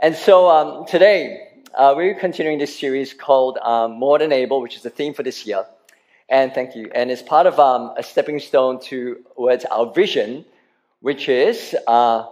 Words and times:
And 0.00 0.16
so 0.16 0.50
um, 0.50 0.86
today, 0.86 1.48
uh, 1.72 1.94
we're 1.96 2.18
continuing 2.18 2.58
this 2.58 2.76
series 2.76 3.14
called 3.14 3.58
um, 3.58 3.92
More 3.92 4.18
Than 4.18 4.32
Able, 4.32 4.60
which 4.60 4.74
is 4.76 4.82
the 4.82 4.90
theme 4.90 5.14
for 5.14 5.22
this 5.22 5.46
year. 5.46 5.64
And 6.28 6.52
thank 6.52 6.74
you. 6.74 6.90
And 6.94 7.10
it's 7.10 7.22
part 7.22 7.46
of 7.46 7.60
um, 7.60 7.92
a 7.96 8.02
stepping 8.02 8.40
stone 8.40 8.80
towards 8.80 9.64
our 9.66 9.92
vision, 9.92 10.44
which 11.00 11.28
is, 11.28 11.76
uh, 11.86 12.26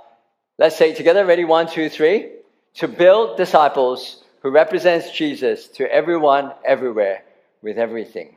let's 0.58 0.76
say 0.76 0.92
together, 0.92 1.24
ready, 1.24 1.44
one, 1.44 1.68
two, 1.68 1.88
three, 1.88 2.30
to 2.74 2.88
build 2.88 3.36
disciples 3.36 4.24
who 4.40 4.50
represents 4.50 5.12
Jesus 5.12 5.68
to 5.68 5.90
everyone, 5.92 6.52
everywhere, 6.64 7.22
with 7.62 7.78
everything. 7.78 8.34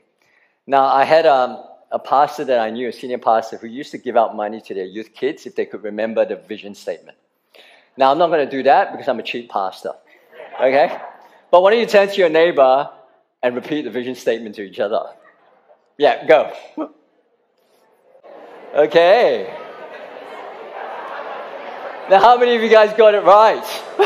Now, 0.67 0.85
I 0.85 1.03
had 1.03 1.25
um, 1.25 1.63
a 1.91 1.97
pastor 1.97 2.43
that 2.45 2.59
I 2.59 2.69
knew, 2.69 2.89
a 2.89 2.93
senior 2.93 3.17
pastor, 3.17 3.57
who 3.57 3.67
used 3.67 3.91
to 3.91 3.97
give 3.97 4.15
out 4.17 4.35
money 4.35 4.61
to 4.61 4.73
their 4.75 4.85
youth 4.85 5.13
kids 5.15 5.47
if 5.47 5.55
they 5.55 5.65
could 5.65 5.83
remember 5.83 6.25
the 6.25 6.35
vision 6.35 6.75
statement. 6.75 7.17
Now, 7.97 8.11
I'm 8.11 8.17
not 8.17 8.27
going 8.27 8.45
to 8.45 8.51
do 8.51 8.63
that 8.63 8.91
because 8.91 9.07
I'm 9.07 9.19
a 9.19 9.23
cheap 9.23 9.49
pastor. 9.49 9.93
Okay? 10.59 10.97
But 11.49 11.61
why 11.61 11.71
don't 11.71 11.79
you 11.79 11.85
turn 11.85 12.09
to 12.09 12.15
your 12.15 12.29
neighbor 12.29 12.89
and 13.41 13.55
repeat 13.55 13.83
the 13.83 13.91
vision 13.91 14.15
statement 14.15 14.55
to 14.55 14.63
each 14.63 14.79
other? 14.79 15.01
Yeah, 15.97 16.25
go. 16.27 16.53
Okay. 18.75 19.53
Now, 22.09 22.19
how 22.19 22.37
many 22.37 22.55
of 22.55 22.61
you 22.61 22.69
guys 22.69 22.93
got 22.97 23.15
it 23.15 23.23
right? 23.23 23.63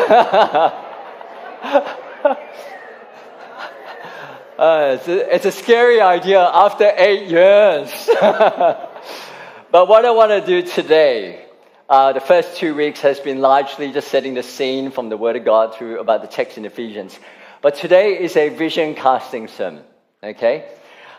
uh, 4.59 4.97
it's, 4.99 5.07
a, 5.07 5.35
it's 5.35 5.45
a 5.45 5.51
scary 5.51 5.99
idea 5.99 6.39
after 6.41 6.93
eight 6.95 7.27
years. 7.27 7.91
but 8.21 9.87
what 9.87 10.05
I 10.05 10.11
want 10.11 10.29
to 10.31 10.45
do 10.45 10.61
today 10.61 11.48
uh, 11.89 12.13
the 12.13 12.19
first 12.19 12.57
two 12.57 12.75
weeks 12.75 13.01
has 13.01 13.19
been 13.19 13.41
largely 13.41 13.91
just 13.91 14.09
setting 14.09 14.35
the 14.35 14.43
scene 14.43 14.91
from 14.91 15.09
the 15.09 15.17
Word 15.17 15.35
of 15.35 15.43
God 15.43 15.73
through 15.73 15.99
about 15.99 16.21
the 16.21 16.27
text 16.27 16.59
in 16.59 16.65
Ephesians. 16.65 17.19
But 17.63 17.75
today 17.75 18.21
is 18.21 18.37
a 18.37 18.49
vision 18.49 18.93
casting 18.93 19.47
sermon, 19.47 19.83
okay? 20.23 20.69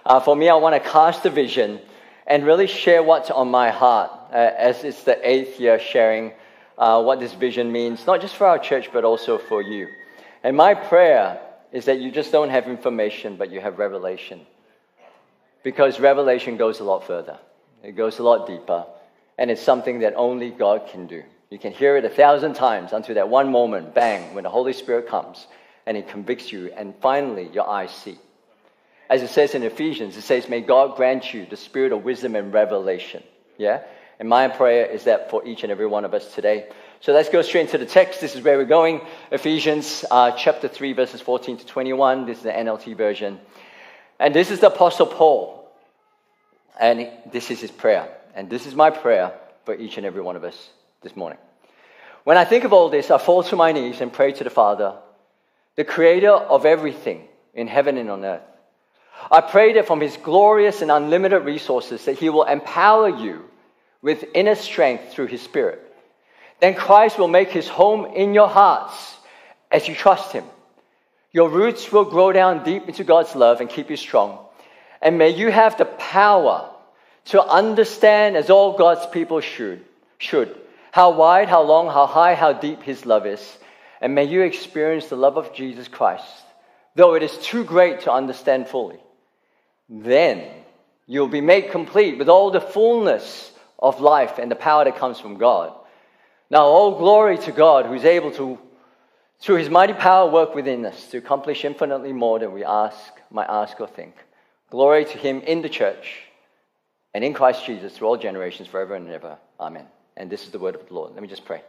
Uh, 0.07 0.21
for 0.21 0.37
me, 0.37 0.49
I 0.49 0.55
want 0.55 0.81
to 0.81 0.89
cast 0.89 1.27
a 1.27 1.31
vision 1.31 1.81
and 2.25 2.47
really 2.47 2.69
share 2.69 3.03
what's 3.03 3.33
on 3.33 3.51
my 3.51 3.71
heart 3.71 4.12
uh, 4.33 4.37
as 4.37 4.85
it's 4.85 5.03
the 5.03 5.19
eighth 5.29 5.59
year 5.59 5.81
sharing 5.81 6.33
uh, 6.79 7.03
what 7.03 7.19
this 7.19 7.34
vision 7.34 7.73
means, 7.73 8.07
not 8.07 8.21
just 8.21 8.37
for 8.37 8.47
our 8.47 8.59
church, 8.59 8.91
but 8.93 9.05
also 9.05 9.39
for 9.39 9.61
you. 9.61 9.89
And 10.45 10.57
my 10.57 10.75
prayer 10.75 11.41
is 11.73 11.87
that 11.87 11.99
you 11.99 12.12
just 12.12 12.31
don't 12.31 12.49
have 12.49 12.69
information, 12.69 13.34
but 13.34 13.51
you 13.51 13.61
have 13.61 13.81
revelation. 13.81 14.47
Because 15.65 15.99
revelation 15.99 16.57
goes 16.57 16.79
a 16.79 16.84
lot 16.84 17.05
further, 17.09 17.41
it 17.83 17.97
goes 17.97 18.21
a 18.21 18.23
lot 18.23 18.47
deeper 18.47 18.87
and 19.41 19.51
it's 19.51 19.63
something 19.63 20.01
that 20.01 20.13
only 20.17 20.51
God 20.51 20.89
can 20.93 21.07
do. 21.07 21.25
You 21.49 21.59
can 21.59 21.73
hear 21.73 21.97
it 21.97 22.05
a 22.05 22.11
thousand 22.11 22.55
times 22.55 22.93
until 22.93 23.15
that 23.15 23.31
one 23.31 23.51
moment, 23.51 23.95
bang, 23.95 24.35
when 24.35 24.45
the 24.45 24.51
Holy 24.51 24.75
Spirit 24.75 25.09
comes 25.09 25.47
and 25.87 25.97
it 25.97 26.09
convicts 26.09 26.53
you, 26.53 26.71
and 26.77 26.95
finally 27.01 27.49
your 27.49 27.69
eyes 27.69 27.91
see. 27.91 28.19
As 29.09 29.23
it 29.23 29.31
says 29.31 29.55
in 29.55 29.63
Ephesians, 29.63 30.15
it 30.19 30.23
says, 30.23 30.49
May 30.51 30.61
God 30.61 30.95
grant 30.95 31.33
you 31.33 31.47
the 31.47 31.57
spirit 31.57 31.91
of 31.93 32.05
wisdom 32.05 32.37
and 32.37 32.53
revelation. 32.53 33.23
Yeah? 33.57 33.81
And 34.19 34.29
my 34.29 34.47
prayer 34.49 34.85
is 34.85 35.05
that 35.05 35.31
for 35.31 35.45
each 35.47 35.63
and 35.63 35.73
every 35.73 35.87
one 35.87 36.05
of 36.05 36.13
us 36.13 36.35
today. 36.35 36.69
So 37.01 37.15
let's 37.15 37.31
go 37.31 37.41
straight 37.41 37.63
into 37.63 37.79
the 37.79 37.87
text. 37.87 38.21
This 38.21 38.37
is 38.37 38.43
where 38.43 38.59
we're 38.59 38.67
going. 38.67 39.01
Ephesians 39.33 40.05
uh, 40.11 40.33
chapter 40.33 40.69
3, 40.69 40.93
verses 40.93 41.23
14 41.23 41.57
to 41.57 41.67
21. 41.67 42.27
This 42.27 42.37
is 42.37 42.45
the 42.45 42.51
NLT 42.51 42.95
version. 42.95 43.41
And 44.19 44.35
this 44.35 44.51
is 44.51 44.61
the 44.61 44.67
Apostle 44.67 45.07
Paul. 45.07 45.73
And 46.79 47.09
this 47.33 47.51
is 47.51 47.63
his 47.63 47.71
prayer. 47.71 48.20
And 48.34 48.48
this 48.48 48.67
is 48.67 48.75
my 48.75 48.91
prayer 48.91 49.33
for 49.64 49.75
each 49.75 49.97
and 49.97 50.06
every 50.06 50.23
one 50.23 50.36
of 50.36 50.45
us 50.45 50.70
this 51.03 51.17
morning. 51.17 51.39
When 52.25 52.37
I 52.37 52.45
think 52.45 52.64
of 52.64 52.72
all 52.72 52.91
this, 52.91 53.11
I 53.11 53.19
fall 53.19 53.42
to 53.45 53.56
my 53.56 53.72
knees 53.72 54.00
and 54.00 54.12
pray 54.12 54.33
to 54.33 54.45
the 54.45 54.50
Father, 54.50 54.97
the 55.77 55.84
creator 55.84 56.33
of 56.33 56.67
everything 56.67 57.27
in 57.55 57.67
heaven 57.67 57.97
and 57.97 58.11
on 58.11 58.25
earth. 58.25 58.42
I 59.31 59.41
pray 59.41 59.75
that 59.75 59.87
from 59.87 60.00
his 60.00 60.17
glorious 60.17 60.83
and 60.83 60.91
unlimited 60.91 61.45
resources 61.45 62.05
that 62.05 62.19
he 62.19 62.31
will 62.31 62.44
empower 62.44 63.09
you 63.09 63.44
with 64.03 64.25
inner 64.34 64.55
strength 64.55 65.12
through 65.12 65.26
his 65.26 65.43
spirit. 65.43 65.81
Then 66.60 66.75
Christ 66.75 67.19
will 67.19 67.28
make 67.28 67.50
his 67.50 67.69
home 67.69 68.15
in 68.15 68.34
your 68.34 68.49
hearts 68.49 69.16
as 69.71 69.88
you 69.88 69.94
trust 69.94 70.32
him. 70.32 70.44
Your 71.32 71.49
roots 71.49 71.93
will 71.93 72.05
grow 72.05 72.32
down 72.32 72.65
deep 72.65 72.88
into 72.88 73.05
God's 73.05 73.34
love 73.34 73.60
and 73.60 73.71
keep 73.71 73.91
you 73.91 73.97
strong. 73.97 74.38
And 75.00 75.16
may 75.16 75.31
you 75.31 75.50
have 75.50 75.78
the 75.78 75.84
power 75.84 76.71
to 77.26 77.42
understand 77.42 78.36
as 78.36 78.50
all 78.50 78.76
God's 78.76 79.06
people 79.06 79.41
should, 79.41 79.84
should 80.19 80.56
how 80.92 81.12
wide, 81.12 81.48
how 81.48 81.62
long, 81.62 81.86
how 81.86 82.06
high, 82.06 82.34
how 82.34 82.53
deep 82.53 82.82
His 82.82 83.06
love 83.06 83.26
is. 83.26 83.58
And 84.00 84.14
may 84.14 84.25
you 84.25 84.42
experience 84.42 85.08
the 85.08 85.16
love 85.16 85.36
of 85.36 85.54
Jesus 85.54 85.88
Christ, 85.88 86.25
though 86.94 87.14
it 87.14 87.22
is 87.22 87.36
too 87.38 87.64
great 87.64 88.00
to 88.00 88.12
understand 88.12 88.69
fully. 88.69 88.98
Then 89.88 90.48
you'll 91.06 91.28
be 91.28 91.41
made 91.41 91.70
complete 91.70 92.19
with 92.19 92.28
all 92.28 92.50
the 92.50 92.60
fullness 92.60 93.52
of 93.78 94.00
life 94.00 94.38
and 94.38 94.50
the 94.50 94.56
power 94.56 94.84
that 94.84 94.97
comes 94.97 95.20
from 95.20 95.38
God. 95.38 95.72
Now, 96.50 96.64
all 96.64 96.98
glory 96.98 97.38
to 97.38 97.52
God 97.52 97.87
who 97.87 97.94
is 97.94 98.04
able 98.04 98.32
to, 98.32 98.58
through 99.41 99.56
His 99.56 99.70
mighty 99.70 99.92
power, 99.92 100.31
work 100.31 100.54
within 100.54 100.84
us 100.87 101.08
to 101.08 101.19
accomplish 101.19 101.64
infinitely 101.64 102.12
more 102.12 102.38
than 102.38 102.52
we 102.52 102.64
ask, 102.64 102.98
might 103.31 103.48
ask 103.48 103.81
or 103.81 103.87
think. 103.87 104.14
Glory 104.70 105.04
to 105.04 105.19
Him 105.19 105.41
in 105.42 105.62
the 105.62 105.69
church 105.69 106.22
and 107.15 107.25
in 107.25 107.34
Christ 107.34 107.65
Jesus 107.65 107.97
through 107.97 108.09
all 108.09 108.16
generations, 108.16 108.69
forever 108.69 108.94
and 108.94 109.09
ever. 109.09 109.38
Amen. 109.59 109.87
And 110.16 110.31
this 110.31 110.44
is 110.44 110.50
the 110.50 110.59
word 110.59 110.75
of 110.75 110.87
the 110.87 110.94
Lord. 110.94 111.12
Let 111.12 111.22
me 111.22 111.28
just 111.28 111.44
pray. 111.44 111.62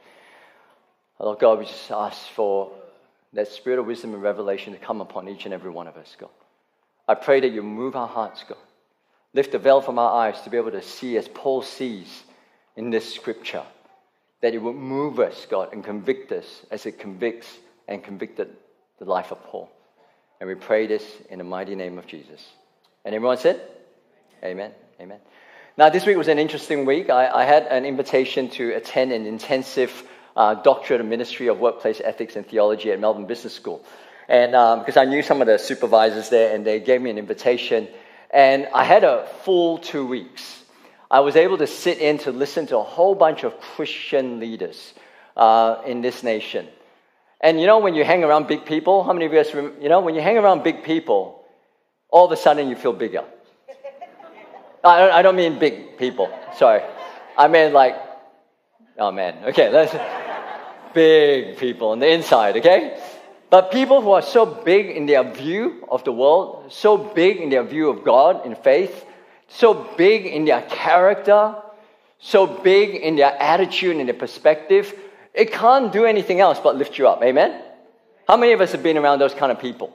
Lord 1.20 1.40
God, 1.40 1.60
we 1.60 1.66
just 1.66 1.92
ask 1.92 2.28
for 2.30 2.72
that 3.34 3.48
spirit 3.48 3.80
of 3.80 3.86
wisdom 3.86 4.14
and 4.14 4.24
revelation 4.24 4.74
to 4.74 4.80
come 4.80 5.02
upon 5.02 5.28
each 5.28 5.46
and 5.46 5.54
every 5.54 5.70
one 5.70 5.88
of 5.88 5.96
us, 5.96 6.16
God. 6.20 6.30
I 7.08 7.16
pray 7.16 7.40
that 7.42 7.52
you 7.52 7.62
move 7.62 7.96
our 7.96 8.08
hearts, 8.08 8.44
God. 8.48 8.58
Lift 9.34 9.52
the 9.52 9.60
veil 9.60 9.82
from 9.82 10.00
our 10.00 10.28
eyes 10.28 10.42
to 10.42 10.50
be 10.50 10.58
able 10.58 10.72
to 10.72 10.82
see 10.82 11.18
as 11.18 11.28
Paul 11.28 11.62
sees 11.62 12.24
in 12.76 12.90
this 12.90 13.14
scripture. 13.14 13.64
That 14.42 14.54
it 14.54 14.62
will 14.62 14.74
move 14.74 15.20
us, 15.20 15.46
God, 15.50 15.72
and 15.72 15.84
convict 15.84 16.32
us 16.32 16.66
as 16.72 16.86
it 16.86 17.00
convicts 17.00 17.48
and 17.88 18.04
convicted 18.04 18.50
the 19.00 19.06
life 19.06 19.32
of 19.32 19.44
Paul. 19.44 19.70
And 20.40 20.50
we 20.50 20.56
pray 20.56 20.88
this 20.88 21.04
in 21.30 21.38
the 21.38 21.44
mighty 21.44 21.76
name 21.76 22.00
of 22.00 22.08
Jesus. 22.08 22.44
And 23.06 23.14
everyone 23.14 23.38
said, 23.38 23.62
Amen. 24.44 24.72
Amen. 24.72 24.72
Now, 25.78 25.90
this 25.90 26.06
week 26.06 26.18
was 26.18 26.28
an 26.28 26.38
interesting 26.38 26.86
week. 26.86 27.10
I, 27.10 27.28
I 27.28 27.46
had 27.46 27.64
an 27.68 27.86
invitation 27.86 28.50
to 28.52 28.76
attend 28.76 29.12
an 29.12 29.26
intensive 29.26 29.92
uh, 30.36 30.56
doctorate 30.56 31.02
of 31.02 31.08
ministry 31.08 31.48
of 31.48 31.60
workplace 31.60 32.02
ethics 32.04 32.36
and 32.36 32.46
theology 32.46 32.92
at 32.92 33.00
Melbourne 33.00 33.26
Business 33.26 33.54
School. 33.54 33.84
And 34.28 34.56
um, 34.56 34.80
because 34.80 34.98
I 34.98 35.06
knew 35.06 35.24
some 35.24 35.42
of 35.42 35.48
the 35.48 35.58
supervisors 35.58 36.30
there, 36.30 36.54
and 36.56 36.66
they 36.66 36.80
gave 36.80 37.02
me 37.02 37.10
an 37.10 37.18
invitation. 37.18 37.88
And 38.32 38.68
I 38.74 38.84
had 38.84 39.04
a 39.04 39.28
full 39.44 39.78
two 39.80 40.06
weeks. 40.06 40.64
I 41.10 41.22
was 41.22 41.36
able 41.36 41.58
to 41.58 41.68
sit 41.68 41.98
in 41.98 42.20
to 42.20 42.32
listen 42.32 42.68
to 42.68 42.78
a 42.78 42.84
whole 42.84 43.16
bunch 43.16 43.44
of 43.44 43.60
Christian 43.60 44.40
leaders 44.40 44.94
uh, 45.36 45.82
in 45.86 46.02
this 46.02 46.24
nation. 46.24 46.68
And 47.42 47.60
you 47.60 47.66
know, 47.66 47.80
when 47.80 47.96
you 47.96 48.06
hang 48.06 48.24
around 48.24 48.48
big 48.48 48.66
people, 48.66 49.04
how 49.04 49.14
many 49.14 49.26
of 49.26 49.34
you 49.34 49.44
guys, 49.44 49.54
you 49.82 49.90
know, 49.90 50.02
when 50.02 50.16
you 50.16 50.22
hang 50.22 50.38
around 50.38 50.64
big 50.64 50.84
people, 50.84 51.44
all 52.10 52.26
of 52.26 52.32
a 52.32 52.38
sudden 52.38 52.70
you 52.70 52.76
feel 52.76 52.94
bigger. 52.94 53.24
I 54.84 55.00
don't, 55.00 55.12
I 55.12 55.22
don't 55.22 55.36
mean 55.36 55.60
big 55.60 55.98
people. 55.98 56.30
Sorry. 56.58 56.82
I 57.38 57.48
mean 57.48 57.74
like, 57.74 57.96
oh 58.98 59.12
man. 59.12 59.46
Okay, 59.46 59.70
let's, 59.70 59.96
big 60.94 61.58
people 61.58 61.90
on 61.90 62.00
the 62.00 62.12
inside, 62.12 62.58
okay? 62.58 63.00
But 63.50 63.72
people 63.72 64.02
who 64.02 64.12
are 64.12 64.22
so 64.22 64.46
big 64.46 64.90
in 64.90 65.06
their 65.06 65.24
view 65.24 65.86
of 65.90 66.04
the 66.04 66.12
world, 66.12 66.72
so 66.72 66.98
big 66.98 67.38
in 67.38 67.50
their 67.50 67.64
view 67.64 67.90
of 67.90 68.04
God 68.04 68.46
in 68.46 68.56
faith, 68.56 69.06
so 69.48 69.74
big 69.98 70.26
in 70.26 70.46
their 70.46 70.62
character, 70.62 71.56
so 72.20 72.48
big 72.48 72.96
in 72.96 73.16
their 73.18 73.36
attitude 73.42 73.98
and 73.98 74.08
their 74.08 74.16
perspective, 74.16 74.94
it 75.34 75.52
can't 75.52 75.92
do 75.92 76.06
anything 76.06 76.40
else 76.40 76.60
but 76.60 76.78
lift 76.78 76.98
you 76.98 77.08
up. 77.08 77.22
Amen? 77.24 77.62
How 78.28 78.38
many 78.38 78.54
of 78.54 78.62
us 78.62 78.72
have 78.72 78.84
been 78.84 78.98
around 78.98 79.20
those 79.20 79.34
kind 79.34 79.52
of 79.52 79.60
people? 79.60 79.94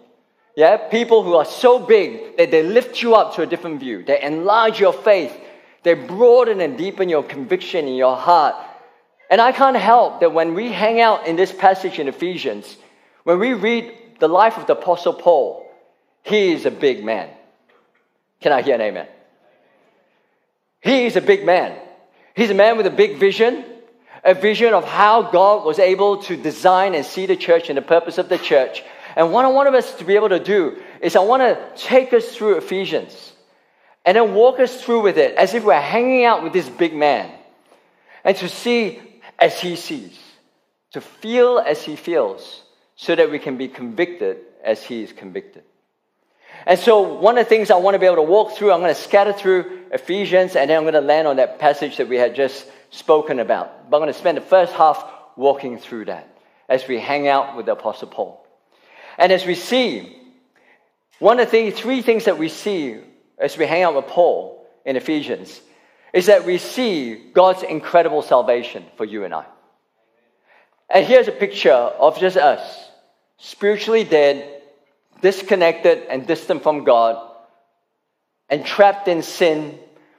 Yeah, 0.56 0.78
people 0.88 1.22
who 1.22 1.34
are 1.34 1.44
so 1.44 1.78
big 1.78 2.38
that 2.38 2.50
they 2.50 2.62
lift 2.62 3.02
you 3.02 3.14
up 3.14 3.34
to 3.34 3.42
a 3.42 3.46
different 3.46 3.78
view. 3.78 4.02
They 4.02 4.22
enlarge 4.22 4.80
your 4.80 4.94
faith. 4.94 5.32
They 5.82 5.92
broaden 5.92 6.62
and 6.62 6.78
deepen 6.78 7.10
your 7.10 7.22
conviction 7.22 7.86
in 7.86 7.94
your 7.94 8.16
heart. 8.16 8.56
And 9.30 9.38
I 9.38 9.52
can't 9.52 9.76
help 9.76 10.20
that 10.20 10.32
when 10.32 10.54
we 10.54 10.72
hang 10.72 10.98
out 10.98 11.26
in 11.26 11.36
this 11.36 11.52
passage 11.52 11.98
in 11.98 12.08
Ephesians, 12.08 12.74
when 13.24 13.38
we 13.38 13.52
read 13.52 13.92
the 14.18 14.28
life 14.28 14.56
of 14.56 14.66
the 14.66 14.72
Apostle 14.72 15.12
Paul, 15.12 15.70
he 16.22 16.52
is 16.52 16.64
a 16.64 16.70
big 16.70 17.04
man. 17.04 17.28
Can 18.40 18.52
I 18.52 18.62
hear 18.62 18.76
an 18.76 18.80
amen? 18.80 19.08
He 20.80 21.04
is 21.04 21.16
a 21.16 21.20
big 21.20 21.44
man. 21.44 21.78
He's 22.34 22.50
a 22.50 22.54
man 22.54 22.78
with 22.78 22.86
a 22.86 22.90
big 22.90 23.18
vision, 23.18 23.62
a 24.24 24.32
vision 24.32 24.72
of 24.72 24.84
how 24.84 25.22
God 25.22 25.66
was 25.66 25.78
able 25.78 26.22
to 26.22 26.36
design 26.36 26.94
and 26.94 27.04
see 27.04 27.26
the 27.26 27.36
church 27.36 27.68
and 27.68 27.76
the 27.76 27.82
purpose 27.82 28.16
of 28.16 28.30
the 28.30 28.38
church 28.38 28.82
and 29.16 29.32
what 29.32 29.46
I 29.46 29.48
want 29.48 29.74
us 29.74 29.94
to 29.96 30.04
be 30.04 30.14
able 30.14 30.28
to 30.28 30.38
do 30.38 30.76
is 31.00 31.16
I 31.16 31.20
want 31.20 31.42
to 31.42 31.82
take 31.82 32.12
us 32.12 32.36
through 32.36 32.58
Ephesians 32.58 33.32
and 34.04 34.16
then 34.16 34.34
walk 34.34 34.60
us 34.60 34.82
through 34.82 35.02
with 35.02 35.16
it 35.16 35.34
as 35.36 35.54
if 35.54 35.64
we're 35.64 35.80
hanging 35.80 36.24
out 36.24 36.44
with 36.44 36.52
this 36.52 36.68
big 36.68 36.94
man 36.94 37.32
and 38.24 38.36
to 38.36 38.48
see 38.48 39.00
as 39.38 39.58
he 39.58 39.74
sees, 39.76 40.18
to 40.92 41.00
feel 41.00 41.58
as 41.58 41.82
he 41.82 41.96
feels 41.96 42.62
so 42.94 43.14
that 43.14 43.30
we 43.30 43.38
can 43.38 43.56
be 43.56 43.68
convicted 43.68 44.38
as 44.62 44.82
he 44.82 45.02
is 45.02 45.12
convicted. 45.12 45.62
And 46.66 46.78
so, 46.78 47.02
one 47.02 47.38
of 47.38 47.44
the 47.44 47.48
things 47.48 47.70
I 47.70 47.76
want 47.76 47.94
to 47.94 47.98
be 47.98 48.06
able 48.06 48.16
to 48.16 48.22
walk 48.22 48.52
through, 48.52 48.72
I'm 48.72 48.80
going 48.80 48.94
to 48.94 49.00
scatter 49.00 49.32
through 49.32 49.82
Ephesians, 49.92 50.56
and 50.56 50.70
then 50.70 50.78
I'm 50.78 50.84
going 50.84 50.94
to 50.94 51.00
land 51.00 51.28
on 51.28 51.36
that 51.36 51.58
passage 51.58 51.98
that 51.98 52.08
we 52.08 52.16
had 52.16 52.34
just 52.34 52.66
spoken 52.90 53.40
about. 53.40 53.90
But 53.90 53.98
I'm 53.98 54.02
going 54.02 54.12
to 54.12 54.18
spend 54.18 54.38
the 54.38 54.42
first 54.42 54.72
half 54.72 55.04
walking 55.36 55.78
through 55.78 56.06
that 56.06 56.28
as 56.68 56.88
we 56.88 56.98
hang 56.98 57.28
out 57.28 57.56
with 57.56 57.66
the 57.66 57.72
Apostle 57.72 58.08
Paul. 58.08 58.45
And 59.18 59.32
as 59.32 59.46
we 59.46 59.54
see, 59.54 60.16
one 61.18 61.40
of 61.40 61.50
the 61.50 61.70
three 61.70 62.02
things 62.02 62.26
that 62.26 62.38
we 62.38 62.48
see 62.48 62.98
as 63.38 63.56
we 63.56 63.66
hang 63.66 63.82
out 63.82 63.94
with 63.94 64.06
Paul 64.06 64.66
in 64.84 64.96
Ephesians 64.96 65.60
is 66.12 66.26
that 66.26 66.46
we 66.46 66.58
see 66.58 67.14
God's 67.32 67.62
incredible 67.62 68.22
salvation 68.22 68.84
for 68.96 69.04
you 69.04 69.24
and 69.24 69.34
I. 69.34 69.44
And 70.88 71.04
here's 71.04 71.28
a 71.28 71.32
picture 71.32 71.72
of 71.72 72.18
just 72.18 72.36
us, 72.36 72.90
spiritually 73.38 74.04
dead, 74.04 74.62
disconnected 75.20 76.04
and 76.08 76.26
distant 76.26 76.62
from 76.62 76.84
God, 76.84 77.32
and 78.48 78.64
trapped 78.64 79.08
in 79.08 79.22
sin. 79.22 79.78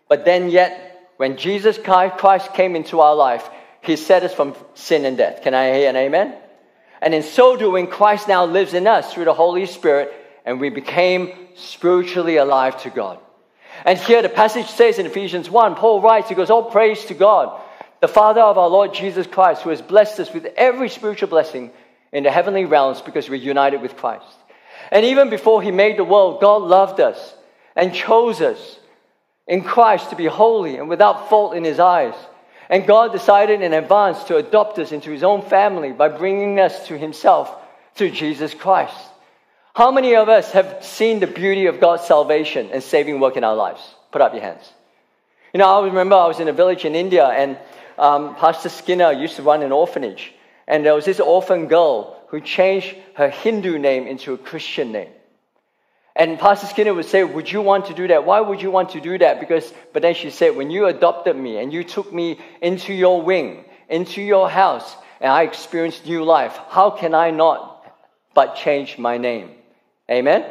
But 0.09 0.25
then, 0.25 0.49
yet, 0.49 1.11
when 1.17 1.37
Jesus 1.37 1.77
Christ 1.77 2.53
came 2.53 2.75
into 2.75 2.99
our 2.99 3.15
life, 3.15 3.49
He 3.81 3.95
set 3.95 4.23
us 4.23 4.33
from 4.33 4.55
sin 4.73 5.05
and 5.05 5.17
death. 5.17 5.41
Can 5.41 5.53
I 5.53 5.73
hear 5.73 5.89
an 5.89 5.95
amen? 5.95 6.35
And 7.01 7.13
in 7.13 7.23
so 7.23 7.55
doing, 7.55 7.87
Christ 7.87 8.27
now 8.27 8.45
lives 8.45 8.73
in 8.73 8.87
us 8.87 9.13
through 9.13 9.25
the 9.25 9.33
Holy 9.33 9.65
Spirit, 9.65 10.11
and 10.45 10.59
we 10.59 10.69
became 10.69 11.33
spiritually 11.55 12.37
alive 12.37 12.81
to 12.83 12.89
God. 12.89 13.19
And 13.85 13.99
here 13.99 14.21
the 14.21 14.29
passage 14.29 14.67
says 14.67 14.97
in 14.97 15.05
Ephesians 15.05 15.49
1, 15.49 15.75
Paul 15.75 16.01
writes, 16.01 16.29
he 16.29 16.35
goes, 16.35 16.49
All 16.49 16.71
praise 16.71 17.05
to 17.05 17.13
God, 17.13 17.61
the 18.01 18.07
Father 18.07 18.41
of 18.41 18.57
our 18.57 18.69
Lord 18.69 18.93
Jesus 18.93 19.27
Christ, 19.27 19.61
who 19.61 19.69
has 19.69 19.81
blessed 19.81 20.19
us 20.19 20.33
with 20.33 20.45
every 20.57 20.89
spiritual 20.89 21.29
blessing 21.29 21.71
in 22.11 22.23
the 22.23 22.31
heavenly 22.31 22.65
realms 22.65 23.01
because 23.01 23.29
we're 23.29 23.35
united 23.35 23.81
with 23.81 23.95
Christ. 23.95 24.25
And 24.91 25.05
even 25.05 25.29
before 25.29 25.61
he 25.61 25.71
made 25.71 25.97
the 25.97 26.03
world, 26.03 26.41
God 26.41 26.63
loved 26.63 26.99
us 26.99 27.35
and 27.75 27.93
chose 27.93 28.41
us 28.41 28.79
in 29.47 29.63
Christ 29.63 30.09
to 30.09 30.15
be 30.15 30.25
holy 30.25 30.77
and 30.77 30.89
without 30.89 31.29
fault 31.29 31.55
in 31.55 31.63
his 31.63 31.79
eyes. 31.79 32.15
And 32.69 32.85
God 32.85 33.11
decided 33.11 33.61
in 33.61 33.73
advance 33.73 34.23
to 34.25 34.37
adopt 34.37 34.77
us 34.79 34.91
into 34.91 35.09
his 35.09 35.23
own 35.23 35.41
family 35.41 35.91
by 35.91 36.09
bringing 36.09 36.59
us 36.59 36.87
to 36.87 36.97
himself 36.97 37.53
through 37.95 38.11
Jesus 38.11 38.53
Christ. 38.53 38.97
How 39.73 39.91
many 39.91 40.15
of 40.15 40.27
us 40.27 40.51
have 40.51 40.83
seen 40.83 41.19
the 41.19 41.27
beauty 41.27 41.67
of 41.67 41.79
God's 41.79 42.03
salvation 42.05 42.69
and 42.71 42.83
saving 42.83 43.19
work 43.19 43.37
in 43.37 43.43
our 43.43 43.55
lives? 43.55 43.81
Put 44.11 44.21
up 44.21 44.33
your 44.33 44.41
hands. 44.41 44.71
You 45.53 45.59
know, 45.59 45.79
I 45.79 45.85
remember 45.85 46.15
I 46.15 46.27
was 46.27 46.39
in 46.39 46.47
a 46.47 46.53
village 46.53 46.83
in 46.83 46.95
India 46.95 47.25
and 47.25 47.57
um, 47.97 48.35
Pastor 48.35 48.69
Skinner 48.69 49.11
used 49.11 49.37
to 49.37 49.43
run 49.43 49.63
an 49.63 49.71
orphanage. 49.71 50.33
And 50.67 50.85
there 50.85 50.93
was 50.93 51.05
this 51.05 51.19
orphan 51.19 51.67
girl 51.67 52.19
who 52.27 52.41
changed 52.41 52.95
her 53.15 53.29
Hindu 53.29 53.77
name 53.77 54.07
into 54.07 54.33
a 54.33 54.37
Christian 54.37 54.91
name. 54.91 55.09
And 56.17 56.39
Pastor 56.39 56.65
Skinner 56.65 56.95
would 56.95 57.05
say, 57.05 57.23
Would 57.23 57.51
you 57.51 57.61
want 57.61 57.85
to 57.85 57.93
do 57.93 58.07
that? 58.07 58.25
Why 58.25 58.41
would 58.41 58.59
you 58.59 58.71
want 58.71 58.89
to 58.89 58.99
do 58.99 59.19
that? 59.19 59.39
Because, 59.39 59.71
but 59.93 60.01
then 60.01 60.15
she 60.15 60.31
said, 60.31 60.55
When 60.55 60.71
you 60.71 60.87
adopted 60.87 61.35
me 61.35 61.59
and 61.59 61.71
you 61.71 61.83
took 61.83 62.11
me 62.11 62.39
into 62.59 62.91
your 62.91 63.21
wing, 63.21 63.63
into 63.87 64.23
your 64.23 64.49
house, 64.49 64.95
and 65.21 65.31
I 65.31 65.43
experienced 65.43 66.07
new 66.07 66.23
life, 66.23 66.57
how 66.69 66.89
can 66.89 67.13
I 67.13 67.29
not 67.29 67.85
but 68.33 68.55
change 68.55 68.97
my 68.97 69.19
name? 69.19 69.51
Amen? 70.09 70.43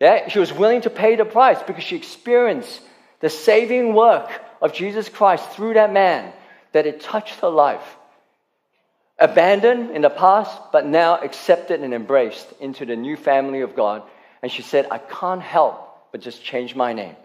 Yeah, 0.00 0.28
she 0.28 0.38
was 0.38 0.52
willing 0.52 0.80
to 0.80 0.90
pay 0.90 1.16
the 1.16 1.26
price 1.26 1.62
because 1.62 1.84
she 1.84 1.96
experienced 1.96 2.80
the 3.20 3.28
saving 3.28 3.94
work 3.94 4.30
of 4.62 4.72
Jesus 4.72 5.08
Christ 5.10 5.50
through 5.50 5.74
that 5.74 5.92
man, 5.92 6.32
that 6.72 6.86
it 6.86 7.02
touched 7.02 7.40
her 7.40 7.50
life. 7.50 7.84
Abandoned 9.18 9.90
in 9.90 10.00
the 10.00 10.10
past, 10.10 10.58
but 10.72 10.86
now 10.86 11.20
accepted 11.20 11.80
and 11.80 11.92
embraced 11.92 12.46
into 12.58 12.86
the 12.86 12.96
new 12.96 13.16
family 13.16 13.60
of 13.60 13.76
God. 13.76 14.02
And 14.42 14.50
she 14.50 14.62
said, 14.62 14.88
I 14.90 14.98
can't 14.98 15.42
help 15.42 16.10
but 16.12 16.20
just 16.20 16.42
change 16.42 16.74
my 16.74 16.92
name. 16.92 17.16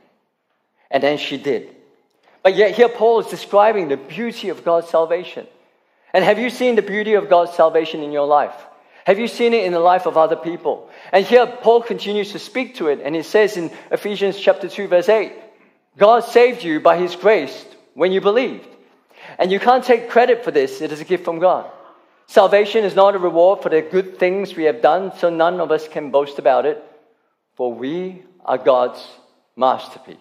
And 0.89 1.03
then 1.03 1.17
she 1.17 1.37
did. 1.37 1.75
But 2.43 2.55
yet, 2.55 2.75
here 2.75 2.87
Paul 2.87 3.19
is 3.19 3.27
describing 3.27 3.89
the 3.89 3.97
beauty 3.97 4.49
of 4.49 4.63
God's 4.63 4.87
salvation. 4.87 5.47
And 6.13 6.23
have 6.23 6.39
you 6.39 6.49
seen 6.49 6.75
the 6.75 6.81
beauty 6.81 7.15
of 7.15 7.29
God's 7.29 7.53
salvation 7.53 8.01
in 8.01 8.11
your 8.11 8.27
life? 8.27 8.55
Have 9.05 9.19
you 9.19 9.27
seen 9.27 9.53
it 9.53 9.65
in 9.65 9.73
the 9.73 9.79
life 9.79 10.05
of 10.05 10.17
other 10.17 10.35
people? 10.35 10.89
And 11.11 11.25
here 11.25 11.47
Paul 11.47 11.81
continues 11.81 12.31
to 12.33 12.39
speak 12.39 12.75
to 12.75 12.87
it, 12.87 12.99
and 13.03 13.15
he 13.15 13.23
says 13.23 13.57
in 13.57 13.71
Ephesians 13.91 14.39
chapter 14.39 14.67
2, 14.69 14.87
verse 14.87 15.09
8, 15.09 15.33
God 15.97 16.21
saved 16.25 16.63
you 16.63 16.79
by 16.79 16.97
his 16.97 17.15
grace 17.15 17.65
when 17.93 18.11
you 18.11 18.21
believed. 18.21 18.67
And 19.39 19.51
you 19.51 19.59
can't 19.59 19.83
take 19.83 20.09
credit 20.09 20.43
for 20.43 20.51
this, 20.51 20.81
it 20.81 20.91
is 20.91 21.01
a 21.01 21.05
gift 21.05 21.25
from 21.25 21.39
God. 21.39 21.69
Salvation 22.27 22.83
is 22.83 22.95
not 22.95 23.15
a 23.15 23.19
reward 23.19 23.61
for 23.61 23.69
the 23.69 23.81
good 23.81 24.19
things 24.19 24.55
we 24.55 24.65
have 24.65 24.81
done, 24.81 25.13
so 25.17 25.29
none 25.29 25.59
of 25.61 25.71
us 25.71 25.87
can 25.87 26.11
boast 26.11 26.39
about 26.39 26.65
it, 26.65 26.83
for 27.57 27.73
we 27.73 28.21
are 28.45 28.59
God's 28.59 29.03
masterpiece. 29.55 30.15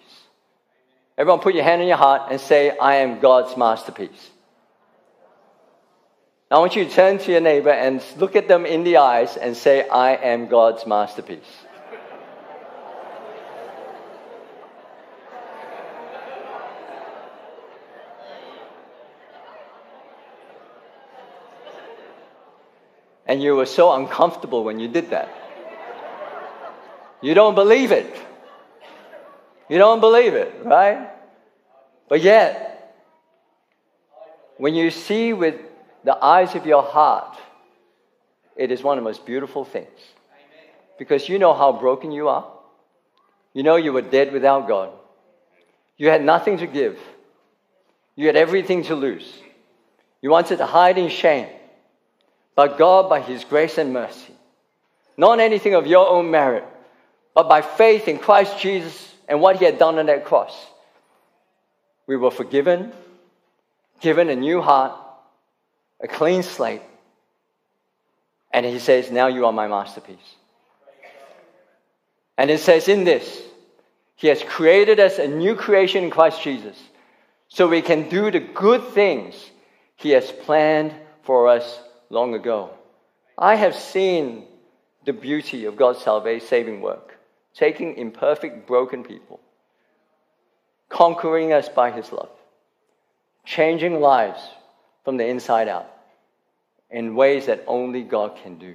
Everyone, 1.19 1.41
put 1.41 1.55
your 1.55 1.65
hand 1.65 1.83
on 1.83 1.87
your 1.87 1.99
heart 1.99 2.33
and 2.33 2.41
say, 2.41 2.77
I 2.77 2.97
am 2.97 3.21
God's 3.21 3.57
masterpiece. 3.59 4.31
Now, 6.51 6.57
I 6.57 6.61
want 6.61 6.77
you 6.77 6.87
to 6.87 6.91
turn 6.91 7.19
to 7.19 7.33
your 7.33 7.43
neighbor 7.43 7.71
and 7.71 8.03
look 8.17 8.37
at 8.37 8.49
them 8.49 8.65
in 8.65 8.85
the 8.85 8.97
eyes 8.97 9.37
and 9.37 9.55
say, 9.55 9.87
I 9.87 10.15
am 10.15 10.49
God's 10.49 10.87
masterpiece. 10.87 11.41
And 23.27 23.43
you 23.43 23.57
were 23.57 23.67
so 23.67 23.93
uncomfortable 23.93 24.65
when 24.65 24.79
you 24.79 24.89
did 24.89 25.11
that. 25.11 25.29
You 27.21 27.35
don't 27.35 27.55
believe 27.55 27.93
it. 27.93 28.15
You 29.69 29.79
don't 29.79 30.01
believe 30.01 30.35
it, 30.35 30.65
right? 30.65 31.11
But 32.09 32.23
yet, 32.23 32.95
when 34.59 34.75
you 34.75 34.91
see 34.91 35.33
with 35.33 35.57
the 36.05 36.17
eyes 36.23 36.55
of 36.55 36.67
your 36.67 36.83
heart, 36.83 37.37
it 38.57 38.71
is 38.71 38.83
one 38.83 38.97
of 38.97 39.05
the 39.05 39.09
most 39.09 39.27
beautiful 39.27 39.65
things. 39.65 39.99
Because 40.99 41.29
you 41.29 41.39
know 41.39 41.53
how 41.53 41.73
broken 41.73 42.13
you 42.13 42.29
are. 42.29 42.47
You 43.53 43.63
know 43.63 43.77
you 43.77 43.93
were 43.93 44.03
dead 44.03 44.33
without 44.33 44.69
God. 44.69 44.91
You 45.97 46.09
had 46.09 46.23
nothing 46.23 46.59
to 46.59 46.67
give. 46.67 46.99
You 48.15 48.27
had 48.27 48.37
everything 48.37 48.85
to 48.85 48.95
lose. 48.95 49.31
You 50.23 50.31
wanted 50.31 50.59
to 50.59 50.67
hide 50.67 50.97
in 50.97 51.09
shame. 51.09 51.49
But 52.55 52.79
God, 52.79 53.09
by 53.09 53.21
His 53.21 53.45
grace 53.45 53.79
and 53.79 53.93
mercy, 53.93 54.35
not 55.17 55.41
anything 55.41 55.75
of 55.75 55.87
your 55.87 56.09
own 56.09 56.31
merit, 56.31 56.65
but 57.37 57.49
by 57.49 57.61
faith 57.61 58.09
in 58.09 58.19
Christ 58.19 58.59
Jesus 58.59 59.15
and 59.29 59.41
what 59.41 59.57
He 59.57 59.65
had 59.67 59.79
done 59.79 59.99
on 60.01 60.07
that 60.07 60.25
cross, 60.25 60.57
we 62.07 62.17
were 62.17 62.31
forgiven, 62.31 62.93
given 64.01 64.31
a 64.31 64.35
new 64.35 64.63
heart, 64.63 64.99
a 66.01 66.09
clean 66.09 66.43
slate. 66.43 66.83
And 68.53 68.65
he 68.65 68.79
says, 68.79 69.11
Now 69.11 69.27
you 69.27 69.45
are 69.45 69.53
my 69.53 69.69
masterpiece. 69.69 70.17
And 72.39 72.51
it 72.51 72.61
says, 72.61 72.89
In 72.89 73.05
this, 73.05 73.43
he 74.15 74.29
has 74.29 74.43
created 74.43 74.99
us 74.99 75.19
a 75.19 75.29
new 75.29 75.57
creation 75.57 76.05
in 76.05 76.11
Christ 76.11 76.43
Jesus 76.43 76.77
so 77.49 77.69
we 77.69 77.83
can 77.83 78.09
do 78.09 78.31
the 78.31 78.41
good 78.41 78.83
things 78.89 79.35
he 79.97 80.11
has 80.11 80.33
planned 80.33 80.95
for 81.25 81.49
us 81.49 81.81
long 82.09 82.35
ago. 82.35 82.71
I 83.37 83.57
have 83.57 83.75
seen 83.75 84.47
the 85.05 85.13
beauty 85.13 85.67
of 85.67 85.77
God's 85.77 86.01
salvation 86.01 86.47
saving 86.49 86.81
work, 86.81 87.16
taking 87.57 87.97
imperfect, 87.97 88.67
broken 88.67 89.03
people, 89.03 89.41
conquering 90.89 91.53
us 91.53 91.69
by 91.69 91.91
his 91.91 92.13
love, 92.13 92.31
changing 93.45 94.01
lives 94.01 94.41
from 95.05 95.17
the 95.17 95.27
inside 95.27 95.69
out 95.69 95.91
in 96.91 97.17
ways 97.17 97.47
that 97.47 97.65
only 97.67 98.03
God 98.03 98.39
can 98.43 98.59
do. 98.59 98.75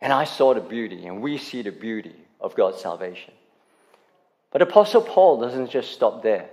And 0.00 0.12
I 0.12 0.24
saw 0.24 0.54
the 0.54 0.60
beauty, 0.60 1.06
and 1.06 1.20
we 1.20 1.38
see 1.38 1.62
the 1.62 1.72
beauty 1.72 2.14
of 2.40 2.54
God's 2.54 2.80
salvation. 2.80 3.34
But 4.52 4.62
Apostle 4.62 5.02
Paul 5.02 5.40
doesn't 5.40 5.70
just 5.70 5.92
stop 5.92 6.22
there. 6.22 6.48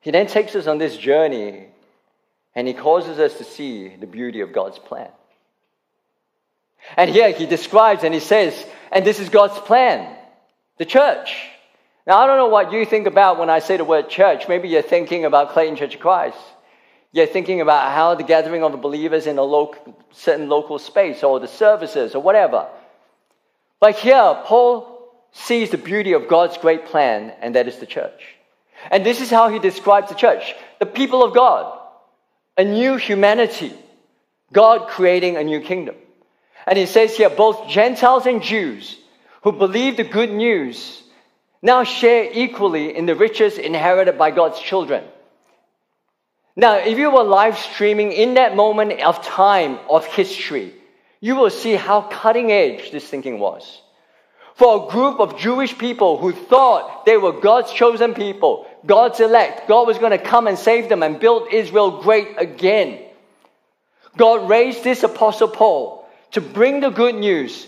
He 0.00 0.10
then 0.10 0.26
takes 0.26 0.54
us 0.54 0.66
on 0.66 0.78
this 0.78 0.96
journey 0.96 1.68
and 2.54 2.68
he 2.68 2.74
causes 2.74 3.18
us 3.18 3.38
to 3.38 3.44
see 3.44 3.96
the 3.96 4.06
beauty 4.06 4.40
of 4.40 4.52
God's 4.52 4.78
plan. 4.78 5.08
And 6.96 7.10
here 7.10 7.32
he 7.32 7.46
describes 7.46 8.04
and 8.04 8.14
he 8.14 8.20
says, 8.20 8.54
and 8.92 9.04
this 9.04 9.18
is 9.18 9.28
God's 9.28 9.58
plan, 9.60 10.16
the 10.78 10.84
church. 10.84 11.34
Now, 12.06 12.18
I 12.18 12.26
don't 12.26 12.36
know 12.36 12.48
what 12.48 12.72
you 12.72 12.84
think 12.84 13.06
about 13.06 13.38
when 13.38 13.50
I 13.50 13.60
say 13.60 13.76
the 13.76 13.84
word 13.84 14.10
church. 14.10 14.46
Maybe 14.48 14.68
you're 14.68 14.82
thinking 14.82 15.24
about 15.24 15.50
Clayton 15.50 15.76
Church 15.76 15.94
of 15.94 16.00
Christ. 16.00 16.38
You're 17.12 17.26
thinking 17.26 17.60
about 17.60 17.92
how 17.92 18.14
the 18.14 18.24
gathering 18.24 18.62
of 18.62 18.72
the 18.72 18.78
believers 18.78 19.26
in 19.26 19.38
a 19.38 19.42
local, 19.42 19.96
certain 20.12 20.48
local 20.48 20.78
space 20.78 21.22
or 21.22 21.40
the 21.40 21.48
services 21.48 22.14
or 22.14 22.22
whatever. 22.22 22.68
But 23.80 23.96
here, 23.96 24.42
Paul 24.44 25.12
sees 25.32 25.70
the 25.70 25.78
beauty 25.78 26.12
of 26.12 26.28
God's 26.28 26.58
great 26.58 26.86
plan, 26.86 27.32
and 27.40 27.54
that 27.54 27.68
is 27.68 27.78
the 27.78 27.86
church. 27.86 28.34
And 28.90 29.04
this 29.04 29.20
is 29.20 29.30
how 29.30 29.48
he 29.48 29.58
describes 29.58 30.08
the 30.08 30.14
church 30.14 30.54
the 30.78 30.86
people 30.86 31.24
of 31.24 31.34
God, 31.34 31.78
a 32.58 32.64
new 32.64 32.96
humanity, 32.96 33.72
God 34.52 34.88
creating 34.88 35.36
a 35.36 35.44
new 35.44 35.60
kingdom. 35.60 35.94
And 36.66 36.78
he 36.78 36.86
says 36.86 37.16
here, 37.16 37.30
both 37.30 37.68
Gentiles 37.68 38.26
and 38.26 38.42
Jews 38.42 38.96
who 39.42 39.52
believe 39.52 39.96
the 39.96 40.04
good 40.04 40.30
news 40.32 41.02
now 41.62 41.84
share 41.84 42.28
equally 42.32 42.96
in 42.96 43.06
the 43.06 43.14
riches 43.14 43.58
inherited 43.58 44.18
by 44.18 44.30
God's 44.30 44.58
children. 44.58 45.04
Now, 46.56 46.76
if 46.76 46.98
you 46.98 47.10
were 47.10 47.24
live 47.24 47.58
streaming 47.58 48.12
in 48.12 48.34
that 48.34 48.54
moment 48.54 49.00
of 49.00 49.24
time 49.24 49.78
of 49.90 50.06
history, 50.06 50.74
you 51.20 51.36
will 51.36 51.50
see 51.50 51.74
how 51.74 52.02
cutting 52.02 52.52
edge 52.52 52.90
this 52.90 53.06
thinking 53.06 53.38
was. 53.38 53.82
For 54.54 54.86
a 54.86 54.90
group 54.90 55.18
of 55.18 55.38
Jewish 55.38 55.76
people 55.76 56.16
who 56.16 56.32
thought 56.32 57.06
they 57.06 57.16
were 57.16 57.32
God's 57.32 57.72
chosen 57.72 58.14
people, 58.14 58.66
God's 58.86 59.18
elect, 59.20 59.66
God 59.66 59.86
was 59.86 59.98
going 59.98 60.12
to 60.12 60.24
come 60.24 60.46
and 60.46 60.56
save 60.56 60.88
them 60.88 61.02
and 61.02 61.18
build 61.18 61.52
Israel 61.52 62.02
great 62.02 62.28
again. 62.38 63.00
God 64.16 64.48
raised 64.48 64.84
this 64.84 65.02
apostle 65.02 65.48
Paul 65.48 66.03
to 66.34 66.40
bring 66.40 66.80
the 66.80 66.90
good 66.90 67.14
news 67.14 67.66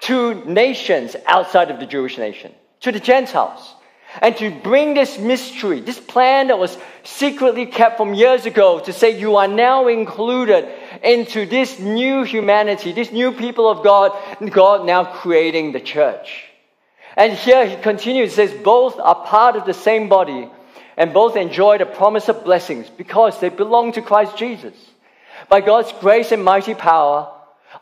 to 0.00 0.34
nations 0.44 1.16
outside 1.26 1.70
of 1.70 1.80
the 1.80 1.86
Jewish 1.86 2.18
nation, 2.18 2.52
to 2.80 2.92
the 2.92 3.00
Gentiles 3.00 3.74
and 4.20 4.36
to 4.36 4.50
bring 4.50 4.94
this 4.94 5.18
mystery, 5.18 5.80
this 5.80 5.98
plan 5.98 6.48
that 6.48 6.58
was 6.58 6.76
secretly 7.02 7.66
kept 7.66 7.96
from 7.96 8.14
years 8.14 8.44
ago, 8.44 8.80
to 8.80 8.92
say 8.92 9.18
you 9.18 9.36
are 9.36 9.48
now 9.48 9.88
included 9.88 10.68
into 11.02 11.46
this 11.46 11.78
new 11.78 12.22
humanity, 12.22 12.92
this 12.92 13.10
new 13.10 13.32
people 13.32 13.70
of 13.70 13.82
God, 13.82 14.12
God 14.50 14.84
now 14.84 15.04
creating 15.04 15.72
the 15.72 15.80
church. 15.80 16.44
And 17.16 17.32
here 17.32 17.66
he 17.66 17.76
continues, 17.76 18.34
says, 18.34 18.52
both 18.52 18.98
are 18.98 19.26
part 19.26 19.56
of 19.56 19.64
the 19.64 19.74
same 19.74 20.08
body 20.08 20.50
and 20.96 21.14
both 21.14 21.36
enjoy 21.36 21.78
the 21.78 21.86
promise 21.86 22.28
of 22.28 22.44
blessings 22.44 22.90
because 22.90 23.40
they 23.40 23.48
belong 23.48 23.92
to 23.92 24.02
Christ 24.02 24.36
Jesus. 24.36 24.74
By 25.48 25.60
God's 25.62 25.92
grace 26.00 26.32
and 26.32 26.44
mighty 26.44 26.74
power, 26.74 27.30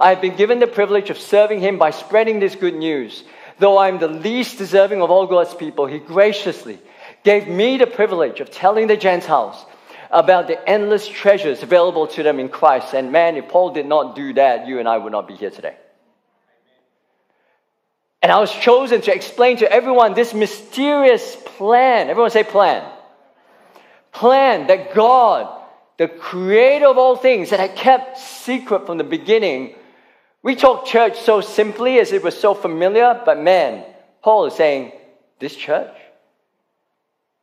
I 0.00 0.08
have 0.08 0.20
been 0.20 0.36
given 0.36 0.58
the 0.58 0.66
privilege 0.66 1.10
of 1.10 1.18
serving 1.18 1.60
him 1.60 1.78
by 1.78 1.90
spreading 1.90 2.40
this 2.40 2.56
good 2.56 2.74
news 2.74 3.22
Though 3.60 3.76
I'm 3.76 3.98
the 3.98 4.08
least 4.08 4.56
deserving 4.56 5.02
of 5.02 5.10
all 5.10 5.26
God's 5.26 5.54
people, 5.54 5.84
He 5.86 5.98
graciously 5.98 6.78
gave 7.22 7.46
me 7.46 7.76
the 7.76 7.86
privilege 7.86 8.40
of 8.40 8.50
telling 8.50 8.86
the 8.86 8.96
Gentiles 8.96 9.66
about 10.10 10.48
the 10.48 10.68
endless 10.68 11.06
treasures 11.06 11.62
available 11.62 12.06
to 12.08 12.22
them 12.22 12.40
in 12.40 12.48
Christ. 12.48 12.94
And 12.94 13.12
man, 13.12 13.36
if 13.36 13.48
Paul 13.48 13.72
did 13.72 13.84
not 13.84 14.16
do 14.16 14.32
that, 14.32 14.66
you 14.66 14.78
and 14.78 14.88
I 14.88 14.96
would 14.96 15.12
not 15.12 15.28
be 15.28 15.36
here 15.36 15.50
today. 15.50 15.76
And 18.22 18.32
I 18.32 18.40
was 18.40 18.50
chosen 18.50 19.02
to 19.02 19.14
explain 19.14 19.58
to 19.58 19.70
everyone 19.70 20.14
this 20.14 20.32
mysterious 20.32 21.36
plan. 21.44 22.08
Everyone 22.08 22.30
say 22.30 22.44
plan. 22.44 22.90
Plan 24.12 24.66
that 24.68 24.94
God, 24.94 25.62
the 25.98 26.08
creator 26.08 26.86
of 26.86 26.96
all 26.96 27.14
things, 27.14 27.50
that 27.50 27.60
had 27.60 27.76
kept 27.76 28.18
secret 28.18 28.86
from 28.86 28.96
the 28.96 29.04
beginning, 29.04 29.74
we 30.42 30.56
talk 30.56 30.86
church 30.86 31.18
so 31.18 31.40
simply 31.40 31.98
as 31.98 32.12
it 32.12 32.22
was 32.22 32.38
so 32.38 32.54
familiar, 32.54 33.20
but 33.24 33.38
man, 33.38 33.84
Paul 34.22 34.46
is 34.46 34.54
saying, 34.54 34.92
this 35.38 35.54
church, 35.54 35.94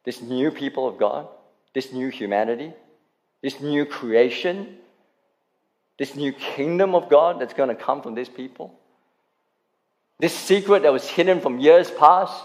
this 0.03 0.21
new 0.21 0.51
people 0.51 0.87
of 0.87 0.97
God, 0.97 1.27
this 1.73 1.91
new 1.91 2.09
humanity, 2.09 2.73
this 3.41 3.59
new 3.59 3.85
creation, 3.85 4.77
this 5.99 6.15
new 6.15 6.31
kingdom 6.31 6.95
of 6.95 7.09
God 7.09 7.39
that's 7.39 7.53
going 7.53 7.69
to 7.69 7.75
come 7.75 8.01
from 8.01 8.15
these 8.15 8.29
people, 8.29 8.73
this 10.19 10.33
secret 10.33 10.83
that 10.83 10.93
was 10.93 11.07
hidden 11.07 11.41
from 11.41 11.59
years 11.59 11.91
past, 11.91 12.43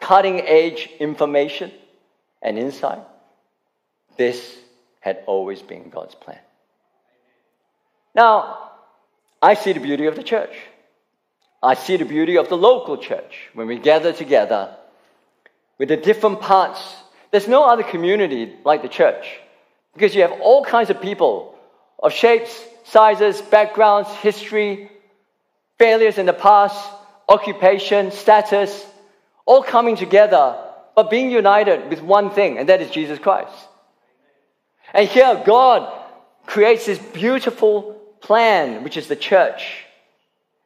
cutting 0.00 0.40
edge 0.40 0.90
information 0.98 1.70
and 2.42 2.58
insight, 2.58 3.02
this 4.16 4.58
had 5.00 5.22
always 5.26 5.62
been 5.62 5.88
God's 5.88 6.14
plan. 6.14 6.38
Now, 8.14 8.69
I 9.42 9.54
see 9.54 9.72
the 9.72 9.80
beauty 9.80 10.06
of 10.06 10.16
the 10.16 10.22
church. 10.22 10.54
I 11.62 11.74
see 11.74 11.96
the 11.96 12.04
beauty 12.04 12.36
of 12.36 12.48
the 12.48 12.56
local 12.56 12.96
church 12.96 13.48
when 13.54 13.66
we 13.66 13.78
gather 13.78 14.12
together 14.12 14.76
with 15.78 15.88
the 15.88 15.96
different 15.96 16.40
parts. 16.40 16.80
There's 17.30 17.48
no 17.48 17.64
other 17.64 17.82
community 17.82 18.54
like 18.64 18.82
the 18.82 18.88
church 18.88 19.26
because 19.94 20.14
you 20.14 20.22
have 20.22 20.32
all 20.40 20.64
kinds 20.64 20.90
of 20.90 21.00
people 21.00 21.54
of 21.98 22.12
shapes, 22.12 22.58
sizes, 22.84 23.40
backgrounds, 23.40 24.10
history, 24.16 24.90
failures 25.78 26.18
in 26.18 26.26
the 26.26 26.32
past, 26.32 26.78
occupation, 27.28 28.10
status, 28.10 28.86
all 29.46 29.62
coming 29.62 29.96
together, 29.96 30.56
but 30.94 31.10
being 31.10 31.30
united 31.30 31.88
with 31.88 32.02
one 32.02 32.30
thing, 32.30 32.58
and 32.58 32.68
that 32.68 32.80
is 32.80 32.90
Jesus 32.90 33.18
Christ. 33.18 33.54
And 34.92 35.08
here, 35.08 35.42
God 35.46 35.92
creates 36.46 36.86
this 36.86 36.98
beautiful 36.98 37.99
plan, 38.20 38.84
which 38.84 38.96
is 38.96 39.08
the 39.08 39.16
church, 39.16 39.84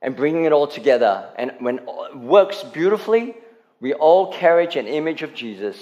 and 0.02 0.16
bringing 0.16 0.44
it 0.44 0.52
all 0.52 0.66
together. 0.66 1.30
And 1.36 1.52
when 1.60 1.78
it 1.78 2.16
works 2.16 2.62
beautifully, 2.62 3.34
we 3.80 3.94
all 3.94 4.32
carry 4.32 4.66
an 4.66 4.86
image 4.86 5.22
of 5.22 5.34
Jesus 5.34 5.76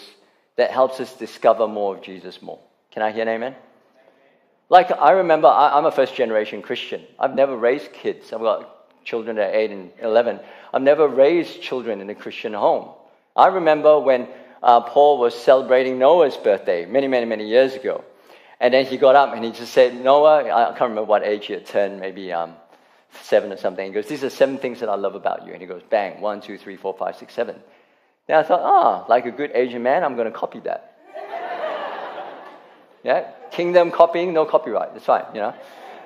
that 0.56 0.70
helps 0.70 1.00
us 1.00 1.14
discover 1.16 1.66
more 1.66 1.96
of 1.96 2.02
Jesus 2.02 2.42
more. 2.42 2.60
Can 2.92 3.02
I 3.02 3.10
hear 3.10 3.22
an 3.22 3.28
amen? 3.28 3.56
Like, 4.68 4.90
I 4.90 5.12
remember, 5.12 5.48
I, 5.48 5.76
am 5.76 5.84
a 5.84 5.90
first 5.90 6.14
generation 6.14 6.62
Christian. 6.62 7.02
I've 7.18 7.34
never 7.34 7.56
raised 7.56 7.92
kids. 7.92 8.32
I've 8.32 8.40
got 8.40 9.04
children 9.04 9.38
at 9.38 9.54
8 9.54 9.70
and 9.70 9.90
11. 10.00 10.40
I've 10.72 10.82
never 10.82 11.08
raised 11.08 11.60
children 11.60 12.00
in 12.00 12.08
a 12.08 12.14
Christian 12.14 12.54
home. 12.54 12.90
I 13.36 13.48
remember 13.48 13.98
when 13.98 14.28
uh, 14.62 14.80
Paul 14.80 15.18
was 15.18 15.34
celebrating 15.34 15.98
Noah's 15.98 16.36
birthday 16.36 16.86
many, 16.86 17.08
many, 17.08 17.26
many 17.26 17.48
years 17.48 17.74
ago. 17.74 18.04
And 18.62 18.72
then 18.72 18.86
he 18.86 18.96
got 18.96 19.16
up 19.16 19.34
and 19.34 19.44
he 19.44 19.50
just 19.50 19.72
said, 19.72 19.92
Noah, 19.92 20.44
I 20.44 20.66
can't 20.68 20.82
remember 20.82 21.02
what 21.02 21.24
age 21.24 21.46
he 21.46 21.52
had 21.52 21.66
turned, 21.66 21.98
maybe 21.98 22.32
um, 22.32 22.54
seven 23.22 23.52
or 23.52 23.56
something. 23.56 23.84
He 23.84 23.92
goes, 23.92 24.06
These 24.06 24.22
are 24.22 24.30
seven 24.30 24.56
things 24.56 24.78
that 24.78 24.88
I 24.88 24.94
love 24.94 25.16
about 25.16 25.44
you. 25.44 25.52
And 25.52 25.60
he 25.60 25.66
goes, 25.66 25.82
Bang, 25.90 26.20
one, 26.20 26.40
two, 26.40 26.56
three, 26.56 26.76
four, 26.76 26.94
five, 26.96 27.16
six, 27.16 27.34
seven. 27.34 27.56
Then 28.28 28.38
I 28.38 28.44
thought, 28.44 28.60
Ah, 28.62 29.02
oh, 29.02 29.10
like 29.10 29.26
a 29.26 29.32
good 29.32 29.50
Asian 29.52 29.82
man, 29.82 30.04
I'm 30.04 30.14
going 30.14 30.30
to 30.30 30.38
copy 30.38 30.60
that. 30.60 30.96
yeah, 33.02 33.32
kingdom 33.50 33.90
copying, 33.90 34.32
no 34.32 34.44
copyright. 34.44 34.90
It's 34.94 35.06
fine, 35.06 35.24
you 35.34 35.40
know. 35.40 35.54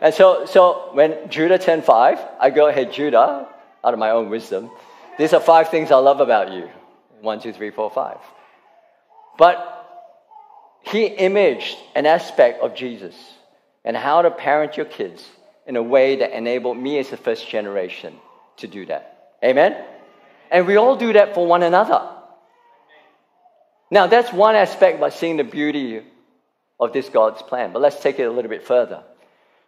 And 0.01 0.15
so, 0.15 0.47
so 0.47 0.89
when 0.95 1.29
Judah 1.29 1.59
turned 1.59 1.85
five, 1.85 2.19
I 2.41 2.49
go, 2.49 2.73
Hey, 2.73 2.87
Judah, 2.87 3.49
out 3.85 3.93
of 3.93 3.99
my 3.99 4.13
own 4.13 4.31
wisdom, 4.31 4.71
these 5.19 5.35
are 5.35 5.41
five 5.41 5.69
things 5.69 5.93
I 5.93 5.97
love 5.97 6.21
about 6.21 6.51
you. 6.53 6.71
One, 7.21 7.39
two, 7.39 7.53
three, 7.53 7.71
four, 7.71 7.91
five. 7.91 8.17
But 9.37 9.76
he 10.87 11.07
imaged 11.07 11.77
an 11.95 12.07
aspect 12.07 12.63
of 12.63 12.75
Jesus 12.75 13.15
and 13.85 13.97
how 13.97 14.23
to 14.23 14.31
parent 14.31 14.77
your 14.77 14.87
kids 14.87 15.27
in 15.67 15.77
a 15.77 15.83
way 15.83 16.17
that 16.17 16.37
enabled 16.37 16.77
me 16.77 16.99
as 16.99 17.11
the 17.11 17.17
first 17.17 17.49
generation 17.49 18.15
to 18.59 18.69
do 18.69 18.87
that. 18.87 19.33
Amen? 19.45 19.77
And 20.51 20.67
we 20.67 20.77
all 20.77 20.97
do 20.97 21.13
that 21.15 21.35
for 21.35 21.45
one 21.47 21.65
another. 21.65 22.09
Now, 23.91 24.07
that's 24.07 24.33
one 24.33 24.55
aspect 24.55 25.01
by 25.01 25.11
seeing 25.11 25.37
the 25.37 25.45
beauty 25.45 26.03
of 26.79 26.93
this 26.93 27.09
God's 27.09 27.43
plan. 27.43 27.73
But 27.73 27.83
let's 27.83 28.01
take 28.01 28.19
it 28.21 28.25
a 28.25 28.31
little 28.31 28.51
bit 28.51 28.65
further. 28.65 29.03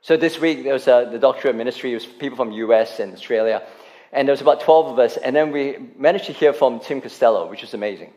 So 0.02 0.16
this 0.16 0.40
week, 0.40 0.62
there 0.62 0.72
was 0.72 0.86
a, 0.86 1.08
the 1.10 1.18
doctorate 1.18 1.56
ministry. 1.56 1.90
It 1.92 1.94
was 1.94 2.06
people 2.06 2.36
from 2.36 2.52
US 2.52 3.00
and 3.00 3.12
Australia. 3.12 3.66
And 4.12 4.28
there 4.28 4.32
was 4.32 4.40
about 4.40 4.60
12 4.60 4.92
of 4.92 4.98
us. 4.98 5.16
And 5.16 5.34
then 5.34 5.50
we 5.50 5.78
managed 5.96 6.26
to 6.26 6.32
hear 6.32 6.52
from 6.52 6.78
Tim 6.78 7.00
Costello, 7.00 7.48
which 7.50 7.62
was 7.62 7.74
amazing. 7.74 8.12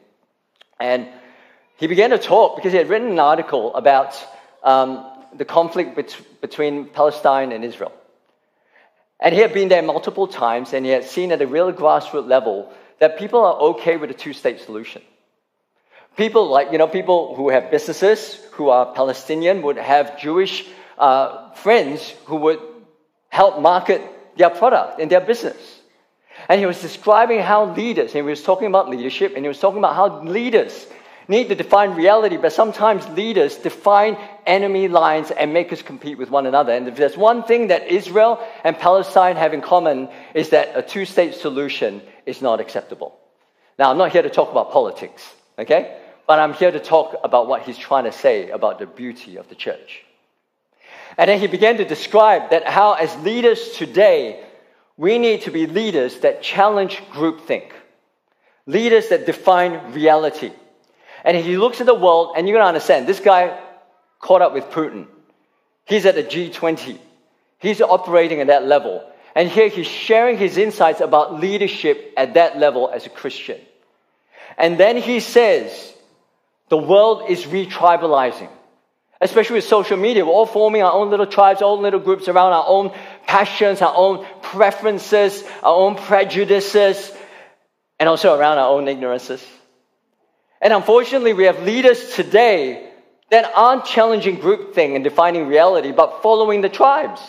And 0.80 1.08
he 1.82 1.88
began 1.88 2.12
to 2.12 2.20
talk 2.20 2.56
because 2.58 2.74
he 2.74 2.78
had 2.78 2.90
written 2.90 3.10
an 3.10 3.18
article 3.18 3.74
about 3.74 4.16
um, 4.62 5.04
the 5.34 5.46
conflict 5.46 5.96
bet- 5.96 6.16
between 6.40 6.86
Palestine 6.86 7.52
and 7.52 7.66
Israel. 7.66 7.92
And 9.20 9.34
he 9.34 9.42
had 9.42 9.52
been 9.52 9.68
there 9.68 9.82
multiple 9.82 10.28
times 10.28 10.74
and 10.74 10.86
he 10.86 10.92
had 10.92 11.06
seen 11.06 11.32
at 11.32 11.42
a 11.42 11.48
real 11.48 11.74
grassroots 11.74 12.28
level 12.28 12.72
that 13.00 13.18
people 13.18 13.40
are 13.40 13.56
okay 13.72 13.98
with 13.98 14.12
a 14.12 14.14
two 14.14 14.32
state 14.32 14.60
solution. 14.60 15.02
People 16.18 16.52
like, 16.52 16.72
you 16.72 16.78
know, 16.78 16.88
people 16.88 17.34
who 17.34 17.50
have 17.50 17.72
businesses 17.72 18.40
who 18.52 18.70
are 18.70 18.94
Palestinian 18.94 19.64
would 19.64 19.78
have 19.78 20.20
Jewish 20.20 20.68
uh, 21.00 21.50
friends 21.54 22.14
who 22.26 22.36
would 22.36 22.60
help 23.30 23.60
market 23.60 24.04
their 24.38 24.52
product 24.52 25.00
in 25.00 25.10
their 25.10 25.22
business. 25.22 25.80
And 26.48 26.60
he 26.60 26.68
was 26.68 26.80
describing 26.80 27.40
how 27.40 27.74
leaders, 27.74 28.14
and 28.14 28.24
he 28.24 28.30
was 28.30 28.44
talking 28.44 28.68
about 28.68 28.88
leadership, 28.88 29.34
and 29.36 29.44
he 29.44 29.48
was 29.48 29.60
talking 29.60 29.80
about 29.80 29.96
how 29.96 30.22
leaders 30.22 30.86
need 31.32 31.50
to 31.50 31.56
define 31.56 31.96
reality, 31.96 32.38
but 32.38 32.54
sometimes 32.54 33.08
leaders 33.10 33.56
define 33.58 34.18
enemy 34.46 34.88
lines 34.88 35.32
and 35.32 35.54
make 35.54 35.74
us 35.74 35.82
compete 35.82 36.18
with 36.20 36.30
one 36.30 36.46
another. 36.46 36.74
And 36.74 36.88
if 36.88 36.98
there's 36.98 37.18
one 37.18 37.44
thing 37.44 37.68
that 37.68 37.88
Israel 37.88 38.40
and 38.64 38.78
Palestine 38.78 39.38
have 39.38 39.54
in 39.54 39.62
common, 39.62 40.10
is 40.36 40.50
that 40.50 40.74
a 40.76 40.84
two 40.84 41.06
state 41.06 41.34
solution 41.34 42.02
is 42.28 42.42
not 42.42 42.60
acceptable. 42.60 43.18
Now, 43.80 43.90
I'm 43.90 43.98
not 43.98 44.12
here 44.12 44.22
to 44.22 44.30
talk 44.30 44.52
about 44.52 44.72
politics, 44.72 45.28
okay? 45.58 45.98
But 46.28 46.38
I'm 46.38 46.54
here 46.54 46.72
to 46.72 46.80
talk 46.80 47.16
about 47.24 47.48
what 47.48 47.64
he's 47.64 47.78
trying 47.78 48.04
to 48.04 48.12
say 48.12 48.52
about 48.52 48.78
the 48.78 48.86
beauty 48.86 49.38
of 49.38 49.50
the 49.50 49.56
church. 49.56 50.04
And 51.18 51.30
then 51.30 51.40
he 51.40 51.48
began 51.48 51.78
to 51.78 51.86
describe 51.86 52.52
that 52.52 52.68
how, 52.68 52.94
as 52.94 53.16
leaders 53.24 53.70
today, 53.72 54.44
we 54.98 55.18
need 55.18 55.42
to 55.44 55.52
be 55.52 55.66
leaders 55.66 56.20
that 56.20 56.44
challenge 56.44 56.98
groupthink, 57.12 57.72
leaders 58.66 59.10
that 59.10 59.26
define 59.26 59.94
reality, 59.94 60.52
and 61.24 61.38
he 61.38 61.58
looks 61.58 61.80
at 61.82 61.88
the 61.88 61.96
world, 61.96 62.34
and 62.36 62.48
you're 62.48 62.58
going 62.58 62.64
to 62.64 62.70
understand 62.70 63.08
this 63.08 63.20
guy 63.20 63.60
caught 64.20 64.42
up 64.42 64.54
with 64.54 64.66
Putin. 64.66 65.08
He's 65.86 66.06
at 66.06 66.16
the 66.16 66.24
G20. 66.24 66.98
He's 67.60 67.82
operating 67.82 68.40
at 68.40 68.48
that 68.48 68.66
level. 68.66 69.04
And 69.36 69.50
here 69.50 69.70
he's 69.70 69.88
sharing 69.88 70.38
his 70.38 70.58
insights 70.58 71.00
about 71.00 71.40
leadership 71.40 72.14
at 72.18 72.34
that 72.34 72.58
level 72.58 72.90
as 72.90 73.06
a 73.06 73.10
Christian. 73.10 73.60
And 74.58 74.78
then 74.78 74.98
he 74.98 75.20
says, 75.20 75.94
the 76.70 76.78
world 76.78 77.30
is 77.30 77.44
retribalizing, 77.46 78.50
especially 79.20 79.56
with 79.56 79.66
social 79.66 79.98
media. 79.98 80.26
We're 80.26 80.32
all 80.32 80.46
forming 80.46 80.84
our 80.84 80.92
own 80.92 81.10
little 81.10 81.26
tribes, 81.26 81.62
our 81.62 81.70
own 81.70 81.82
little 81.82 82.00
groups 82.00 82.28
around 82.28 82.54
our 82.54 82.66
own 82.68 82.94
passions, 83.26 83.82
our 83.82 83.94
own 83.96 84.26
preferences, 84.42 85.44
our 85.64 85.76
own 85.76 85.96
prejudices, 85.96 87.12
and 88.00 88.10
also 88.10 88.38
around 88.38 88.58
our 88.58 88.70
own 88.70 88.88
ignorances. 88.88 89.46
And 90.62 90.74
unfortunately, 90.74 91.34
we 91.34 91.46
have 91.46 91.64
leaders 91.64 92.14
today 92.14 92.88
that 93.32 93.52
aren't 93.56 93.86
challenging 93.86 94.38
groupthink 94.38 94.96
and 94.96 95.04
defining 95.04 95.48
reality, 95.48 95.92
but 95.92 96.22
following 96.22 96.62
the 96.62 96.70
tribes. 96.70 97.22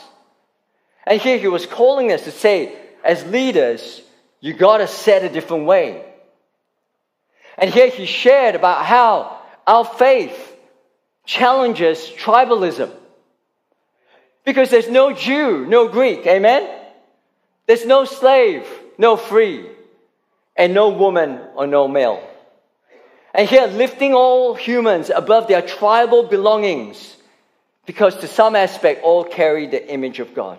And 1.06 1.20
here 1.20 1.38
he 1.38 1.48
was 1.48 1.64
calling 1.64 2.12
us 2.12 2.24
to 2.24 2.30
say, 2.30 2.76
as 3.02 3.24
leaders, 3.24 4.02
you 4.40 4.52
gotta 4.52 4.86
set 4.86 5.24
a 5.24 5.28
different 5.28 5.64
way. 5.64 6.04
And 7.56 7.70
here 7.70 7.88
he 7.88 8.06
shared 8.06 8.54
about 8.54 8.84
how 8.84 9.38
our 9.66 9.84
faith 9.84 10.56
challenges 11.24 11.98
tribalism. 11.98 12.90
Because 14.44 14.70
there's 14.70 14.88
no 14.88 15.12
Jew, 15.12 15.66
no 15.66 15.88
Greek, 15.88 16.26
amen? 16.26 16.68
There's 17.66 17.86
no 17.86 18.04
slave, 18.04 18.66
no 18.98 19.16
free, 19.16 19.66
and 20.56 20.74
no 20.74 20.90
woman 20.90 21.40
or 21.54 21.66
no 21.66 21.86
male. 21.86 22.28
And 23.34 23.48
here, 23.48 23.66
lifting 23.66 24.12
all 24.12 24.54
humans 24.54 25.10
above 25.10 25.48
their 25.48 25.62
tribal 25.62 26.24
belongings, 26.24 27.16
because 27.86 28.16
to 28.16 28.28
some 28.28 28.54
aspect, 28.54 29.02
all 29.02 29.24
carry 29.24 29.66
the 29.66 29.90
image 29.90 30.20
of 30.20 30.34
God. 30.34 30.58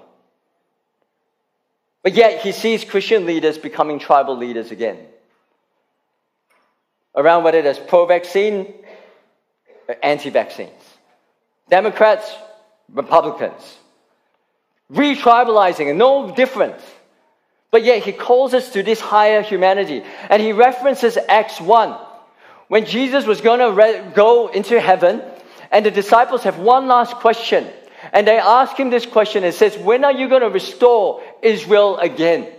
But 2.01 2.15
yet, 2.15 2.41
he 2.41 2.51
sees 2.51 2.83
Christian 2.83 3.25
leaders 3.25 3.57
becoming 3.57 3.99
tribal 3.99 4.35
leaders 4.35 4.71
again. 4.71 4.97
Around 7.15 7.43
whether 7.43 7.59
it's 7.59 7.79
pro 7.79 8.07
vaccine, 8.07 8.73
or 9.87 9.95
anti 10.01 10.31
vaccines, 10.31 10.71
Democrats, 11.69 12.29
Republicans, 12.91 13.77
re 14.89 15.15
tribalizing, 15.15 15.89
and 15.89 15.99
no 15.99 16.33
difference. 16.35 16.81
But 17.69 17.83
yet, 17.83 18.03
he 18.03 18.11
calls 18.13 18.55
us 18.55 18.71
to 18.73 18.81
this 18.81 18.99
higher 18.99 19.43
humanity. 19.43 20.03
And 20.29 20.41
he 20.41 20.53
references 20.53 21.17
Acts 21.27 21.61
1 21.61 21.97
when 22.73 22.87
Jesus 22.87 23.27
was 23.27 23.39
going 23.39 23.59
to 23.59 23.71
re- 23.71 24.03
go 24.15 24.47
into 24.47 24.79
heaven, 24.79 25.21
and 25.71 25.85
the 25.85 25.91
disciples 25.91 26.41
have 26.41 26.57
one 26.57 26.87
last 26.87 27.13
question. 27.17 27.69
And 28.11 28.27
they 28.27 28.39
ask 28.39 28.75
him 28.75 28.89
this 28.89 29.05
question. 29.05 29.43
It 29.43 29.53
says, 29.53 29.77
When 29.77 30.03
are 30.03 30.11
you 30.11 30.27
going 30.27 30.41
to 30.41 30.49
restore 30.49 31.21
Israel 31.43 31.99
again? 31.99 32.51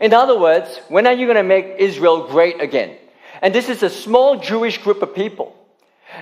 In 0.00 0.14
other 0.14 0.38
words, 0.38 0.80
when 0.88 1.06
are 1.06 1.12
you 1.12 1.26
going 1.26 1.36
to 1.36 1.42
make 1.42 1.74
Israel 1.78 2.28
great 2.28 2.62
again? 2.62 2.96
And 3.42 3.54
this 3.54 3.68
is 3.68 3.82
a 3.82 3.90
small 3.90 4.40
Jewish 4.40 4.78
group 4.78 5.02
of 5.02 5.14
people. 5.14 5.54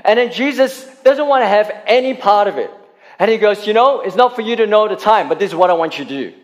And 0.04 0.18
then 0.18 0.32
Jesus 0.32 0.84
doesn't 1.04 1.28
want 1.28 1.42
to 1.42 1.48
have 1.48 1.70
any 1.86 2.14
part 2.14 2.48
of 2.48 2.58
it. 2.58 2.72
And 3.20 3.30
he 3.30 3.38
goes, 3.38 3.64
You 3.64 3.74
know, 3.74 4.00
it's 4.00 4.16
not 4.16 4.34
for 4.34 4.42
you 4.42 4.56
to 4.56 4.66
know 4.66 4.88
the 4.88 4.96
time, 4.96 5.28
but 5.28 5.38
this 5.38 5.50
is 5.52 5.54
what 5.54 5.70
I 5.70 5.74
want 5.74 6.00
you 6.00 6.04
to 6.04 6.10
do. 6.10 6.34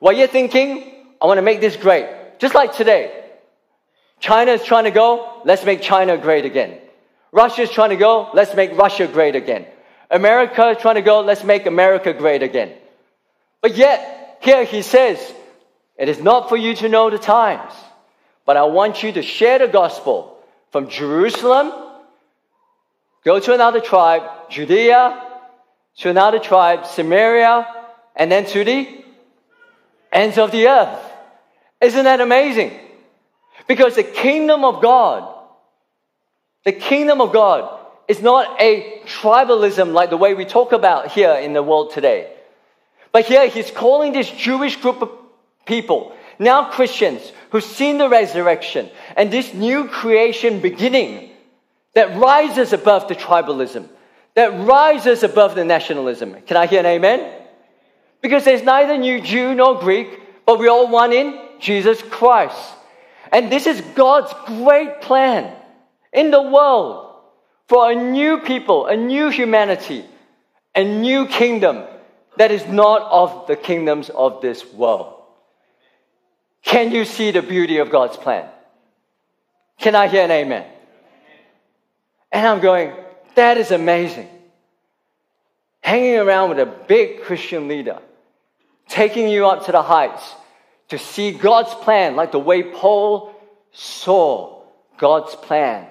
While 0.00 0.14
you're 0.14 0.26
thinking, 0.26 0.92
I 1.22 1.26
want 1.26 1.38
to 1.38 1.42
make 1.42 1.60
this 1.60 1.76
great, 1.76 2.40
just 2.40 2.56
like 2.56 2.74
today. 2.74 3.23
China 4.20 4.52
is 4.52 4.64
trying 4.64 4.84
to 4.84 4.90
go, 4.90 5.42
let's 5.44 5.64
make 5.64 5.82
China 5.82 6.16
great 6.16 6.44
again. 6.44 6.78
Russia 7.32 7.62
is 7.62 7.70
trying 7.70 7.90
to 7.90 7.96
go, 7.96 8.30
let's 8.32 8.54
make 8.54 8.76
Russia 8.76 9.06
great 9.06 9.34
again. 9.34 9.66
America 10.10 10.68
is 10.70 10.78
trying 10.78 10.94
to 10.94 11.02
go, 11.02 11.20
let's 11.20 11.44
make 11.44 11.66
America 11.66 12.12
great 12.12 12.42
again. 12.42 12.72
But 13.60 13.76
yet, 13.76 14.38
here 14.40 14.64
he 14.64 14.82
says, 14.82 15.18
it 15.96 16.08
is 16.08 16.20
not 16.20 16.48
for 16.48 16.56
you 16.56 16.74
to 16.76 16.88
know 16.88 17.10
the 17.10 17.18
times, 17.18 17.72
but 18.46 18.56
I 18.56 18.64
want 18.64 19.02
you 19.02 19.12
to 19.12 19.22
share 19.22 19.58
the 19.58 19.68
gospel 19.68 20.38
from 20.70 20.88
Jerusalem, 20.88 21.72
go 23.24 23.40
to 23.40 23.54
another 23.54 23.80
tribe, 23.80 24.22
Judea, 24.50 25.22
to 25.98 26.10
another 26.10 26.38
tribe, 26.38 26.86
Samaria, 26.86 27.66
and 28.16 28.30
then 28.30 28.46
to 28.46 28.64
the 28.64 29.04
ends 30.12 30.38
of 30.38 30.50
the 30.50 30.68
earth. 30.68 31.00
Isn't 31.80 32.04
that 32.04 32.20
amazing? 32.20 32.78
Because 33.66 33.96
the 33.96 34.02
kingdom 34.02 34.64
of 34.64 34.82
God, 34.82 35.32
the 36.64 36.72
kingdom 36.72 37.20
of 37.20 37.32
God 37.32 37.80
is 38.08 38.20
not 38.20 38.60
a 38.60 39.00
tribalism 39.06 39.92
like 39.92 40.10
the 40.10 40.16
way 40.16 40.34
we 40.34 40.44
talk 40.44 40.72
about 40.72 41.12
here 41.12 41.32
in 41.32 41.52
the 41.52 41.62
world 41.62 41.92
today. 41.92 42.30
But 43.12 43.26
here 43.26 43.48
he's 43.48 43.70
calling 43.70 44.12
this 44.12 44.30
Jewish 44.30 44.76
group 44.76 45.00
of 45.00 45.10
people, 45.64 46.14
now 46.38 46.70
Christians, 46.70 47.32
who've 47.50 47.64
seen 47.64 47.98
the 47.98 48.08
resurrection 48.08 48.90
and 49.16 49.32
this 49.32 49.54
new 49.54 49.88
creation 49.88 50.60
beginning 50.60 51.30
that 51.94 52.18
rises 52.18 52.72
above 52.72 53.08
the 53.08 53.14
tribalism, 53.14 53.88
that 54.34 54.48
rises 54.66 55.22
above 55.22 55.54
the 55.54 55.64
nationalism. 55.64 56.34
Can 56.42 56.56
I 56.56 56.66
hear 56.66 56.80
an 56.80 56.86
amen? 56.86 57.42
Because 58.20 58.44
there's 58.44 58.62
neither 58.62 58.98
new 58.98 59.20
Jew 59.20 59.54
nor 59.54 59.78
Greek, 59.78 60.08
but 60.44 60.58
we're 60.58 60.70
all 60.70 60.88
one 60.88 61.12
in 61.12 61.38
Jesus 61.60 62.02
Christ. 62.02 62.58
And 63.32 63.50
this 63.50 63.66
is 63.66 63.80
God's 63.94 64.32
great 64.46 65.00
plan 65.00 65.54
in 66.12 66.30
the 66.30 66.42
world 66.42 67.14
for 67.68 67.90
a 67.90 67.94
new 67.94 68.38
people, 68.38 68.86
a 68.86 68.96
new 68.96 69.30
humanity, 69.30 70.04
a 70.74 70.84
new 70.84 71.26
kingdom 71.26 71.84
that 72.36 72.50
is 72.50 72.66
not 72.66 73.02
of 73.02 73.46
the 73.46 73.56
kingdoms 73.56 74.10
of 74.10 74.40
this 74.40 74.64
world. 74.72 75.22
Can 76.62 76.92
you 76.92 77.04
see 77.04 77.30
the 77.30 77.42
beauty 77.42 77.78
of 77.78 77.90
God's 77.90 78.16
plan? 78.16 78.48
Can 79.78 79.94
I 79.94 80.08
hear 80.08 80.22
an 80.22 80.30
amen? 80.30 80.66
And 82.32 82.46
I'm 82.46 82.60
going, 82.60 82.92
that 83.34 83.58
is 83.58 83.70
amazing. 83.70 84.28
Hanging 85.80 86.16
around 86.16 86.48
with 86.50 86.58
a 86.58 86.66
big 86.66 87.22
Christian 87.22 87.68
leader, 87.68 87.98
taking 88.88 89.28
you 89.28 89.46
up 89.46 89.66
to 89.66 89.72
the 89.72 89.82
heights, 89.82 90.34
to 90.88 90.98
see 90.98 91.32
God's 91.32 91.74
plan 91.74 92.16
like 92.16 92.32
the 92.32 92.38
way 92.38 92.62
Paul 92.62 93.34
saw 93.72 94.62
God's 94.98 95.34
plan 95.34 95.86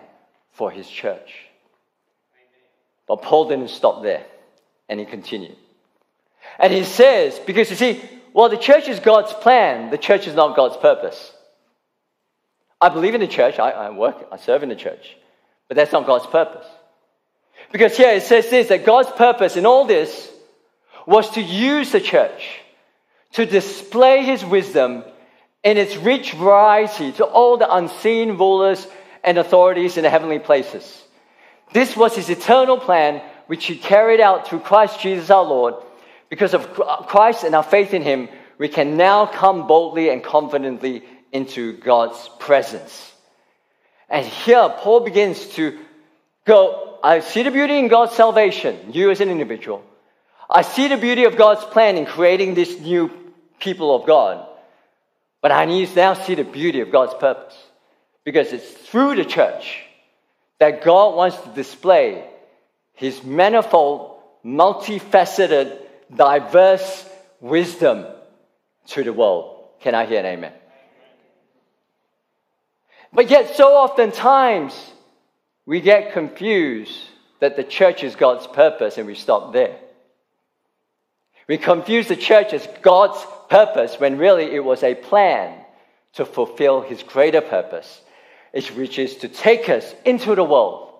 for 0.53 0.71
his 0.71 0.87
church. 0.87 1.33
But 3.07 3.21
Paul 3.21 3.49
didn't 3.49 3.69
stop 3.69 4.01
there, 4.01 4.25
and 4.87 4.99
he 4.99 5.05
continued. 5.05 5.57
And 6.59 6.71
he 6.71 6.83
says, 6.83 7.39
because 7.39 7.69
you 7.69 7.75
see, 7.75 8.01
while 8.31 8.49
the 8.49 8.57
church 8.57 8.87
is 8.87 8.99
God's 8.99 9.33
plan, 9.33 9.89
the 9.89 9.97
church 9.97 10.27
is 10.27 10.35
not 10.35 10.55
God's 10.55 10.77
purpose. 10.77 11.33
I 12.79 12.89
believe 12.89 13.15
in 13.15 13.21
the 13.21 13.27
church, 13.27 13.59
I, 13.59 13.71
I 13.71 13.89
work, 13.89 14.27
I 14.31 14.37
serve 14.37 14.63
in 14.63 14.69
the 14.69 14.75
church, 14.75 15.15
but 15.67 15.75
that's 15.75 15.91
not 15.91 16.07
God's 16.07 16.27
purpose. 16.27 16.65
Because 17.71 17.95
here 17.95 18.09
it 18.09 18.23
says 18.23 18.49
this 18.49 18.67
that 18.69 18.85
God's 18.85 19.11
purpose 19.11 19.57
in 19.57 19.65
all 19.65 19.85
this 19.85 20.29
was 21.05 21.29
to 21.31 21.41
use 21.41 21.91
the 21.91 22.01
church 22.01 22.62
to 23.33 23.45
display 23.45 24.23
his 24.23 24.43
wisdom 24.43 25.03
in 25.63 25.77
its 25.77 25.95
rich 25.95 26.33
variety 26.33 27.11
to 27.13 27.25
all 27.25 27.57
the 27.57 27.73
unseen 27.73 28.37
rulers 28.37 28.85
and 29.23 29.37
authorities 29.37 29.97
in 29.97 30.03
the 30.03 30.09
heavenly 30.09 30.39
places. 30.39 31.03
This 31.71 31.95
was 31.95 32.15
his 32.15 32.29
eternal 32.29 32.77
plan, 32.77 33.21
which 33.47 33.65
he 33.65 33.77
carried 33.77 34.19
out 34.19 34.47
through 34.47 34.59
Christ 34.59 34.99
Jesus 34.99 35.29
our 35.29 35.43
Lord. 35.43 35.75
Because 36.29 36.53
of 36.53 36.73
Christ 36.73 37.43
and 37.43 37.55
our 37.55 37.63
faith 37.63 37.93
in 37.93 38.01
him, 38.01 38.29
we 38.57 38.67
can 38.67 38.97
now 38.97 39.25
come 39.25 39.67
boldly 39.67 40.09
and 40.09 40.23
confidently 40.23 41.03
into 41.31 41.77
God's 41.77 42.29
presence. 42.39 43.11
And 44.09 44.25
here, 44.25 44.69
Paul 44.77 44.99
begins 44.99 45.47
to 45.55 45.79
go, 46.45 46.99
I 47.03 47.21
see 47.21 47.43
the 47.43 47.51
beauty 47.51 47.79
in 47.79 47.87
God's 47.87 48.13
salvation, 48.13 48.93
you 48.93 49.09
as 49.09 49.21
an 49.21 49.29
individual. 49.29 49.83
I 50.49 50.61
see 50.61 50.87
the 50.87 50.97
beauty 50.97 51.23
of 51.23 51.35
God's 51.35 51.63
plan 51.65 51.97
in 51.97 52.05
creating 52.05 52.53
this 52.53 52.79
new 52.79 53.22
people 53.63 53.95
of 53.95 54.05
God. 54.05 54.45
But 55.41 55.51
I 55.51 55.65
need 55.65 55.87
to 55.89 55.95
now 55.95 56.13
see 56.13 56.35
the 56.35 56.43
beauty 56.43 56.81
of 56.81 56.91
God's 56.91 57.13
purpose 57.13 57.57
because 58.23 58.53
it's 58.53 58.69
through 58.69 59.15
the 59.15 59.25
church 59.25 59.83
that 60.59 60.83
God 60.83 61.15
wants 61.15 61.37
to 61.37 61.49
display 61.49 62.25
his 62.93 63.23
manifold, 63.23 64.19
multifaceted, 64.45 65.77
diverse 66.15 67.09
wisdom 67.41 68.05
to 68.87 69.03
the 69.03 69.13
world. 69.13 69.65
Can 69.81 69.95
I 69.95 70.05
hear 70.05 70.19
an 70.19 70.25
amen? 70.25 70.53
But 73.11 73.29
yet, 73.29 73.55
so 73.55 73.75
oftentimes, 73.75 74.73
we 75.65 75.81
get 75.81 76.13
confused 76.13 76.97
that 77.39 77.55
the 77.55 77.63
church 77.63 78.03
is 78.03 78.15
God's 78.15 78.47
purpose 78.47 78.97
and 78.97 79.05
we 79.05 79.15
stop 79.15 79.53
there. 79.53 79.77
We 81.47 81.57
confuse 81.57 82.07
the 82.07 82.15
church 82.15 82.53
as 82.53 82.67
God's 82.81 83.23
purpose 83.49 83.99
when 83.99 84.17
really 84.17 84.45
it 84.45 84.63
was 84.63 84.83
a 84.83 84.95
plan 84.95 85.59
to 86.13 86.25
fulfill 86.25 86.81
his 86.81 87.03
greater 87.03 87.41
purpose, 87.41 88.01
which 88.51 88.99
is 88.99 89.17
to 89.17 89.27
take 89.27 89.67
us 89.69 89.93
into 90.05 90.35
the 90.35 90.43
world 90.43 90.93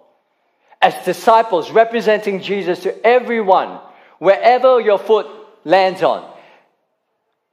as 0.82 1.06
disciples 1.06 1.72
representing 1.72 2.42
Jesus 2.42 2.82
to 2.82 3.08
everyone, 3.08 3.80
wherever 4.20 4.82
your 4.82 5.00
foot 5.00 5.28
lands 5.64 6.04
on, 6.04 6.30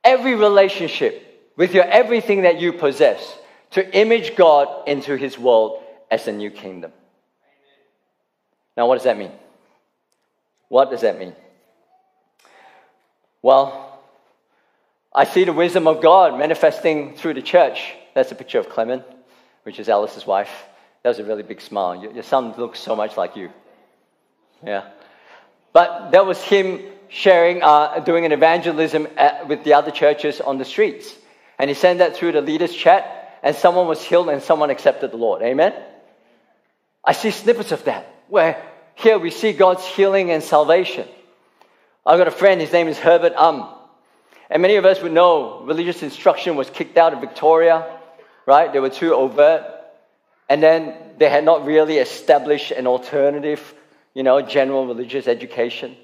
every 0.03 0.35
relationship 0.35 1.53
with 1.57 1.73
your 1.73 1.85
everything 1.85 2.43
that 2.43 2.61
you 2.61 2.73
possess, 2.73 3.39
to 3.71 3.97
image 3.97 4.35
God 4.35 4.89
into 4.89 5.17
his 5.17 5.39
world 5.39 5.81
as 6.11 6.27
a 6.27 6.33
new 6.33 6.51
kingdom. 6.51 6.93
Now, 8.77 8.89
what 8.89 8.97
does 8.97 9.05
that 9.05 9.17
mean? 9.17 9.33
What 10.69 10.91
does 10.91 11.03
that 11.03 11.19
mean? 11.19 11.35
Well, 13.43 13.99
I 15.13 15.25
see 15.25 15.45
the 15.45 15.53
wisdom 15.53 15.87
of 15.87 16.03
God 16.03 16.39
manifesting 16.39 17.17
through 17.17 17.35
the 17.35 17.43
church. 17.43 17.95
That's 18.15 18.31
a 18.33 18.35
picture 18.35 18.59
of 18.59 18.69
Clement, 18.69 19.03
which 19.63 19.81
is 19.81 19.89
Alice's 19.89 20.27
wife. 20.27 20.51
That 21.03 21.11
was 21.11 21.19
a 21.19 21.25
really 21.25 21.43
big 21.43 21.61
smile. 21.61 21.97
Your, 21.97 22.23
son 22.23 22.55
looks 22.59 22.79
so 22.79 22.95
much 22.95 23.17
like 23.17 23.37
you. 23.37 23.51
Yeah. 24.65 24.89
But 25.73 26.11
that 26.11 26.27
was 26.27 26.41
him 26.43 26.81
sharing, 27.09 27.63
uh, 27.63 28.01
doing 28.01 28.25
an 28.25 28.33
evangelism 28.33 29.09
at, 29.17 29.49
with 29.49 29.65
the 29.65 29.75
other 29.75 29.91
churches 29.91 30.41
on 30.41 30.59
the 30.59 30.65
streets. 30.65 31.13
And 31.59 31.71
he 31.71 31.75
sent 31.75 31.99
that 31.99 32.17
through 32.17 32.33
the 32.33 32.41
leaders' 32.41 32.75
chat, 32.75 33.39
and 33.43 33.57
someone 33.57 33.87
was 33.87 34.03
healed 34.03 34.29
and 34.29 34.43
someone 34.43 34.71
accepted 34.71 35.11
the 35.13 35.17
Lord. 35.17 35.43
Amen? 35.43 35.75
I 37.05 37.13
see 37.13 37.31
snippets 37.31 37.73
of 37.73 37.85
that, 37.85 38.15
where 38.29 38.63
here 38.95 39.19
we 39.19 39.31
see 39.31 39.53
God's 39.53 39.85
healing 39.87 40.31
and 40.31 40.43
salvation. 40.43 41.09
I've 42.07 42.19
got 42.19 42.29
a 42.29 42.33
friend, 42.33 42.61
his 42.61 42.73
name 42.73 42.89
is 42.89 42.99
Herbert 42.99 43.35
Um. 43.37 43.69
And 44.49 44.63
many 44.63 44.77
of 44.77 44.85
us 44.85 45.03
would 45.03 45.13
know 45.13 45.61
religious 45.61 46.03
instruction 46.03 46.57
was 46.57 46.69
kicked 46.71 46.97
out 46.97 47.13
of 47.13 47.21
Victoria, 47.21 47.99
right? 48.47 48.73
They 48.73 48.81
were 48.81 48.91
too 48.91 49.15
overt. 49.15 49.65
And 50.49 50.63
then 50.63 50.95
they 51.19 51.29
had 51.29 51.45
not 51.45 51.65
really 51.65 51.99
established 51.99 52.73
an 52.73 52.87
alternative, 52.87 53.75
you 54.15 54.23
know, 54.23 54.41
general 54.41 54.87
religious 54.87 55.29
education. 55.29 55.97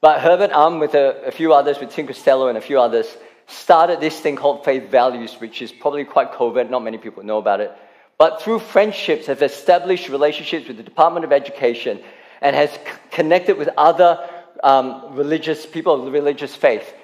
But 0.00 0.20
Herbert 0.20 0.52
Um, 0.52 0.78
with 0.78 0.94
a, 0.94 1.26
a 1.26 1.30
few 1.32 1.52
others, 1.52 1.80
with 1.80 1.90
Tim 1.90 2.06
Costello 2.06 2.48
and 2.48 2.56
a 2.56 2.62
few 2.62 2.80
others, 2.80 3.14
started 3.48 4.00
this 4.00 4.18
thing 4.18 4.36
called 4.36 4.64
Faith 4.64 4.88
Values, 4.88 5.34
which 5.40 5.60
is 5.60 5.72
probably 5.72 6.04
quite 6.04 6.32
covert, 6.32 6.70
not 6.70 6.84
many 6.84 6.98
people 6.98 7.24
know 7.24 7.38
about 7.38 7.60
it. 7.60 7.72
But 8.16 8.40
through 8.40 8.60
friendships, 8.60 9.26
have 9.26 9.42
established 9.42 10.08
relationships 10.08 10.68
with 10.68 10.76
the 10.76 10.82
Department 10.82 11.24
of 11.24 11.32
Education 11.32 12.00
and 12.40 12.54
has 12.54 12.70
c- 12.70 12.78
connected 13.10 13.58
with 13.58 13.68
other 13.76 14.26
um, 14.62 15.14
religious 15.14 15.66
people 15.66 16.06
of 16.06 16.12
religious 16.12 16.54
faith. 16.54 16.94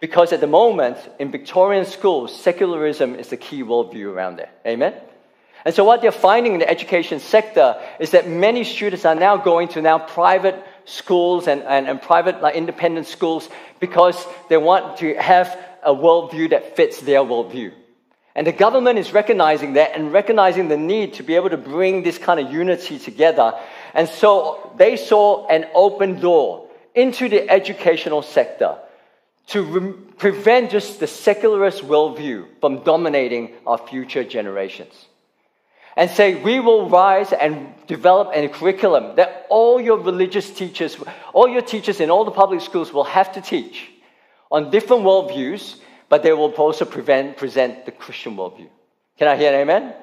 Because 0.00 0.32
at 0.32 0.40
the 0.40 0.48
moment, 0.48 0.98
in 1.18 1.30
Victorian 1.30 1.84
schools, 1.84 2.34
secularism 2.34 3.14
is 3.14 3.28
the 3.28 3.36
key 3.36 3.62
worldview 3.62 4.12
around 4.12 4.36
there. 4.36 4.50
Amen? 4.66 4.94
And 5.64 5.74
so 5.74 5.84
what 5.84 6.02
they're 6.02 6.10
finding 6.10 6.54
in 6.54 6.58
the 6.58 6.68
education 6.68 7.20
sector 7.20 7.80
is 8.00 8.10
that 8.10 8.28
many 8.28 8.64
students 8.64 9.04
are 9.04 9.14
now 9.14 9.36
going 9.36 9.68
to 9.68 9.82
now 9.82 9.98
private 9.98 10.60
schools 10.86 11.46
and, 11.46 11.62
and, 11.62 11.86
and 11.86 12.02
private 12.02 12.42
like 12.42 12.56
independent 12.56 13.06
schools 13.06 13.48
because 13.78 14.26
they 14.48 14.56
want 14.56 14.96
to 14.98 15.14
have 15.14 15.56
a 15.84 15.94
worldview 15.94 16.50
that 16.50 16.74
fits 16.74 17.00
their 17.00 17.20
worldview. 17.20 17.72
And 18.34 18.46
the 18.46 18.52
government 18.52 18.98
is 18.98 19.12
recognizing 19.12 19.74
that 19.74 19.94
and 19.94 20.12
recognizing 20.12 20.68
the 20.68 20.76
need 20.76 21.14
to 21.14 21.22
be 21.22 21.36
able 21.36 21.50
to 21.50 21.58
bring 21.58 22.02
this 22.02 22.18
kind 22.18 22.40
of 22.40 22.50
unity 22.50 22.98
together. 22.98 23.52
And 23.94 24.08
so 24.08 24.72
they 24.78 24.96
saw 24.96 25.46
an 25.48 25.66
open 25.74 26.18
door 26.18 26.61
into 26.94 27.28
the 27.28 27.48
educational 27.48 28.22
sector 28.22 28.76
to 29.48 29.62
re- 29.62 29.92
prevent 30.18 30.70
just 30.70 31.00
the 31.00 31.06
secularist 31.06 31.82
worldview 31.82 32.46
from 32.60 32.82
dominating 32.84 33.52
our 33.66 33.78
future 33.78 34.24
generations. 34.24 35.06
And 35.96 36.10
say, 36.10 36.34
we 36.34 36.58
will 36.58 36.88
rise 36.88 37.32
and 37.32 37.74
develop 37.86 38.30
a 38.32 38.48
curriculum 38.48 39.16
that 39.16 39.46
all 39.50 39.80
your 39.80 39.98
religious 39.98 40.50
teachers, 40.50 40.96
all 41.34 41.48
your 41.48 41.60
teachers 41.60 42.00
in 42.00 42.10
all 42.10 42.24
the 42.24 42.30
public 42.30 42.62
schools 42.62 42.92
will 42.92 43.04
have 43.04 43.32
to 43.32 43.42
teach 43.42 43.90
on 44.50 44.70
different 44.70 45.02
worldviews, 45.02 45.76
but 46.08 46.22
they 46.22 46.32
will 46.32 46.52
also 46.52 46.84
prevent, 46.84 47.36
present 47.36 47.84
the 47.84 47.92
Christian 47.92 48.36
worldview. 48.36 48.68
Can 49.18 49.28
I 49.28 49.36
hear 49.36 49.52
an 49.52 49.60
amen? 49.60 49.94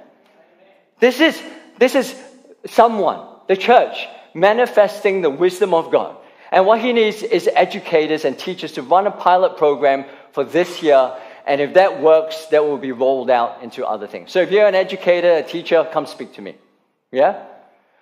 This 1.00 1.20
is, 1.20 1.42
this 1.80 1.96
is 1.96 2.16
someone, 2.66 3.26
the 3.48 3.58
church, 3.58 4.08
manifesting 4.36 5.22
the 5.22 5.30
wisdom 5.30 5.74
of 5.74 5.92
God. 5.92 6.18
And 6.52 6.66
what 6.66 6.80
he 6.82 6.94
needs 6.94 7.22
is 7.22 7.50
educators 7.54 8.26
and 8.26 8.38
teachers 8.38 8.74
to 8.74 8.82
run 8.82 9.08
a 9.08 9.12
pilot 9.12 9.58
program 9.58 10.06
for 10.32 10.44
this 10.44 10.82
year. 10.82 11.16
And 11.46 11.62
if 11.62 11.76
that 11.76 12.02
works, 12.02 12.46
that 12.48 12.64
will 12.64 12.78
be 12.78 12.92
rolled 12.92 13.30
out 13.30 13.64
into 13.64 13.86
other 13.86 14.08
things. 14.08 14.32
So 14.32 14.42
if 14.42 14.52
you're 14.52 14.68
an 14.68 14.76
educator, 14.76 15.34
a 15.34 15.44
teacher, 15.44 15.88
come 15.92 16.06
speak 16.06 16.34
to 16.34 16.42
me. 16.42 16.56
Yeah? 17.12 17.44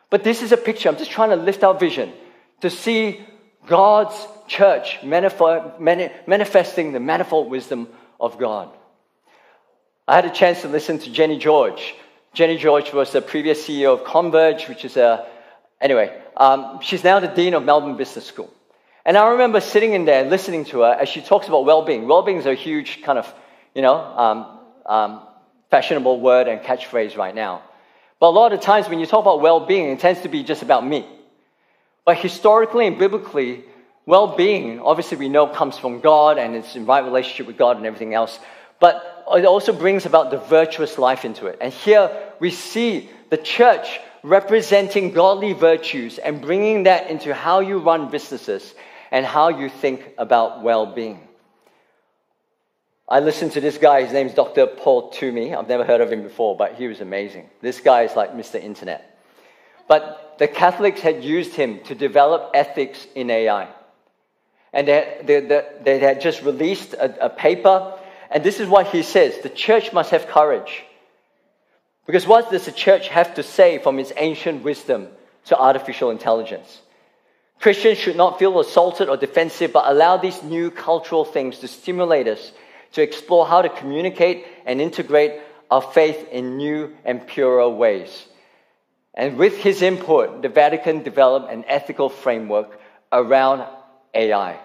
But 0.10 0.24
this 0.24 0.42
is 0.42 0.52
a 0.52 0.58
picture. 0.58 0.90
I'm 0.90 0.98
just 0.98 1.12
trying 1.12 1.30
to 1.32 1.36
lift 1.36 1.64
our 1.64 1.74
vision 1.74 2.14
to 2.62 2.70
see 2.70 3.26
God's 3.68 4.16
church 4.48 5.00
manifesting 5.04 6.94
the 6.94 7.00
manifold 7.00 7.50
wisdom 7.50 7.90
of 8.20 8.40
God. 8.40 8.70
I 10.08 10.16
had 10.16 10.26
a 10.26 10.30
chance 10.30 10.62
to 10.62 10.70
listen 10.70 11.00
to 11.00 11.12
Jenny 11.12 11.38
George. 11.38 11.96
Jenny 12.34 12.58
George 12.58 12.94
was 12.94 13.12
the 13.12 13.22
previous 13.22 13.68
CEO 13.68 13.94
of 13.94 14.06
Converge, 14.06 14.70
which 14.70 14.86
is 14.86 14.96
a, 14.96 15.28
anyway, 15.82 16.22
um, 16.36 16.80
she's 16.82 17.04
now 17.04 17.20
the 17.20 17.28
Dean 17.28 17.54
of 17.54 17.64
Melbourne 17.64 17.98
Business 17.98 18.26
School. 18.26 18.54
And 19.06 19.18
I 19.18 19.30
remember 19.32 19.62
sitting 19.62 19.94
in 19.94 20.06
there 20.06 20.26
listening 20.26 20.66
to 20.66 20.82
her 20.82 20.98
as 21.00 21.08
she 21.08 21.22
talks 21.22 21.48
about 21.48 21.66
well 21.66 21.84
being. 21.86 22.08
Well 22.08 22.24
being 22.24 22.38
is 22.38 22.46
a 22.46 22.54
huge 22.54 23.02
kind 23.04 23.18
of, 23.18 23.34
you 23.74 23.82
know, 23.82 23.96
um, 23.96 24.60
um, 24.86 25.22
fashionable 25.70 26.20
word 26.20 26.48
and 26.48 26.62
catchphrase 26.62 27.16
right 27.16 27.34
now. 27.34 27.62
But 28.20 28.28
a 28.28 28.36
lot 28.36 28.52
of 28.52 28.60
times 28.60 28.90
when 28.90 29.00
you 29.00 29.06
talk 29.06 29.22
about 29.22 29.42
well 29.42 29.66
being, 29.66 29.90
it 29.90 30.00
tends 30.00 30.22
to 30.22 30.30
be 30.30 30.44
just 30.44 30.62
about 30.62 30.86
me. 30.86 31.08
But 32.06 32.18
historically 32.18 32.88
and 32.88 32.98
biblically, 32.98 33.64
well 34.06 34.36
being, 34.36 34.80
obviously, 34.80 35.18
we 35.18 35.30
know 35.30 35.48
comes 35.48 35.78
from 35.78 36.02
God 36.02 36.38
and 36.38 36.56
it's 36.56 36.76
in 36.76 36.86
right 36.86 37.04
relationship 37.04 37.48
with 37.48 37.58
God 37.58 37.78
and 37.78 37.86
everything 37.86 38.14
else. 38.14 38.40
But 38.80 39.26
it 39.34 39.46
also 39.46 39.74
brings 39.74 40.06
about 40.06 40.32
the 40.32 40.38
virtuous 40.38 40.98
life 40.98 41.26
into 41.26 41.48
it. 41.48 41.58
And 41.62 41.74
here 41.74 42.12
we 42.40 42.52
see 42.52 43.10
the 43.30 43.38
church 43.38 44.00
representing 44.24 45.12
godly 45.12 45.54
virtues 45.54 46.18
and 46.18 46.42
bringing 46.42 46.84
that 46.84 47.10
into 47.10 47.34
how 47.34 47.60
you 47.60 47.80
run 47.80 48.10
businesses 48.10 48.74
and 49.12 49.26
how 49.26 49.50
you 49.50 49.70
think 49.70 50.14
about 50.18 50.64
well 50.64 50.86
being. 50.86 51.28
I 53.10 53.22
listened 53.22 53.54
to 53.54 53.62
this 53.62 53.78
guy, 53.78 54.04
his 54.04 54.12
name's 54.12 54.34
Dr. 54.34 54.68
Paul 54.68 55.12
Toomey. 55.12 55.56
I've 55.56 55.70
never 55.70 55.86
heard 55.86 56.02
of 56.02 56.12
him 56.12 56.24
before, 56.24 56.58
but 56.58 56.76
he 56.76 56.88
was 56.88 57.00
amazing. 57.00 57.50
This 57.62 57.80
guy 57.80 58.04
is 58.04 58.16
like 58.18 58.34
Mr. 58.34 58.62
Internet. 58.62 59.18
But 59.88 60.36
the 60.40 60.48
Catholics 60.48 61.00
had 61.00 61.24
used 61.24 61.54
him 61.54 61.80
to 61.86 61.96
develop 61.96 62.52
ethics 62.54 63.08
in 63.16 63.30
AI. 63.30 63.70
And 64.74 64.88
they, 64.90 65.22
they, 65.24 65.66
they 65.84 66.00
had 66.00 66.20
just 66.20 66.44
released 66.44 66.94
a, 66.94 67.28
a 67.28 67.30
paper, 67.30 67.98
and 68.30 68.44
this 68.44 68.60
is 68.60 68.68
what 68.68 68.88
he 68.88 69.04
says 69.04 69.40
the 69.42 69.50
church 69.50 69.94
must 69.94 70.12
have 70.12 70.28
courage 70.28 70.84
because 72.08 72.26
what 72.26 72.50
does 72.50 72.66
the 72.66 72.72
church 72.72 73.10
have 73.10 73.36
to 73.36 73.44
say 73.44 73.78
from 73.78 74.00
its 74.00 74.12
ancient 74.18 74.64
wisdom 74.64 75.10
to 75.46 75.58
artificial 75.58 76.10
intelligence? 76.10 76.82
Christians 77.60 78.00
should 78.00 78.16
not 78.16 78.40
feel 78.40 78.60
assaulted 78.60 79.10
or 79.10 79.18
defensive, 79.18 79.74
but 79.74 79.86
allow 79.88 80.18
these 80.18 80.42
new 80.42 80.72
cultural 80.72 81.26
things 81.26 81.60
to 81.60 81.68
stimulate 81.68 82.28
us 82.28 82.52
to 82.94 83.02
explore 83.02 83.46
how 83.46 83.62
to 83.62 83.70
communicate 83.70 84.46
and 84.66 84.82
integrate 84.82 85.40
our 85.70 85.82
faith 85.82 86.30
in 86.32 86.58
new 86.58 86.96
and 87.04 87.28
purer 87.28 87.70
ways. 87.70 88.26
And 89.14 89.38
with 89.38 89.58
his 89.58 89.82
input, 89.82 90.42
the 90.42 90.50
Vatican 90.50 91.04
developed 91.04 91.52
an 91.52 91.66
ethical 91.68 92.10
framework 92.10 92.80
around 93.12 93.68
AI. 94.14 94.60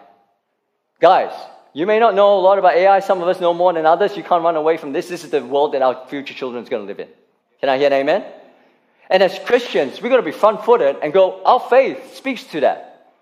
Guys, 1.00 1.32
you 1.72 1.86
may 1.86 1.98
not 1.98 2.14
know 2.14 2.38
a 2.38 2.40
lot 2.40 2.58
about 2.58 2.76
AI. 2.76 3.00
Some 3.00 3.22
of 3.22 3.28
us 3.28 3.40
know 3.40 3.54
more 3.54 3.72
than 3.72 3.86
others. 3.86 4.16
You 4.16 4.22
can't 4.22 4.44
run 4.44 4.56
away 4.56 4.76
from 4.76 4.92
this. 4.92 5.08
This 5.08 5.24
is 5.24 5.30
the 5.30 5.44
world 5.44 5.72
that 5.72 5.82
our 5.82 6.06
future 6.08 6.34
children 6.34 6.62
is 6.62 6.68
going 6.68 6.82
to 6.82 6.86
live 6.86 7.00
in. 7.00 7.08
Can 7.62 7.68
I 7.68 7.78
hear 7.78 7.86
an 7.86 7.92
amen? 7.92 8.24
And 9.08 9.22
as 9.22 9.38
Christians, 9.38 10.02
we're 10.02 10.08
going 10.08 10.20
to 10.20 10.24
be 10.24 10.36
front 10.36 10.64
footed 10.64 10.96
and 11.00 11.12
go, 11.12 11.40
our 11.44 11.60
faith 11.60 12.16
speaks 12.16 12.42
to 12.46 12.60
that. 12.60 13.12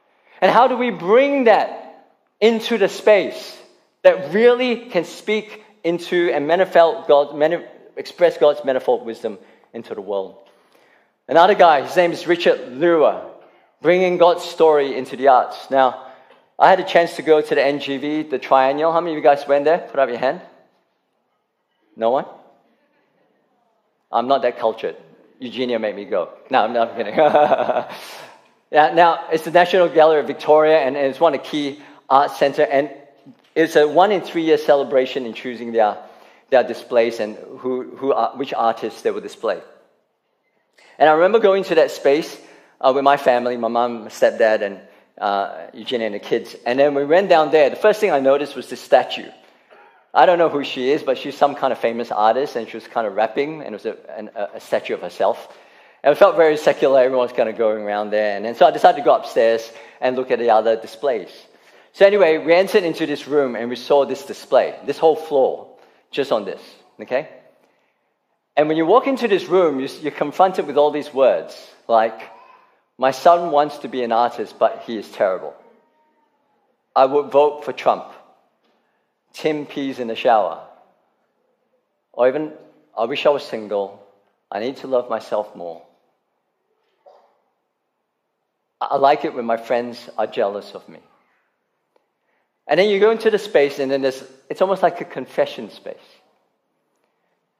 And 0.40 0.50
how 0.50 0.66
do 0.66 0.78
we 0.78 0.88
bring 0.88 1.44
that 1.44 2.08
into 2.40 2.78
the 2.78 2.88
space 2.88 3.58
that 4.02 4.32
really 4.32 4.86
can 4.86 5.04
speak 5.04 5.62
into 5.84 6.30
and 6.32 6.46
manifest 6.46 7.06
God, 7.06 7.36
express 7.96 8.38
God's 8.38 8.64
manifold 8.64 9.04
wisdom 9.04 9.36
into 9.74 9.94
the 9.94 10.00
world? 10.00 10.36
Another 11.28 11.54
guy, 11.54 11.82
his 11.82 11.94
name 11.94 12.12
is 12.12 12.26
Richard 12.26 12.72
Lewer, 12.72 13.22
bringing 13.82 14.16
God's 14.16 14.44
story 14.44 14.96
into 14.96 15.16
the 15.16 15.28
arts. 15.28 15.70
Now, 15.70 16.06
I 16.58 16.70
had 16.70 16.80
a 16.80 16.84
chance 16.84 17.16
to 17.16 17.22
go 17.22 17.42
to 17.42 17.54
the 17.54 17.60
NGV, 17.60 18.30
the 18.30 18.38
Triennial. 18.38 18.90
How 18.90 19.02
many 19.02 19.12
of 19.12 19.16
you 19.18 19.22
guys 19.22 19.46
went 19.46 19.66
there? 19.66 19.80
Put 19.80 20.00
up 20.00 20.08
your 20.08 20.16
hand. 20.16 20.40
No 21.94 22.08
one? 22.08 22.24
I'm 24.12 24.28
not 24.28 24.42
that 24.42 24.58
cultured. 24.58 24.96
Eugenia 25.38 25.78
made 25.78 25.96
me 25.96 26.04
go. 26.04 26.30
No, 26.50 26.64
I'm 26.64 26.72
not 26.72 26.96
kidding. 26.96 27.14
yeah, 28.70 28.92
now, 28.94 29.28
it's 29.32 29.44
the 29.44 29.50
National 29.50 29.88
Gallery 29.88 30.20
of 30.20 30.26
Victoria, 30.26 30.78
and, 30.78 30.96
and 30.96 31.06
it's 31.06 31.20
one 31.20 31.34
of 31.34 31.42
the 31.42 31.48
key 31.48 31.80
art 32.08 32.32
center, 32.32 32.62
and 32.62 32.90
it's 33.54 33.76
a 33.76 33.88
one 33.88 34.12
in 34.12 34.20
three 34.20 34.42
year 34.42 34.58
celebration 34.58 35.26
in 35.26 35.32
choosing 35.32 35.72
their, 35.72 35.98
their 36.50 36.62
displays 36.62 37.20
and 37.20 37.36
who, 37.58 37.96
who 37.96 38.12
are, 38.12 38.36
which 38.36 38.52
artists 38.52 39.02
they 39.02 39.10
will 39.10 39.20
display. 39.20 39.60
And 40.98 41.08
I 41.08 41.12
remember 41.12 41.38
going 41.38 41.64
to 41.64 41.76
that 41.76 41.90
space 41.90 42.38
uh, 42.80 42.92
with 42.94 43.04
my 43.04 43.16
family, 43.16 43.56
my 43.56 43.68
mom, 43.68 44.02
my 44.04 44.08
stepdad, 44.08 44.62
and 44.62 44.80
uh, 45.16 45.68
Eugenia 45.72 46.06
and 46.06 46.14
the 46.14 46.18
kids. 46.18 46.56
And 46.66 46.78
then 46.78 46.94
we 46.94 47.04
went 47.04 47.28
down 47.28 47.50
there. 47.50 47.70
The 47.70 47.76
first 47.76 48.00
thing 48.00 48.10
I 48.10 48.20
noticed 48.20 48.56
was 48.56 48.68
this 48.68 48.80
statue. 48.80 49.30
I 50.12 50.26
don't 50.26 50.38
know 50.38 50.48
who 50.48 50.64
she 50.64 50.90
is, 50.90 51.02
but 51.02 51.18
she's 51.18 51.36
some 51.36 51.54
kind 51.54 51.72
of 51.72 51.78
famous 51.78 52.10
artist, 52.10 52.56
and 52.56 52.68
she 52.68 52.76
was 52.76 52.86
kind 52.86 53.06
of 53.06 53.14
rapping, 53.14 53.62
and 53.62 53.74
it 53.74 53.84
was 53.84 53.86
a, 53.86 54.18
an, 54.18 54.30
a 54.54 54.60
statue 54.60 54.94
of 54.94 55.00
herself. 55.00 55.56
And 56.02 56.12
it 56.12 56.16
felt 56.16 56.36
very 56.36 56.56
secular. 56.56 57.00
Everyone 57.00 57.26
was 57.26 57.36
kind 57.36 57.48
of 57.48 57.58
going 57.58 57.84
around 57.84 58.10
there. 58.10 58.36
And 58.36 58.44
then 58.44 58.54
so 58.54 58.66
I 58.66 58.70
decided 58.70 58.98
to 58.98 59.04
go 59.04 59.14
upstairs 59.14 59.70
and 60.00 60.16
look 60.16 60.30
at 60.30 60.38
the 60.38 60.50
other 60.50 60.76
displays. 60.76 61.28
So 61.92 62.06
anyway, 62.06 62.38
we 62.38 62.54
entered 62.54 62.84
into 62.84 63.06
this 63.06 63.26
room 63.26 63.54
and 63.54 63.68
we 63.68 63.76
saw 63.76 64.06
this 64.06 64.24
display, 64.24 64.78
this 64.86 64.98
whole 64.98 65.16
floor, 65.16 65.76
just 66.10 66.32
on 66.32 66.44
this. 66.44 66.62
Okay? 67.00 67.28
And 68.56 68.68
when 68.68 68.76
you 68.76 68.86
walk 68.86 69.06
into 69.06 69.28
this 69.28 69.46
room, 69.46 69.86
you're 70.00 70.10
confronted 70.12 70.66
with 70.66 70.78
all 70.78 70.90
these 70.90 71.12
words 71.12 71.54
like, 71.86 72.20
My 72.98 73.10
son 73.10 73.50
wants 73.50 73.78
to 73.78 73.88
be 73.88 74.02
an 74.02 74.12
artist, 74.12 74.58
but 74.58 74.84
he 74.86 74.96
is 74.96 75.10
terrible. 75.10 75.54
I 76.96 77.04
would 77.04 77.30
vote 77.30 77.64
for 77.64 77.72
Trump. 77.72 78.04
Tim 79.32 79.66
pees 79.66 79.98
in 79.98 80.08
the 80.08 80.16
shower. 80.16 80.66
Or 82.12 82.28
even, 82.28 82.52
I 82.96 83.04
wish 83.04 83.24
I 83.26 83.30
was 83.30 83.44
single. 83.44 84.04
I 84.50 84.60
need 84.60 84.76
to 84.78 84.86
love 84.86 85.08
myself 85.08 85.54
more. 85.54 85.82
I 88.80 88.96
like 88.96 89.24
it 89.24 89.34
when 89.34 89.44
my 89.44 89.56
friends 89.56 90.08
are 90.16 90.26
jealous 90.26 90.72
of 90.72 90.88
me. 90.88 91.00
And 92.66 92.78
then 92.78 92.88
you 92.88 93.00
go 93.00 93.10
into 93.10 93.30
the 93.30 93.38
space, 93.38 93.78
and 93.78 93.90
then 93.90 94.02
there's, 94.02 94.22
it's 94.48 94.62
almost 94.62 94.82
like 94.82 95.00
a 95.00 95.04
confession 95.04 95.70
space. 95.70 95.96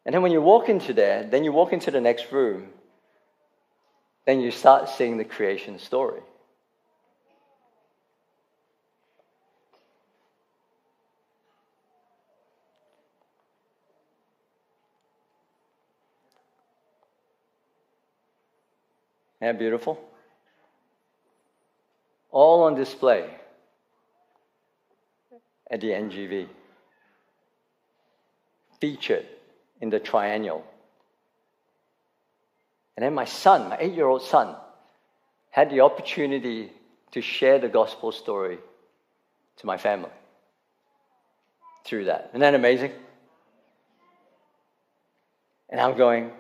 And 0.07 0.15
then 0.15 0.23
when 0.23 0.33
you 0.33 0.41
walk 0.41 0.69
into 0.69 0.93
there, 0.93 1.25
then 1.25 1.45
you 1.45 1.53
walk 1.53 1.73
into 1.73 1.91
the 1.91 2.01
next 2.01 2.33
room, 2.33 2.69
then 4.25 4.41
you 4.41 4.51
start 4.51 4.89
seeing 4.89 5.19
the 5.19 5.25
creation 5.25 5.79
story. 5.79 6.21
Isn't 19.41 19.55
that 19.55 19.59
beautiful? 19.59 19.99
All 22.31 22.65
on 22.65 22.75
display 22.75 23.29
at 25.71 25.81
the 25.81 25.89
NGV. 25.89 26.47
Featured 28.81 29.27
in 29.81 29.91
the 29.91 29.99
triennial. 29.99 30.65
And 32.97 33.05
then 33.05 33.15
my 33.15 33.25
son, 33.25 33.71
my 33.71 33.79
eight 33.81 33.95
year 33.95 34.07
old 34.07 34.23
son, 34.23 34.55
had 35.51 35.71
the 35.71 35.81
opportunity 35.81 36.71
to 37.13 37.23
share 37.23 37.59
the 37.59 37.69
gospel 37.69 38.13
story 38.13 38.59
to 39.57 39.67
my 39.67 39.79
family 39.79 40.11
through 41.85 42.05
that. 42.05 42.27
Isn't 42.31 42.41
that 42.41 42.55
amazing? 42.55 42.93
And 45.71 45.81
I'm 45.81 45.97
going, 45.97 46.31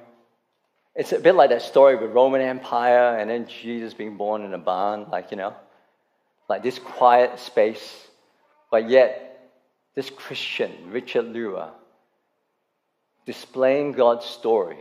it's 1.00 1.12
a 1.12 1.18
bit 1.18 1.34
like 1.34 1.48
that 1.48 1.62
story 1.62 1.96
with 1.96 2.10
Roman 2.10 2.42
Empire 2.42 3.16
and 3.18 3.30
then 3.30 3.46
Jesus 3.46 3.94
being 3.94 4.18
born 4.18 4.44
in 4.44 4.52
a 4.52 4.58
barn, 4.58 5.06
like, 5.10 5.30
you 5.30 5.38
know, 5.38 5.54
like 6.46 6.62
this 6.62 6.78
quiet 6.78 7.38
space, 7.38 8.06
but 8.70 8.86
yet 8.86 9.50
this 9.94 10.10
Christian, 10.10 10.70
Richard 10.90 11.24
Lewer, 11.24 11.70
displaying 13.24 13.92
God's 13.92 14.26
story 14.26 14.76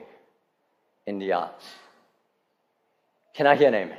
in 1.05 1.19
the 1.19 1.32
arts. 1.32 1.65
Can 3.34 3.47
I 3.47 3.55
hear 3.55 3.69
an 3.69 3.75
amen? 3.75 3.97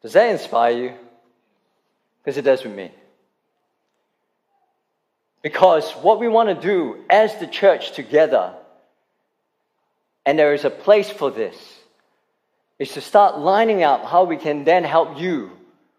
Does 0.00 0.12
that 0.12 0.30
inspire 0.30 0.70
you? 0.70 0.92
Because 2.22 2.38
it 2.38 2.42
does 2.42 2.62
with 2.62 2.76
me. 2.76 2.92
Because 5.42 5.90
what 5.90 6.20
we 6.20 6.28
want 6.28 6.50
to 6.50 6.54
do 6.54 7.02
as 7.10 7.36
the 7.40 7.48
church 7.48 7.90
together, 7.90 8.54
and 10.24 10.38
there 10.38 10.54
is 10.54 10.64
a 10.64 10.70
place 10.70 11.10
for 11.10 11.30
this, 11.30 11.56
is 12.78 12.92
to 12.92 13.00
start 13.00 13.38
lining 13.38 13.82
up 13.82 14.04
how 14.04 14.24
we 14.24 14.36
can 14.36 14.64
then 14.64 14.84
help 14.84 15.18
you 15.18 15.50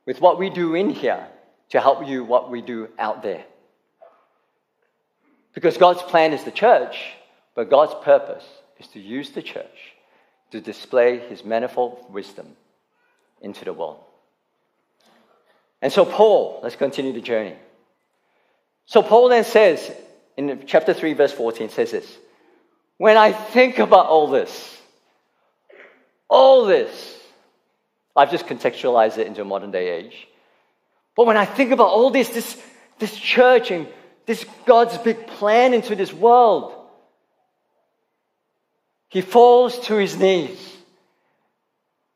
with 0.06 0.20
what 0.20 0.40
we 0.40 0.50
do 0.50 0.76
in 0.76 0.90
here 0.90 1.28
to 1.70 1.80
help 1.80 2.08
you 2.08 2.24
what 2.24 2.50
we 2.50 2.62
do 2.62 2.90
out 2.98 3.24
there. 3.24 3.44
Because 5.54 5.78
God's 5.78 6.02
plan 6.02 6.34
is 6.34 6.44
the 6.44 6.52
church, 6.52 7.14
but 7.56 7.70
God's 7.70 7.94
purpose 8.04 8.46
is 8.80 8.88
to 8.88 9.00
use 9.00 9.32
the 9.32 9.42
church 9.42 9.96
to 10.52 10.62
display 10.62 11.20
his 11.20 11.44
manifold 11.44 12.06
wisdom 12.10 12.48
into 13.42 13.66
the 13.66 13.74
world. 13.74 14.00
And 15.82 15.92
so, 15.92 16.06
Paul, 16.06 16.60
let's 16.62 16.76
continue 16.76 17.14
the 17.14 17.22
journey. 17.22 17.56
So 18.86 19.02
Paul 19.02 19.30
then 19.30 19.44
says 19.44 19.92
in 20.38 20.64
chapter 20.68 20.94
3, 20.94 21.14
verse 21.14 21.32
14, 21.32 21.70
says 21.70 21.92
this 21.92 22.18
When 23.02 23.18
I 23.18 23.32
think 23.32 23.80
about 23.80 24.06
all 24.06 24.28
this, 24.28 24.80
all 26.30 26.66
this, 26.68 27.20
I've 28.16 28.30
just 28.30 28.46
contextualized 28.46 29.18
it 29.18 29.26
into 29.26 29.42
a 29.42 29.44
modern 29.44 29.72
day 29.72 29.90
age. 29.90 30.28
But 31.16 31.26
when 31.26 31.36
I 31.36 31.46
think 31.46 31.72
about 31.72 31.88
all 31.88 32.12
this, 32.12 32.30
this, 32.30 32.62
this 33.00 33.18
church 33.18 33.72
and 33.72 33.88
this 34.28 34.46
God's 34.68 35.00
big 35.00 35.26
plan 35.26 35.74
into 35.74 35.96
this 35.96 36.14
world, 36.14 36.76
he 39.10 39.22
falls 39.22 39.80
to 39.88 39.96
his 39.96 40.16
knees 40.16 40.62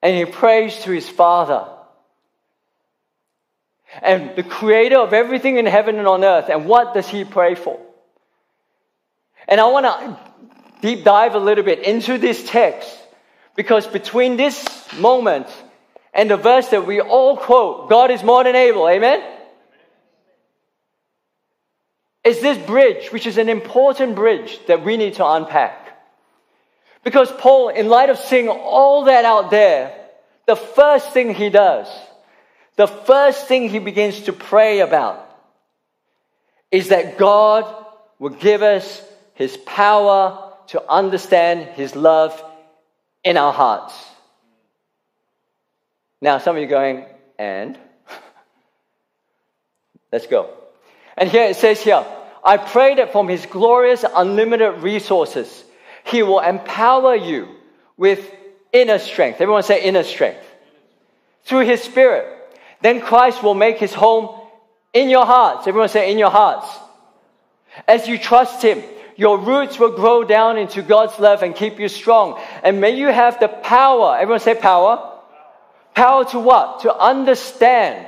and 0.04 0.16
he 0.16 0.32
prays 0.32 0.78
to 0.84 0.92
his 0.92 1.10
Father 1.10 1.66
and 4.04 4.36
the 4.36 4.44
creator 4.44 5.00
of 5.00 5.14
everything 5.14 5.58
in 5.58 5.66
heaven 5.66 5.98
and 5.98 6.08
on 6.08 6.24
earth. 6.24 6.48
And 6.48 6.68
what 6.68 6.94
does 6.94 7.08
he 7.08 7.26
pray 7.26 7.56
for? 7.56 7.80
And 9.48 9.60
I 9.60 9.66
want 9.66 9.88
to 9.88 10.25
deep 10.86 11.04
dive 11.04 11.34
a 11.34 11.40
little 11.40 11.64
bit 11.64 11.80
into 11.80 12.18
this 12.18 12.48
text 12.48 12.90
because 13.56 13.88
between 13.88 14.38
this 14.38 14.64
moment 15.00 15.48
and 16.14 16.30
the 16.30 16.38
verse 16.38 16.68
that 16.70 16.86
we 16.86 17.02
all 17.02 17.38
quote, 17.38 17.90
God 17.90 18.12
is 18.12 18.24
more 18.24 18.44
than 18.44 18.56
able, 18.56 18.88
amen? 18.88 19.24
Is 22.24 22.40
this 22.40 22.58
bridge, 22.58 23.12
which 23.12 23.26
is 23.26 23.38
an 23.38 23.50
important 23.50 24.16
bridge 24.16 24.60
that 24.68 24.86
we 24.86 24.98
need 24.98 25.16
to 25.16 25.26
unpack. 25.26 25.98
Because 27.04 27.32
Paul, 27.32 27.70
in 27.70 27.88
light 27.88 28.10
of 28.10 28.18
seeing 28.20 28.48
all 28.48 29.06
that 29.06 29.26
out 29.26 29.50
there, 29.52 29.92
the 30.46 30.56
first 30.56 31.12
thing 31.12 31.34
he 31.34 31.50
does 31.50 31.88
the 32.76 32.88
first 32.88 33.48
thing 33.48 33.70
he 33.70 33.80
begins 33.80 34.22
to 34.24 34.34
pray 34.34 34.82
about 34.82 35.22
is 36.72 36.90
that 36.90 37.18
God 37.18 37.64
will 38.20 38.32
give 38.32 38.62
us 38.62 39.02
his 39.36 39.56
power 39.56 40.46
to 40.68 40.90
understand 40.90 41.70
his 41.76 41.96
love 41.96 42.42
in 43.24 43.38
our 43.38 43.54
hearts. 43.54 43.94
Now, 46.22 46.38
some 46.38 46.56
of 46.56 46.62
you 46.62 46.68
going, 46.68 47.06
and? 47.38 47.78
Let's 50.12 50.28
go. 50.28 50.50
And 51.18 51.30
here 51.30 51.44
it 51.44 51.56
says 51.56 51.82
here, 51.82 52.06
I 52.44 52.58
pray 52.58 52.96
that 52.96 53.12
from 53.12 53.28
his 53.28 53.46
glorious, 53.46 54.06
unlimited 54.16 54.82
resources, 54.82 55.64
he 56.04 56.24
will 56.24 56.40
empower 56.40 57.16
you 57.16 57.48
with 57.98 58.32
inner 58.72 59.00
strength. 59.00 59.42
Everyone 59.42 59.64
say 59.64 59.84
inner 59.84 60.04
strength. 60.04 60.44
Through 61.44 61.66
his 61.66 61.82
spirit 61.82 62.36
then 62.86 63.02
Christ 63.02 63.42
will 63.42 63.56
make 63.56 63.80
his 63.80 63.96
home 63.96 64.40
in 64.94 65.10
your 65.10 65.26
hearts. 65.26 65.68
Everyone 65.68 65.90
say, 65.90 66.12
in 66.12 66.20
your 66.20 66.30
hearts. 66.30 66.68
As 67.88 68.08
you 68.08 68.20
trust 68.20 68.62
him, 68.62 68.84
your 69.16 69.40
roots 69.40 69.80
will 69.80 69.96
grow 69.96 70.24
down 70.24 70.58
into 70.58 70.82
God's 70.82 71.18
love 71.20 71.44
and 71.44 71.56
keep 71.56 71.80
you 71.80 71.88
strong. 71.88 72.42
And 72.64 72.82
may 72.82 72.98
you 72.98 73.08
have 73.08 73.40
the 73.40 73.48
power. 73.48 74.18
Everyone 74.18 74.40
say 74.40 74.56
power. 74.56 75.14
Power 75.94 76.26
to 76.26 76.40
what? 76.40 76.82
To 76.82 76.96
understand, 76.96 78.08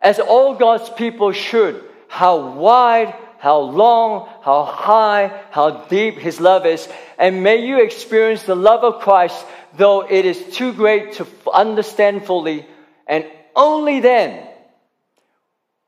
as 0.00 0.18
all 0.18 0.54
God's 0.54 0.88
people 0.90 1.32
should, 1.32 1.84
how 2.08 2.52
wide, 2.52 3.14
how 3.38 3.58
long, 3.58 4.28
how 4.42 4.64
high, 4.64 5.42
how 5.50 5.84
deep 5.88 6.14
His 6.14 6.40
love 6.40 6.64
is. 6.64 6.88
And 7.18 7.42
may 7.42 7.66
you 7.66 7.82
experience 7.82 8.44
the 8.44 8.56
love 8.56 8.84
of 8.84 9.02
Christ, 9.02 9.44
though 9.76 10.00
it 10.08 10.24
is 10.24 10.56
too 10.56 10.72
great 10.72 11.14
to 11.14 11.26
understand 11.52 12.24
fully 12.24 12.66
and 13.06 13.24
only 13.54 14.00
then 14.00 14.46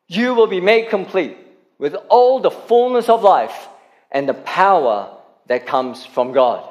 you 0.06 0.34
will 0.34 0.46
be 0.46 0.60
made 0.60 0.88
complete 0.88 1.36
with 1.78 1.94
all 2.08 2.40
the 2.40 2.50
fullness 2.50 3.08
of 3.08 3.22
life 3.22 3.67
and 4.10 4.28
the 4.28 4.34
power 4.34 5.16
that 5.46 5.66
comes 5.66 6.04
from 6.04 6.32
God. 6.32 6.68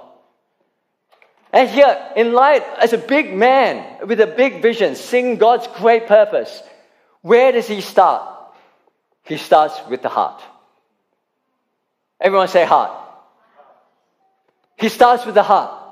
And 1.53 1.69
here, 1.69 2.11
in 2.15 2.33
light, 2.33 2.63
as 2.79 2.93
a 2.93 2.97
big 2.97 3.33
man 3.33 4.07
with 4.07 4.19
a 4.19 4.27
big 4.27 4.61
vision, 4.61 4.95
seeing 4.95 5.37
God's 5.37 5.67
great 5.67 6.07
purpose, 6.07 6.61
where 7.21 7.51
does 7.51 7.67
he 7.67 7.81
start? 7.81 8.35
He 9.23 9.37
starts 9.37 9.79
with 9.89 10.01
the 10.01 10.09
heart. 10.09 10.41
Everyone 12.19 12.47
say 12.47 12.65
heart. 12.65 12.91
He 14.77 14.89
starts 14.89 15.25
with 15.25 15.35
the 15.35 15.43
heart. 15.43 15.83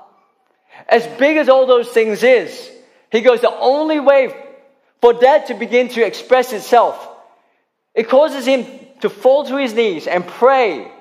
As 0.88 1.08
big 1.08 1.38
as 1.38 1.50
all 1.50 1.66
those 1.66 1.90
things 1.90 2.22
is, 2.24 2.72
he 3.12 3.22
goes, 3.22 3.42
the 3.42 3.56
only 3.58 4.00
way 4.00 4.34
for 5.02 5.14
that 5.14 5.48
to 5.48 5.54
begin 5.54 5.90
to 5.90 6.06
express 6.06 6.52
itself, 6.54 7.10
it 7.94 8.10
causes 8.10 8.46
him 8.46 8.66
to 9.02 9.10
fall 9.10 9.46
to 9.46 9.58
his 9.58 9.74
knees 9.74 10.08
and 10.08 10.28
pray 10.28 10.92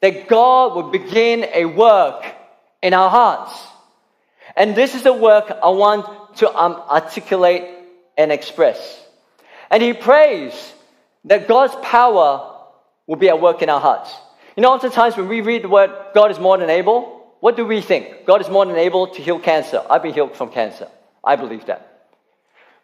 that 0.00 0.28
God 0.28 0.76
would 0.76 0.92
begin 0.92 1.46
a 1.52 1.64
work 1.64 2.24
in 2.82 2.94
our 2.94 3.10
hearts. 3.10 3.52
And 4.56 4.74
this 4.74 4.94
is 4.94 5.02
the 5.02 5.12
work 5.12 5.50
I 5.62 5.68
want 5.70 6.36
to 6.38 6.54
um, 6.54 6.74
articulate 6.88 7.64
and 8.16 8.32
express. 8.32 9.00
And 9.70 9.82
he 9.82 9.92
prays 9.92 10.54
that 11.24 11.48
God's 11.48 11.74
power 11.82 12.54
will 13.06 13.16
be 13.16 13.28
at 13.28 13.40
work 13.40 13.62
in 13.62 13.68
our 13.68 13.80
hearts. 13.80 14.12
You 14.56 14.62
know, 14.62 14.72
oftentimes 14.72 15.16
when 15.16 15.28
we 15.28 15.40
read 15.40 15.62
the 15.62 15.68
word 15.68 15.90
God 16.14 16.30
is 16.30 16.38
more 16.38 16.58
than 16.58 16.70
able, 16.70 17.18
what 17.40 17.56
do 17.56 17.64
we 17.64 17.80
think? 17.80 18.26
God 18.26 18.40
is 18.40 18.48
more 18.48 18.66
than 18.66 18.76
able 18.76 19.08
to 19.08 19.22
heal 19.22 19.38
cancer. 19.38 19.82
I've 19.88 20.02
been 20.02 20.14
healed 20.14 20.36
from 20.36 20.50
cancer. 20.50 20.88
I 21.22 21.36
believe 21.36 21.66
that. 21.66 21.84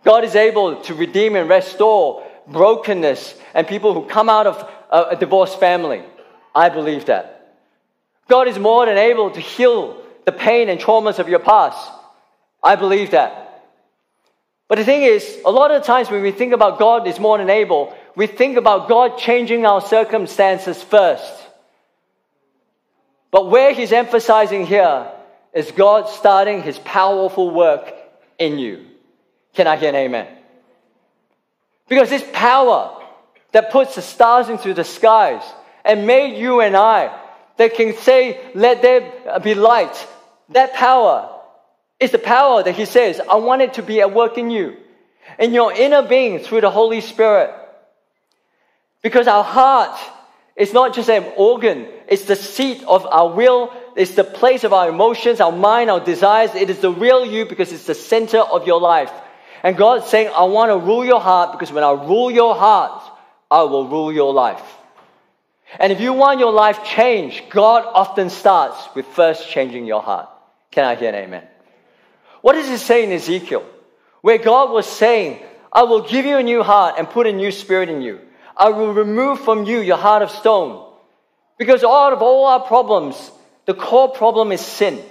God 0.05 0.24
is 0.24 0.35
able 0.37 0.83
to 0.83 0.94
redeem 0.94 1.35
and 1.35 1.48
restore 1.48 2.24
brokenness 2.46 3.35
and 3.55 3.66
people 3.66 3.94
who 3.94 4.05
come 4.05 4.29
out 4.29 4.46
of 4.46 4.70
a 4.90 5.16
divorced 5.16 5.59
family. 5.59 6.03
I 6.54 6.68
believe 6.68 7.06
that. 7.06 7.56
God 8.28 8.48
is 8.48 8.58
more 8.58 8.86
than 8.86 8.96
able 8.96 9.30
to 9.30 9.40
heal 9.40 10.00
the 10.24 10.32
pain 10.32 10.68
and 10.68 10.80
traumas 10.80 11.18
of 11.18 11.28
your 11.28 11.40
past. 11.40 11.90
I 12.62 12.76
believe 12.76 13.10
that. 13.10 13.40
But 14.68 14.78
the 14.78 14.84
thing 14.84 15.02
is, 15.02 15.38
a 15.44 15.50
lot 15.50 15.70
of 15.70 15.84
times 15.84 16.10
when 16.10 16.22
we 16.22 16.32
think 16.32 16.52
about 16.52 16.78
God 16.78 17.06
is 17.06 17.18
more 17.18 17.36
than 17.36 17.50
able, 17.50 17.94
we 18.16 18.26
think 18.26 18.56
about 18.56 18.88
God 18.88 19.18
changing 19.18 19.66
our 19.66 19.80
circumstances 19.80 20.82
first. 20.82 21.32
But 23.30 23.50
where 23.50 23.74
he's 23.74 23.92
emphasizing 23.92 24.64
here 24.64 25.10
is 25.52 25.70
God 25.72 26.08
starting 26.08 26.62
his 26.62 26.78
powerful 26.78 27.50
work 27.50 27.92
in 28.38 28.58
you. 28.58 28.86
Can 29.54 29.66
I 29.66 29.76
hear 29.76 29.90
an 29.90 29.96
amen? 29.96 30.28
Because 31.88 32.08
this 32.08 32.24
power 32.32 33.02
that 33.52 33.70
puts 33.70 33.96
the 33.96 34.02
stars 34.02 34.48
into 34.48 34.72
the 34.72 34.84
skies 34.84 35.42
and 35.85 36.07
made 36.07 36.38
you 36.38 36.61
and 36.61 36.77
I, 36.77 37.18
that 37.57 37.75
can 37.75 37.94
say, 37.97 38.40
Let 38.55 38.83
there 38.83 39.40
be 39.40 39.55
light, 39.55 40.07
that 40.51 40.75
power 40.75 41.31
is 42.01 42.11
the 42.11 42.18
power 42.18 42.62
that 42.62 42.75
He 42.75 42.85
says, 42.85 43.20
I 43.20 43.37
want 43.37 43.62
it 43.62 43.75
to 43.75 43.83
be 43.83 44.01
at 44.01 44.14
work 44.14 44.38
in 44.38 44.51
you, 44.51 44.77
in 45.38 45.53
your 45.53 45.73
inner 45.73 46.03
being 46.03 46.38
through 46.38 46.62
the 46.62 46.70
Holy 46.70 47.01
Spirit. 47.01 47.55
Because 49.03 49.27
our 49.27 49.44
heart 49.44 49.99
is 50.57 50.73
not 50.73 50.94
just 50.94 51.11
an 51.11 51.31
organ, 51.37 51.87
it's 52.09 52.25
the 52.25 52.37
seat 52.37 52.83
of 52.87 53.07
our 53.07 53.29
will, 53.29 53.73
it's 53.97 54.14
the 54.14 54.25
place 54.25 54.64
of 54.64 54.73
our 54.73 54.88
emotions, 54.88 55.40
our 55.40 55.53
mind, 55.53 55.90
our 55.90 56.01
desires. 56.01 56.55
It 56.55 56.70
is 56.70 56.81
the 56.81 56.90
real 56.90 57.25
you 57.25 57.44
because 57.44 57.73
it's 57.73 57.87
the 57.87 57.94
center 57.94 58.38
of 58.38 58.66
your 58.66 58.81
life. 58.81 59.11
And 59.62 59.77
God's 59.77 60.07
saying, 60.07 60.31
I 60.35 60.44
want 60.44 60.70
to 60.70 60.79
rule 60.79 61.05
your 61.05 61.20
heart 61.20 61.53
because 61.53 61.73
when 61.73 61.85
I 61.85 61.92
rule 61.92 62.31
your 62.31 62.55
heart, 62.55 63.03
I 63.51 63.62
will 63.62 63.88
rule 63.88 64.12
your 64.12 64.33
life. 64.33 64.62
And 65.78 65.92
if 65.92 66.00
you 66.00 66.12
want 66.12 66.40
your 66.40 66.52
life 66.52 66.84
changed, 66.84 67.42
God 67.50 67.84
often 67.87 68.30
starts 68.30 68.88
with 68.94 69.06
first 69.06 69.48
changing 69.48 69.87
your 69.87 70.02
heart. 70.02 70.28
Can 70.70 70.84
I 70.84 70.94
hear 70.94 71.08
an 71.08 71.14
amen? 71.14 71.46
What 72.40 72.54
does 72.54 72.68
it 72.68 72.78
say 72.78 73.04
in 73.04 73.12
Ezekiel? 73.12 73.66
Where 74.20 74.38
God 74.38 74.70
was 74.70 74.87
saying, 74.87 75.42
I 75.72 75.82
will 75.82 76.02
give 76.02 76.24
you 76.24 76.37
a 76.37 76.42
new 76.42 76.62
heart 76.62 76.94
and 76.98 77.08
put 77.08 77.26
a 77.26 77.32
new 77.32 77.50
spirit 77.50 77.88
in 77.88 78.02
you. 78.02 78.20
I 78.56 78.70
will 78.70 78.92
remove 78.94 79.40
from 79.40 79.64
you 79.64 79.80
your 79.80 79.96
heart 79.96 80.22
of 80.22 80.30
stone. 80.30 80.87
Because 81.58 81.82
out 81.82 82.12
of 82.12 82.22
all 82.22 82.46
our 82.46 82.60
problems, 82.60 83.30
the 83.66 83.74
core 83.74 84.10
problem 84.10 84.52
is 84.52 84.60
sin. 84.60 85.02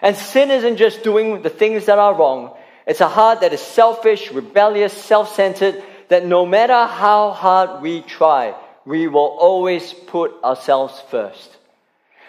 And 0.00 0.16
sin 0.16 0.50
isn't 0.50 0.78
just 0.78 1.02
doing 1.02 1.42
the 1.42 1.50
things 1.50 1.86
that 1.86 1.98
are 1.98 2.14
wrong, 2.14 2.56
it's 2.86 3.00
a 3.00 3.08
heart 3.08 3.42
that 3.42 3.52
is 3.52 3.60
selfish, 3.60 4.32
rebellious, 4.32 4.92
self 4.92 5.34
centered, 5.34 5.82
that 6.08 6.26
no 6.26 6.44
matter 6.44 6.86
how 6.86 7.30
hard 7.30 7.82
we 7.82 8.02
try, 8.02 8.54
we 8.84 9.08
will 9.08 9.36
always 9.38 9.92
put 9.92 10.32
ourselves 10.42 11.00
first. 11.10 11.56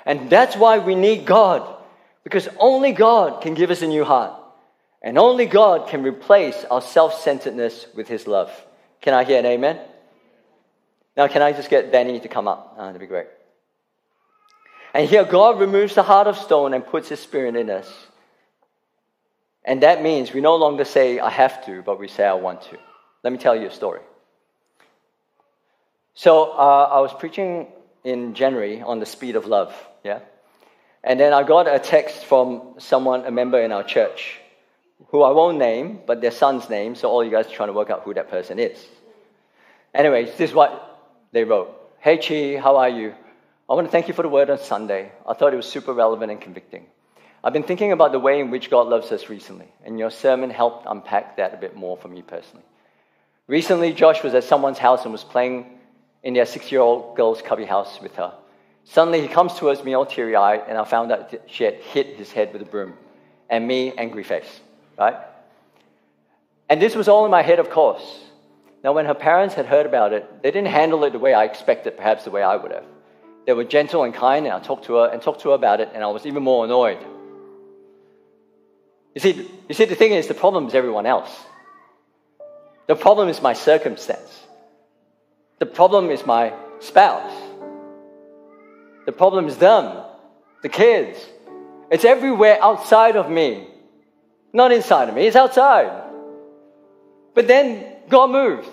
And 0.06 0.30
that's 0.30 0.56
why 0.56 0.80
we 0.80 0.96
need 0.96 1.26
God 1.26 1.74
because 2.24 2.48
only 2.58 2.94
God 2.94 3.42
can 3.42 3.54
give 3.54 3.70
us 3.70 3.82
a 3.82 3.88
new 3.88 4.04
heart. 4.04 4.40
And 5.02 5.18
only 5.18 5.46
God 5.46 5.90
can 5.90 6.04
replace 6.04 6.64
our 6.72 6.82
self 6.82 7.22
centeredness 7.22 7.88
with 7.94 8.08
His 8.08 8.26
love. 8.26 8.50
Can 9.02 9.14
I 9.14 9.26
hear 9.26 9.40
an 9.40 9.46
amen? 9.46 9.80
Now, 11.18 11.28
can 11.28 11.42
I 11.42 11.52
just 11.52 11.70
get 11.70 11.92
Benny 11.92 12.22
to 12.22 12.30
come 12.30 12.48
up? 12.48 12.76
Oh, 12.78 12.86
that'd 12.86 13.00
be 13.00 13.08
great. 13.08 13.28
And 14.94 15.10
here, 15.10 15.26
God 15.26 15.60
removes 15.60 15.96
the 15.96 16.04
heart 16.04 16.28
of 16.28 16.38
stone 16.38 16.74
and 16.74 16.86
puts 16.86 17.10
His 17.10 17.20
Spirit 17.20 17.56
in 17.56 17.70
us. 17.70 17.92
And 19.66 19.84
that 19.84 20.02
means 20.02 20.34
we 20.34 20.42
no 20.42 20.56
longer 20.56 20.86
say, 20.86 21.20
I 21.20 21.30
have 21.30 21.66
to, 21.66 21.82
but 21.82 22.00
we 22.00 22.08
say, 22.08 22.26
I 22.26 22.34
want 22.34 22.62
to. 22.64 22.78
Let 23.24 23.34
me 23.34 23.40
tell 23.40 23.56
you 23.56 23.68
a 23.68 23.72
story. 23.72 24.02
So, 26.16 26.52
uh, 26.52 26.90
I 26.92 27.00
was 27.00 27.12
preaching 27.14 27.68
in 28.04 28.36
January 28.36 28.82
on 28.82 29.00
the 29.00 29.06
speed 29.06 29.36
of 29.36 29.46
love, 29.48 29.74
yeah? 30.04 30.20
And 31.04 31.20
then 31.20 31.34
I 31.34 31.44
got 31.44 31.68
a 31.68 31.80
text 31.80 32.26
from 32.26 32.76
someone, 32.78 33.26
a 33.26 33.32
member 33.32 33.60
in 33.60 33.72
our 33.72 33.84
church, 33.84 34.40
who 35.10 35.24
I 35.24 35.32
won't 35.32 35.58
name, 35.58 36.02
but 36.06 36.22
their 36.22 36.32
son's 36.32 36.70
name, 36.70 36.96
so 36.96 37.10
all 37.10 37.24
you 37.24 37.32
guys 37.32 37.48
are 37.48 37.56
trying 37.56 37.70
to 37.70 37.74
work 37.74 37.90
out 37.90 38.04
who 38.04 38.14
that 38.14 38.30
person 38.30 38.60
is. 38.60 38.86
Anyways, 39.94 40.30
this 40.38 40.52
is 40.52 40.56
what 40.56 41.02
they 41.32 41.44
wrote 41.44 41.70
Hey 42.00 42.18
Chi, 42.18 42.62
how 42.62 42.78
are 42.78 42.90
you? 42.90 43.14
I 43.70 43.74
want 43.74 43.88
to 43.88 43.92
thank 43.92 44.08
you 44.08 44.14
for 44.14 44.22
the 44.22 44.30
word 44.30 44.50
on 44.50 44.60
Sunday. 44.60 45.12
I 45.28 45.34
thought 45.34 45.54
it 45.54 45.58
was 45.58 45.66
super 45.66 45.94
relevant 45.94 46.32
and 46.32 46.40
convicting. 46.40 46.86
I've 47.44 47.54
been 47.54 47.64
thinking 47.64 47.92
about 47.92 48.12
the 48.12 48.20
way 48.20 48.40
in 48.40 48.52
which 48.52 48.70
God 48.70 48.88
loves 48.88 49.12
us 49.12 49.30
recently, 49.30 49.68
and 49.84 49.98
your 49.98 50.12
sermon 50.12 50.50
helped 50.50 50.86
unpack 50.88 51.38
that 51.38 51.54
a 51.54 51.58
bit 51.58 51.76
more 51.76 51.98
for 51.98 52.08
me 52.08 52.22
personally. 52.22 52.66
Recently, 53.48 53.94
Josh 53.94 54.24
was 54.24 54.34
at 54.34 54.44
someone's 54.46 54.78
house 54.78 55.04
and 55.04 55.12
was 55.12 55.24
playing 55.24 55.80
in 56.24 56.34
their 56.34 56.46
six 56.46 56.72
year 56.72 56.82
old 56.82 57.16
girl's 57.16 57.42
cubby 57.42 57.66
house 57.66 58.00
with 58.02 58.16
her. 58.16 58.34
Suddenly 58.86 59.22
he 59.22 59.28
comes 59.28 59.54
towards 59.54 59.84
me 59.84 59.94
all 59.94 60.06
teary 60.06 60.36
eyed, 60.36 60.64
and 60.68 60.78
I 60.78 60.84
found 60.84 61.12
out 61.12 61.34
she 61.48 61.64
had 61.64 61.76
hit 61.76 62.16
his 62.18 62.32
head 62.32 62.52
with 62.52 62.62
a 62.62 62.66
broom. 62.66 62.94
And 63.50 63.68
me, 63.68 63.94
angry 63.98 64.24
face, 64.24 64.60
right? 64.98 65.16
And 66.70 66.82
this 66.82 66.96
was 66.96 67.08
all 67.08 67.26
in 67.26 67.32
my 67.32 67.42
head, 67.42 67.60
of 67.60 67.70
course. 67.70 68.20
Now, 68.84 68.94
when 68.94 69.06
her 69.06 69.14
parents 69.14 69.56
had 69.56 69.66
heard 69.66 69.86
about 69.86 70.12
it, 70.12 70.42
they 70.42 70.52
didn't 70.52 70.68
handle 70.68 71.04
it 71.06 71.12
the 71.12 71.20
way 71.20 71.34
I 71.34 71.46
expected, 71.46 71.96
perhaps 71.96 72.26
the 72.26 72.32
way 72.32 72.44
I 72.44 72.56
would 72.56 72.72
have. 72.72 72.86
They 73.46 73.54
were 73.54 73.64
gentle 73.64 74.04
and 74.04 74.14
kind, 74.14 74.46
and 74.46 74.54
I 74.54 74.60
talked 74.60 74.86
to 74.86 74.96
her 74.96 75.08
and 75.08 75.22
talked 75.22 75.42
to 75.42 75.50
her 75.50 75.56
about 75.56 75.80
it, 75.80 75.90
and 75.94 76.04
I 76.04 76.08
was 76.08 76.26
even 76.26 76.44
more 76.44 76.66
annoyed. 76.66 77.00
You 79.16 79.22
see, 79.22 79.50
you 79.70 79.76
see, 79.76 79.86
the 79.86 79.96
thing 79.96 80.14
is, 80.14 80.28
the 80.28 80.34
problem 80.34 80.68
is 80.68 80.74
everyone 80.74 81.06
else. 81.06 81.30
The 82.88 82.96
problem 82.96 83.30
is 83.30 83.42
my 83.42 83.54
circumstance. 83.54 84.43
The 85.60 85.66
problem 85.66 86.10
is 86.10 86.26
my 86.26 86.54
spouse. 86.80 87.32
The 89.06 89.12
problem 89.12 89.48
is 89.48 89.58
them, 89.58 90.04
the 90.62 90.70
kids. 90.70 91.20
It's 91.92 92.06
everywhere 92.06 92.58
outside 92.62 93.16
of 93.16 93.30
me. 93.30 93.68
Not 94.54 94.72
inside 94.72 95.10
of 95.10 95.16
me, 95.16 95.28
it's 95.28 95.36
outside. 95.36 96.04
But 97.34 97.48
then 97.48 97.86
God 98.10 98.30
moved. 98.30 98.70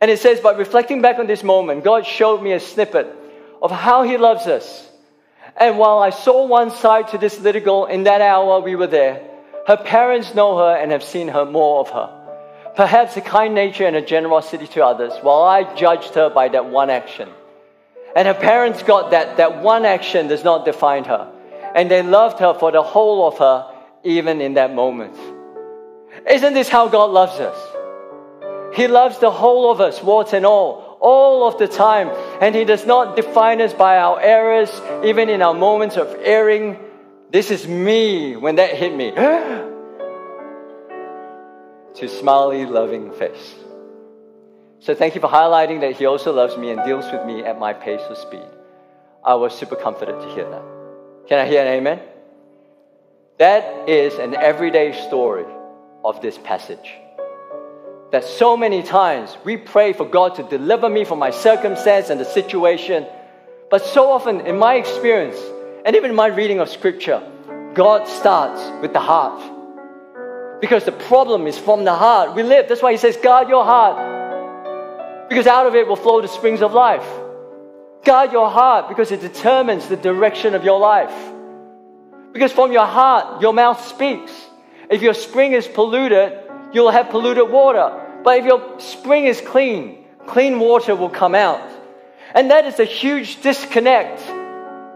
And 0.00 0.10
it 0.10 0.18
says, 0.18 0.40
by 0.40 0.52
reflecting 0.52 1.02
back 1.02 1.18
on 1.18 1.26
this 1.26 1.42
moment, 1.42 1.84
God 1.84 2.04
showed 2.06 2.42
me 2.42 2.52
a 2.52 2.60
snippet 2.60 3.06
of 3.62 3.70
how 3.70 4.02
He 4.02 4.18
loves 4.18 4.46
us. 4.46 4.88
And 5.56 5.78
while 5.78 5.98
I 5.98 6.10
saw 6.10 6.46
one 6.46 6.70
side 6.70 7.08
to 7.08 7.18
this 7.18 7.38
little 7.40 7.62
girl 7.62 7.84
in 7.86 8.04
that 8.04 8.20
hour 8.20 8.60
we 8.60 8.74
were 8.74 8.86
there, 8.86 9.22
her 9.66 9.76
parents 9.76 10.34
know 10.34 10.58
her 10.58 10.76
and 10.76 10.90
have 10.90 11.04
seen 11.04 11.28
her 11.28 11.44
more 11.44 11.80
of 11.80 11.90
her. 11.90 12.23
Perhaps 12.76 13.16
a 13.16 13.20
kind 13.20 13.54
nature 13.54 13.86
and 13.86 13.94
a 13.94 14.02
generosity 14.02 14.66
to 14.66 14.84
others, 14.84 15.12
while 15.22 15.42
I 15.42 15.74
judged 15.74 16.14
her 16.14 16.28
by 16.28 16.48
that 16.48 16.66
one 16.66 16.90
action. 16.90 17.28
And 18.16 18.26
her 18.26 18.34
parents 18.34 18.82
got 18.82 19.12
that 19.12 19.36
that 19.36 19.62
one 19.62 19.84
action 19.84 20.26
does 20.28 20.42
not 20.42 20.64
define 20.64 21.04
her. 21.04 21.30
And 21.74 21.90
they 21.90 22.02
loved 22.02 22.40
her 22.40 22.54
for 22.54 22.72
the 22.72 22.82
whole 22.82 23.28
of 23.28 23.38
her, 23.38 23.72
even 24.02 24.40
in 24.40 24.54
that 24.54 24.74
moment. 24.74 25.16
Isn't 26.28 26.54
this 26.54 26.68
how 26.68 26.88
God 26.88 27.10
loves 27.10 27.38
us? 27.38 28.76
He 28.76 28.88
loves 28.88 29.18
the 29.18 29.30
whole 29.30 29.70
of 29.70 29.80
us, 29.80 30.02
warts 30.02 30.32
and 30.32 30.44
all, 30.44 30.98
all 31.00 31.46
of 31.46 31.58
the 31.58 31.68
time. 31.68 32.08
And 32.40 32.54
He 32.54 32.64
does 32.64 32.86
not 32.86 33.14
define 33.14 33.60
us 33.60 33.72
by 33.72 33.98
our 33.98 34.20
errors, 34.20 34.70
even 35.04 35.28
in 35.28 35.42
our 35.42 35.54
moments 35.54 35.96
of 35.96 36.08
erring. 36.20 36.78
This 37.30 37.52
is 37.52 37.68
me 37.68 38.34
when 38.36 38.56
that 38.56 38.70
hit 38.74 38.94
me. 38.94 39.12
to 41.94 42.08
smiley, 42.08 42.66
loving 42.66 43.12
face. 43.12 43.54
So 44.80 44.94
thank 44.94 45.14
you 45.14 45.20
for 45.20 45.28
highlighting 45.28 45.80
that 45.80 45.96
He 45.96 46.06
also 46.06 46.32
loves 46.32 46.56
me 46.56 46.70
and 46.70 46.84
deals 46.84 47.10
with 47.10 47.24
me 47.24 47.44
at 47.44 47.58
my 47.58 47.72
pace 47.72 48.02
of 48.02 48.18
speed. 48.18 48.46
I 49.24 49.34
was 49.34 49.56
super 49.56 49.76
comforted 49.76 50.20
to 50.20 50.34
hear 50.34 50.48
that. 50.50 50.62
Can 51.28 51.38
I 51.38 51.46
hear 51.46 51.62
an 51.62 51.68
amen? 51.68 52.00
That 53.38 53.88
is 53.88 54.14
an 54.14 54.34
everyday 54.34 54.92
story 55.06 55.46
of 56.04 56.20
this 56.20 56.36
passage. 56.36 56.92
That 58.12 58.24
so 58.24 58.56
many 58.56 58.82
times 58.82 59.36
we 59.44 59.56
pray 59.56 59.92
for 59.92 60.04
God 60.04 60.34
to 60.36 60.42
deliver 60.42 60.88
me 60.88 61.04
from 61.04 61.18
my 61.18 61.30
circumstance 61.30 62.10
and 62.10 62.20
the 62.20 62.24
situation, 62.24 63.06
but 63.70 63.84
so 63.84 64.10
often 64.10 64.42
in 64.42 64.58
my 64.58 64.74
experience, 64.74 65.38
and 65.86 65.96
even 65.96 66.10
in 66.10 66.16
my 66.16 66.26
reading 66.26 66.60
of 66.60 66.68
Scripture, 66.68 67.22
God 67.74 68.06
starts 68.06 68.82
with 68.82 68.92
the 68.92 69.00
heart. 69.00 69.53
Because 70.64 70.86
the 70.86 70.92
problem 70.92 71.46
is 71.46 71.58
from 71.58 71.84
the 71.84 71.92
heart. 71.92 72.34
We 72.34 72.42
live. 72.42 72.70
That's 72.70 72.80
why 72.80 72.92
he 72.92 72.96
says, 72.96 73.18
guard 73.18 73.50
your 73.50 73.66
heart. 73.66 75.28
Because 75.28 75.46
out 75.46 75.66
of 75.66 75.74
it 75.74 75.86
will 75.86 75.94
flow 75.94 76.22
the 76.22 76.26
springs 76.26 76.62
of 76.62 76.72
life. 76.72 77.06
Guard 78.02 78.32
your 78.32 78.48
heart 78.48 78.88
because 78.88 79.12
it 79.12 79.20
determines 79.20 79.88
the 79.88 79.96
direction 79.96 80.54
of 80.54 80.64
your 80.64 80.80
life. 80.80 81.12
Because 82.32 82.50
from 82.50 82.72
your 82.72 82.86
heart, 82.86 83.42
your 83.42 83.52
mouth 83.52 83.86
speaks. 83.86 84.32
If 84.88 85.02
your 85.02 85.12
spring 85.12 85.52
is 85.52 85.68
polluted, 85.68 86.32
you'll 86.72 86.90
have 86.90 87.10
polluted 87.10 87.50
water. 87.50 88.22
But 88.24 88.38
if 88.38 88.46
your 88.46 88.80
spring 88.80 89.26
is 89.26 89.42
clean, 89.42 90.06
clean 90.26 90.58
water 90.58 90.96
will 90.96 91.10
come 91.10 91.34
out. 91.34 91.60
And 92.34 92.50
that 92.50 92.64
is 92.64 92.80
a 92.80 92.86
huge 92.86 93.42
disconnect 93.42 94.18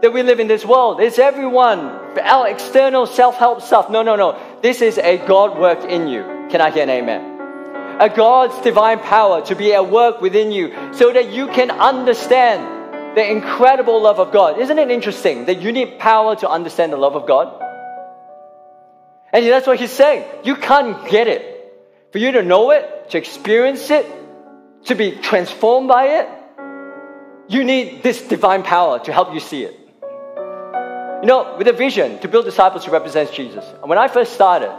that 0.01 0.11
we 0.11 0.23
live 0.23 0.39
in 0.39 0.47
this 0.47 0.65
world. 0.65 0.99
It's 0.99 1.19
everyone, 1.19 1.79
our 2.23 2.47
external 2.47 3.05
self 3.05 3.37
help 3.37 3.61
stuff. 3.61 3.91
No, 3.91 4.01
no, 4.01 4.15
no. 4.15 4.48
This 4.61 4.81
is 4.81 4.97
a 4.97 5.17
God 5.25 5.57
work 5.57 5.85
in 5.85 6.07
you. 6.07 6.21
Can 6.49 6.59
I 6.59 6.69
hear 6.69 6.83
an 6.83 6.89
amen? 6.89 7.99
A 8.01 8.09
God's 8.09 8.59
divine 8.61 8.99
power 8.99 9.41
to 9.45 9.55
be 9.55 9.73
at 9.73 9.89
work 9.89 10.19
within 10.19 10.51
you 10.51 10.73
so 10.93 11.13
that 11.13 11.31
you 11.31 11.47
can 11.47 11.71
understand 11.71 13.15
the 13.15 13.29
incredible 13.29 14.01
love 14.01 14.19
of 14.19 14.33
God. 14.33 14.59
Isn't 14.59 14.77
it 14.77 14.91
interesting 14.91 15.45
that 15.45 15.61
you 15.61 15.71
need 15.71 15.97
power 15.97 16.35
to 16.37 16.49
understand 16.49 16.91
the 16.91 16.97
love 16.97 17.15
of 17.15 17.25
God? 17.25 17.61
And 19.31 19.45
that's 19.45 19.65
what 19.65 19.79
he's 19.79 19.91
saying. 19.91 20.25
You 20.43 20.55
can't 20.55 21.07
get 21.09 21.27
it. 21.27 21.55
For 22.11 22.17
you 22.17 22.33
to 22.33 22.43
know 22.43 22.71
it, 22.71 23.11
to 23.11 23.17
experience 23.17 23.89
it, 23.91 24.05
to 24.85 24.95
be 24.95 25.11
transformed 25.11 25.87
by 25.87 26.19
it, 26.19 26.29
you 27.47 27.63
need 27.63 28.03
this 28.03 28.21
divine 28.21 28.63
power 28.63 28.99
to 28.99 29.13
help 29.13 29.33
you 29.33 29.39
see 29.39 29.63
it. 29.63 29.78
You 31.21 31.27
know, 31.27 31.55
with 31.57 31.67
a 31.67 31.73
vision 31.73 32.19
to 32.19 32.27
build 32.27 32.45
disciples 32.45 32.85
who 32.85 32.91
represents 32.91 33.33
Jesus. 33.33 33.65
And 33.81 33.89
when 33.89 33.97
I 33.97 34.07
first 34.07 34.33
started, 34.33 34.73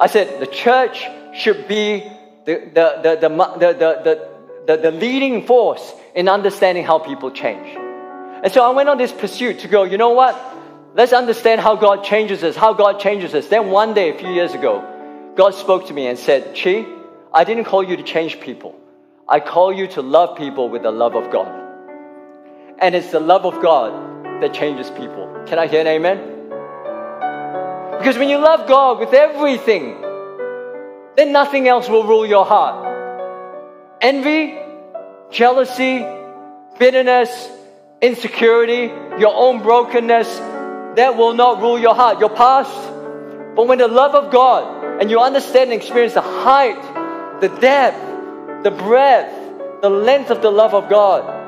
I 0.00 0.08
said 0.08 0.40
the 0.40 0.46
church 0.46 1.06
should 1.32 1.68
be 1.68 2.00
the, 2.44 2.70
the, 2.74 3.00
the, 3.02 3.28
the, 3.28 3.28
the, 3.28 3.72
the, 3.78 4.28
the, 4.66 4.76
the 4.76 4.90
leading 4.90 5.46
force 5.46 5.92
in 6.14 6.28
understanding 6.28 6.84
how 6.84 6.98
people 6.98 7.30
change. 7.30 7.76
And 8.42 8.52
so 8.52 8.64
I 8.64 8.70
went 8.74 8.88
on 8.88 8.98
this 8.98 9.12
pursuit 9.12 9.60
to 9.60 9.68
go, 9.68 9.84
you 9.84 9.96
know 9.96 10.10
what? 10.10 10.34
Let's 10.94 11.12
understand 11.12 11.60
how 11.60 11.76
God 11.76 12.02
changes 12.02 12.42
us, 12.42 12.56
how 12.56 12.72
God 12.72 12.98
changes 12.98 13.32
us. 13.32 13.46
Then 13.46 13.70
one 13.70 13.94
day, 13.94 14.10
a 14.10 14.18
few 14.18 14.30
years 14.30 14.54
ago, 14.54 15.32
God 15.36 15.54
spoke 15.54 15.86
to 15.86 15.94
me 15.94 16.08
and 16.08 16.18
said, 16.18 16.56
Chi, 16.56 16.84
I 17.32 17.44
didn't 17.44 17.64
call 17.66 17.84
you 17.84 17.96
to 17.96 18.02
change 18.02 18.40
people. 18.40 18.74
I 19.28 19.38
call 19.38 19.72
you 19.72 19.86
to 19.88 20.02
love 20.02 20.36
people 20.36 20.68
with 20.68 20.82
the 20.82 20.90
love 20.90 21.14
of 21.14 21.30
God. 21.30 21.48
And 22.80 22.96
it's 22.96 23.12
the 23.12 23.20
love 23.20 23.46
of 23.46 23.62
God 23.62 24.42
that 24.42 24.52
changes 24.52 24.90
people. 24.90 25.29
Can 25.46 25.58
I 25.58 25.66
hear 25.66 25.80
an 25.80 25.86
amen? 25.86 26.40
Because 27.98 28.16
when 28.16 28.28
you 28.28 28.38
love 28.38 28.68
God 28.68 28.98
with 28.98 29.12
everything, 29.12 30.00
then 31.16 31.32
nothing 31.32 31.68
else 31.68 31.88
will 31.88 32.04
rule 32.04 32.24
your 32.24 32.46
heart. 32.46 32.86
Envy, 34.00 34.58
jealousy, 35.30 36.06
bitterness, 36.78 37.50
insecurity, 38.00 38.86
your 39.20 39.34
own 39.34 39.62
brokenness, 39.62 40.28
that 40.96 41.16
will 41.16 41.34
not 41.34 41.60
rule 41.60 41.78
your 41.78 41.94
heart, 41.94 42.20
your 42.20 42.30
past. 42.30 42.72
But 43.54 43.68
when 43.68 43.78
the 43.78 43.88
love 43.88 44.14
of 44.14 44.32
God 44.32 45.00
and 45.00 45.10
you 45.10 45.20
understand 45.20 45.70
and 45.70 45.80
experience 45.80 46.14
the 46.14 46.22
height, 46.22 47.40
the 47.40 47.48
depth, 47.48 48.64
the 48.64 48.70
breadth, 48.70 49.82
the 49.82 49.90
length 49.90 50.30
of 50.30 50.42
the 50.42 50.50
love 50.50 50.74
of 50.74 50.88
God, 50.88 51.38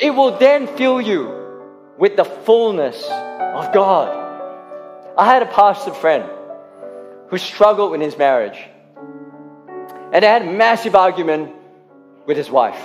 it 0.00 0.10
will 0.10 0.36
then 0.38 0.66
fill 0.76 1.00
you 1.00 1.33
with 1.98 2.16
the 2.16 2.24
fullness 2.24 3.02
of 3.04 3.72
God. 3.72 4.22
I 5.16 5.26
had 5.26 5.42
a 5.42 5.46
pastor 5.46 5.92
friend 5.92 6.28
who 7.28 7.38
struggled 7.38 7.94
in 7.94 8.00
his 8.00 8.18
marriage 8.18 8.58
and 10.12 10.22
they 10.22 10.28
had 10.28 10.42
a 10.42 10.52
massive 10.52 10.94
argument 10.94 11.52
with 12.26 12.36
his 12.36 12.50
wife. 12.50 12.80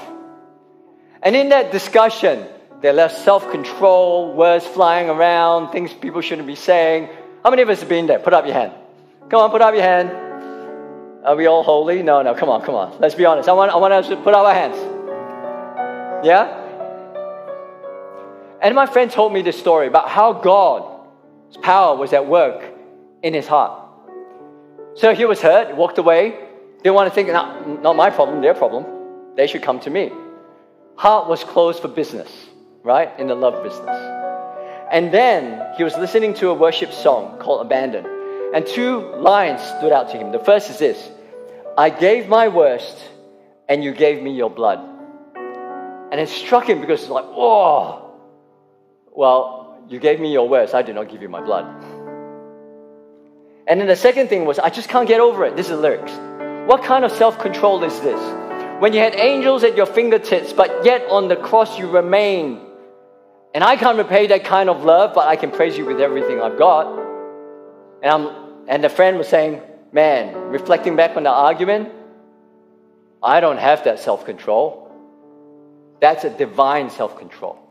And 1.22 1.36
in 1.36 1.49
that 1.49 1.72
discussion, 1.72 2.45
they 2.82 2.91
left 2.91 3.18
self 3.20 3.49
control, 3.51 4.34
words 4.34 4.66
flying 4.66 5.10
around, 5.10 5.72
things 5.72 5.93
people 5.93 6.22
shouldn't 6.22 6.47
be 6.47 6.55
saying. 6.55 7.10
How 7.43 7.49
many 7.49 7.62
of 7.62 7.70
us 7.70 7.82
have 7.82 7.89
been 7.89 8.07
there? 8.07 8.20
Put 8.20 8.34
up 8.34 8.45
your 8.45 8.53
hand. 8.53 8.74
Come 9.30 9.41
on, 9.41 9.51
put 9.51 9.62
up 9.62 9.74
your 9.74 9.84
hand. 9.84 10.10
Are 11.26 11.36
we 11.36 11.45
all 11.45 11.64
holy? 11.64 12.01
No, 12.01 12.22
no, 12.22 12.34
come 12.34 12.49
on, 12.49 12.62
come 12.62 12.76
on. 12.76 12.99
Let's 12.99 13.16
be 13.16 13.26
honest. 13.26 13.49
I 13.49 13.53
want, 13.53 13.72
I 13.72 13.76
want 13.76 13.93
us 13.93 14.07
to 14.07 14.16
put 14.16 14.34
up 14.34 14.45
our 14.45 14.53
hands. 14.53 14.78
Yeah? 16.26 16.59
And 18.62 18.76
my 18.76 18.86
friend 18.86 19.10
told 19.10 19.32
me 19.32 19.41
this 19.41 19.57
story 19.57 19.88
about 19.88 20.10
how 20.10 20.34
God's 20.34 21.57
power 21.62 21.95
was 21.95 22.14
at 22.14 22.28
work 22.28 22.64
in 23.24 23.34
his 23.34 23.47
heart. 23.47 23.88
So 24.95 25.14
he 25.14 25.26
was 25.26 25.41
hurt, 25.41 25.76
walked 25.76 25.97
away, 25.97 26.38
didn't 26.84 26.95
want 26.95 27.10
to 27.10 27.16
think, 27.16 27.30
not, 27.30 27.82
not 27.82 27.95
my 27.95 28.10
problem, 28.10 28.41
their 28.41 28.53
problem. 28.53 28.86
They 29.36 29.47
should 29.47 29.62
come 29.62 29.80
to 29.82 29.89
me. 29.89 30.12
Heart 30.95 31.30
was 31.30 31.43
closed 31.43 31.82
for 31.82 31.88
business, 31.88 32.30
right? 32.84 33.18
In 33.18 33.28
the 33.28 33.36
love 33.36 33.64
business. 33.64 33.95
And 34.91 35.14
then 35.14 35.74
he 35.78 35.84
was 35.84 35.95
listening 35.97 36.34
to 36.36 36.49
a 36.49 36.53
worship 36.53 36.91
song 36.91 37.38
called 37.39 37.62
Abandon. 37.62 38.05
And 38.53 38.66
two 38.66 39.16
lines 39.18 39.62
stood 39.62 39.93
out 39.93 40.10
to 40.10 40.18
him. 40.18 40.32
The 40.32 40.39
first 40.39 40.70
is 40.70 40.80
this 40.80 41.10
I 41.78 41.89
gave 41.89 42.28
my 42.28 42.49
worst, 42.49 42.97
and 43.70 43.84
you 43.84 43.93
gave 43.93 44.22
me 44.22 44.32
your 44.36 44.49
blood. 44.49 44.80
And 46.12 46.20
it 46.20 46.28
struck 46.28 46.68
him 46.68 46.82
because 46.82 47.01
it's 47.01 47.10
like, 47.10 47.26
whoa, 47.26 48.09
well, 49.20 49.76
you 49.89 49.99
gave 49.99 50.17
me 50.22 50.32
your 50.32 50.47
words, 50.47 50.74
I 50.74 50.82
did 50.82 50.95
not 50.95 51.09
give 51.09 51.22
you 51.22 51.28
my 51.28 51.41
blood. 51.41 51.65
And 53.67 53.82
then 53.82 53.88
the 53.88 53.97
second 53.97 54.30
thing 54.30 54.45
was, 54.45 54.59
I 54.59 54.70
just 54.70 54.88
can't 54.88 55.09
get 55.09 55.20
over 55.20 55.43
it. 55.43 55.57
This 55.57 55.70
is 55.70 55.78
lyrics. 55.78 56.13
What 56.70 56.86
kind 56.86 57.03
of 57.03 57.11
self 57.11 57.38
control 57.38 57.84
is 57.84 57.99
this? 57.99 58.22
When 58.82 58.93
you 58.93 59.01
had 59.01 59.15
angels 59.15 59.65
at 59.65 59.76
your 59.76 59.88
fingertips, 59.88 60.53
but 60.53 60.86
yet 60.86 61.05
on 61.09 61.28
the 61.28 61.36
cross 61.36 61.78
you 61.78 61.89
remain. 61.89 62.61
And 63.53 63.61
I 63.61 63.76
can't 63.76 63.97
repay 63.97 64.28
that 64.28 64.45
kind 64.45 64.70
of 64.70 64.86
love, 64.86 65.13
but 65.13 65.28
I 65.28 65.36
can 65.36 65.51
praise 65.51 65.78
you 65.78 65.86
with 65.86 65.99
everything 65.99 66.41
I've 66.41 66.57
got. 66.57 66.88
And, 68.01 68.09
I'm, 68.13 68.26
and 68.70 68.82
the 68.82 68.89
friend 68.89 69.17
was 69.17 69.28
saying, 69.28 69.61
Man, 69.91 70.34
reflecting 70.49 70.95
back 70.95 71.17
on 71.17 71.24
the 71.24 71.30
argument, 71.30 71.89
I 73.22 73.41
don't 73.41 73.59
have 73.59 73.84
that 73.84 73.99
self 73.99 74.24
control. 74.24 74.89
That's 75.99 76.24
a 76.24 76.30
divine 76.30 76.89
self 76.89 77.17
control. 77.20 77.68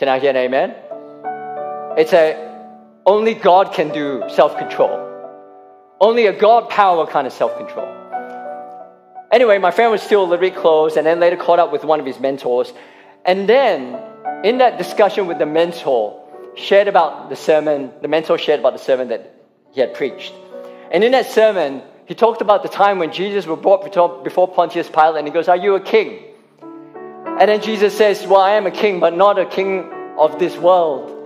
Can 0.00 0.08
I 0.08 0.18
hear 0.18 0.30
an 0.30 0.36
amen? 0.38 0.74
It's 1.98 2.14
a 2.14 2.56
only 3.04 3.34
God 3.34 3.74
can 3.74 3.92
do 3.92 4.24
self 4.30 4.56
control. 4.56 4.96
Only 6.00 6.24
a 6.24 6.32
God 6.32 6.70
power 6.70 7.06
kind 7.06 7.26
of 7.26 7.34
self 7.34 7.54
control. 7.58 7.86
Anyway, 9.30 9.58
my 9.58 9.70
friend 9.70 9.92
was 9.92 10.00
still 10.00 10.22
a 10.22 10.24
little 10.24 10.38
bit 10.38 10.56
close 10.56 10.96
and 10.96 11.06
then 11.06 11.20
later 11.20 11.36
caught 11.36 11.58
up 11.58 11.70
with 11.70 11.84
one 11.84 12.00
of 12.00 12.06
his 12.06 12.18
mentors. 12.18 12.72
And 13.26 13.46
then 13.46 14.02
in 14.42 14.56
that 14.56 14.78
discussion 14.78 15.26
with 15.26 15.38
the 15.38 15.44
mentor, 15.44 16.26
shared 16.56 16.88
about 16.88 17.28
the 17.28 17.36
sermon, 17.36 17.92
the 18.00 18.08
mentor 18.08 18.38
shared 18.38 18.60
about 18.60 18.72
the 18.72 18.78
sermon 18.78 19.08
that 19.08 19.34
he 19.72 19.82
had 19.82 19.92
preached. 19.92 20.32
And 20.90 21.04
in 21.04 21.12
that 21.12 21.26
sermon, 21.26 21.82
he 22.06 22.14
talked 22.14 22.40
about 22.40 22.62
the 22.62 22.70
time 22.70 22.98
when 22.98 23.12
Jesus 23.12 23.44
was 23.44 23.60
brought 23.60 24.24
before 24.24 24.48
Pontius 24.48 24.88
Pilate 24.88 25.18
and 25.18 25.28
he 25.28 25.34
goes, 25.34 25.46
Are 25.46 25.58
you 25.58 25.74
a 25.74 25.80
king? 25.80 26.29
And 27.40 27.48
then 27.48 27.62
Jesus 27.62 27.96
says, 27.96 28.26
Well, 28.26 28.40
I 28.40 28.50
am 28.52 28.66
a 28.66 28.70
king, 28.70 29.00
but 29.00 29.16
not 29.16 29.38
a 29.38 29.46
king 29.46 29.90
of 30.18 30.38
this 30.38 30.54
world. 30.58 31.16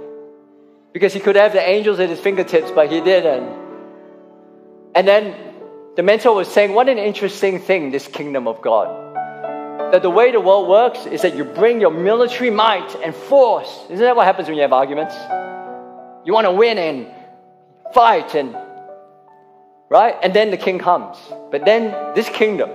Because 0.92 1.12
he 1.12 1.18
could 1.18 1.34
have 1.34 1.52
the 1.52 1.68
angels 1.68 1.98
at 1.98 2.08
his 2.08 2.20
fingertips, 2.20 2.70
but 2.70 2.90
he 2.90 3.00
didn't. 3.00 3.52
And 4.94 5.08
then 5.08 5.34
the 5.96 6.04
mentor 6.04 6.32
was 6.32 6.46
saying, 6.46 6.72
What 6.72 6.88
an 6.88 6.98
interesting 6.98 7.58
thing, 7.58 7.90
this 7.90 8.06
kingdom 8.06 8.46
of 8.46 8.62
God. 8.62 8.86
That 9.92 10.02
the 10.02 10.10
way 10.10 10.30
the 10.30 10.40
world 10.40 10.68
works 10.68 11.04
is 11.04 11.22
that 11.22 11.34
you 11.34 11.42
bring 11.42 11.80
your 11.80 11.90
military 11.90 12.50
might 12.50 12.94
and 13.04 13.12
force. 13.12 13.80
Isn't 13.90 13.98
that 13.98 14.14
what 14.14 14.24
happens 14.24 14.46
when 14.46 14.56
you 14.56 14.62
have 14.62 14.72
arguments? 14.72 15.16
You 16.24 16.32
want 16.32 16.46
to 16.46 16.52
win 16.52 16.78
and 16.78 17.08
fight 17.92 18.36
and 18.36 18.56
right? 19.88 20.14
And 20.22 20.32
then 20.32 20.52
the 20.52 20.56
king 20.56 20.78
comes. 20.78 21.16
But 21.50 21.64
then 21.64 22.14
this 22.14 22.28
kingdom 22.28 22.70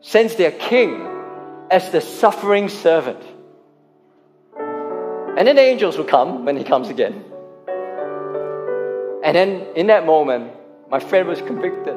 sends 0.00 0.34
their 0.34 0.50
king 0.50 1.17
as 1.70 1.90
the 1.90 2.00
suffering 2.00 2.68
servant. 2.68 3.22
And 4.56 5.46
then 5.46 5.56
the 5.56 5.62
angels 5.62 5.96
will 5.96 6.04
come 6.04 6.44
when 6.44 6.56
he 6.56 6.64
comes 6.64 6.88
again. 6.88 7.24
And 9.22 9.36
then 9.36 9.66
in 9.76 9.88
that 9.88 10.06
moment, 10.06 10.52
my 10.90 11.00
friend 11.00 11.28
was 11.28 11.40
convicted. 11.40 11.96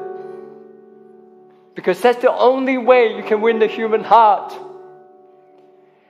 Because 1.76 2.02
that's 2.02 2.22
the 2.22 2.32
only 2.32 2.78
way 2.78 3.16
you 3.16 3.24
can 3.24 3.42
win 3.42 3.60
the 3.60 3.68
human 3.68 4.04
heart. 4.04 4.54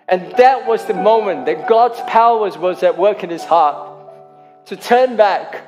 And 0.08 0.34
that 0.38 0.68
was 0.68 0.84
the 0.86 0.94
moment 0.94 1.46
that 1.46 1.68
God's 1.68 2.00
powers 2.02 2.58
was, 2.58 2.84
at 2.84 2.98
work 2.98 3.24
in 3.24 3.30
his 3.30 3.46
heart 3.46 3.88
to 4.66 4.76
turn 4.76 5.16
back 5.16 5.64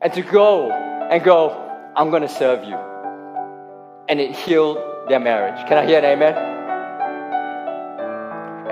and 0.00 0.12
to 0.12 0.22
go 0.22 0.70
and 0.70 1.24
go, 1.24 1.50
I'm 1.96 2.10
going 2.10 2.22
to 2.22 2.28
serve 2.28 2.64
you. 2.64 2.76
And 4.08 4.20
it 4.20 4.36
healed 4.36 4.78
their 5.08 5.20
marriage. 5.20 5.66
Can 5.66 5.78
I 5.78 5.86
hear 5.86 5.98
an 5.98 6.04
amen? 6.04 6.51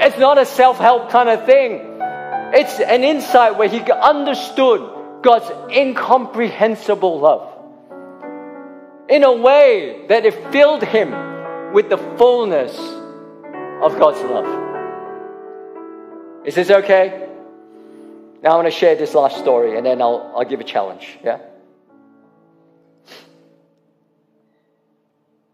It's 0.03 0.19
not 0.19 0.39
a 0.39 0.47
self 0.47 0.79
help 0.79 1.11
kind 1.11 1.29
of 1.29 1.45
thing. 1.45 1.99
It's 2.53 2.81
an 2.81 3.05
insight 3.05 3.59
where 3.59 3.69
he 3.69 3.81
understood 3.81 5.23
God's 5.23 5.51
incomprehensible 5.71 7.21
love 7.21 7.49
in 9.09 9.25
a 9.25 9.33
way 9.33 10.07
that 10.09 10.25
it 10.25 10.53
filled 10.53 10.83
him 10.83 11.11
with 11.75 11.91
the 11.91 11.99
fullness 11.99 12.77
of 13.83 13.99
God's 13.99 14.23
love. 14.23 14.47
Is 16.47 16.55
this 16.55 16.71
okay? 16.71 17.29
Now 18.43 18.53
I 18.53 18.57
want 18.57 18.69
to 18.69 18.73
share 18.73 18.97
this 18.97 19.15
last 19.15 19.37
story 19.37 19.77
and 19.77 19.85
then 19.85 20.01
I'll, 20.01 20.33
I'll 20.35 20.45
give 20.45 20.61
a 20.61 20.65
challenge. 20.65 21.19
Yeah? 21.23 21.41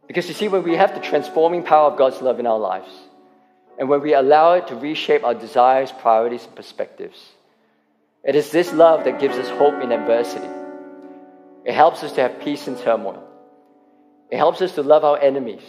Because 0.07 0.29
you 0.29 0.35
see, 0.35 0.47
when 0.49 0.63
we 0.63 0.77
have 0.77 0.95
the 0.95 1.01
transforming 1.01 1.65
power 1.65 1.91
of 1.91 1.99
God's 1.99 2.23
love 2.23 2.39
in 2.39 2.47
our 2.47 2.59
lives, 2.59 2.89
and 3.79 3.89
when 3.89 4.01
we 4.01 4.15
allow 4.15 4.55
it 4.55 4.69
to 4.69 4.77
reshape 4.77 5.25
our 5.25 5.35
desires, 5.35 5.93
priorities, 5.93 6.45
and 6.45 6.55
perspectives, 6.55 7.19
it 8.25 8.35
is 8.35 8.51
this 8.51 8.73
love 8.73 9.05
that 9.05 9.21
gives 9.21 9.37
us 9.37 9.49
hope 9.51 9.83
in 9.83 9.93
adversity. 9.93 10.49
It 11.65 11.75
helps 11.75 12.03
us 12.03 12.13
to 12.13 12.23
have 12.23 12.41
peace 12.41 12.67
in 12.69 12.77
turmoil. 12.77 13.23
It 14.31 14.39
helps 14.39 14.63
us 14.63 14.75
to 14.75 14.83
love 14.83 15.05
our 15.05 15.19
enemies. 15.19 15.63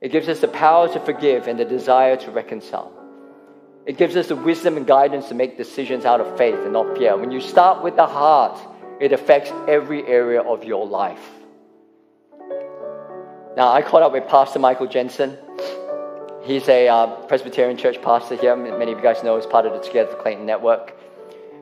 It 0.00 0.12
gives 0.12 0.28
us 0.28 0.40
the 0.40 0.48
power 0.48 0.92
to 0.92 1.00
forgive 1.00 1.48
and 1.48 1.58
the 1.58 1.64
desire 1.64 2.16
to 2.16 2.30
reconcile. 2.30 2.92
It 3.86 3.96
gives 3.96 4.14
us 4.16 4.28
the 4.28 4.36
wisdom 4.36 4.76
and 4.76 4.86
guidance 4.86 5.28
to 5.28 5.34
make 5.34 5.56
decisions 5.56 6.04
out 6.04 6.20
of 6.20 6.36
faith 6.38 6.58
and 6.58 6.72
not 6.72 6.96
fear. 6.96 7.16
When 7.16 7.32
you 7.32 7.40
start 7.40 7.82
with 7.82 7.96
the 7.96 8.06
heart, 8.06 8.60
it 9.00 9.12
affects 9.12 9.50
every 9.66 10.06
area 10.06 10.40
of 10.40 10.64
your 10.64 10.86
life. 10.86 11.30
Now, 13.56 13.72
I 13.72 13.82
caught 13.82 14.02
up 14.02 14.12
with 14.12 14.28
Pastor 14.28 14.60
Michael 14.60 14.86
Jensen. 14.86 15.36
He's 16.44 16.68
a 16.68 16.88
uh, 16.88 17.06
Presbyterian 17.26 17.76
church 17.76 18.02
pastor 18.02 18.34
here. 18.34 18.56
Many 18.56 18.90
of 18.90 18.98
you 18.98 19.02
guys 19.02 19.22
know 19.22 19.36
he's 19.36 19.46
part 19.46 19.64
of 19.64 19.74
the 19.74 19.78
Together 19.78 20.16
Clayton 20.16 20.44
network. 20.44 20.92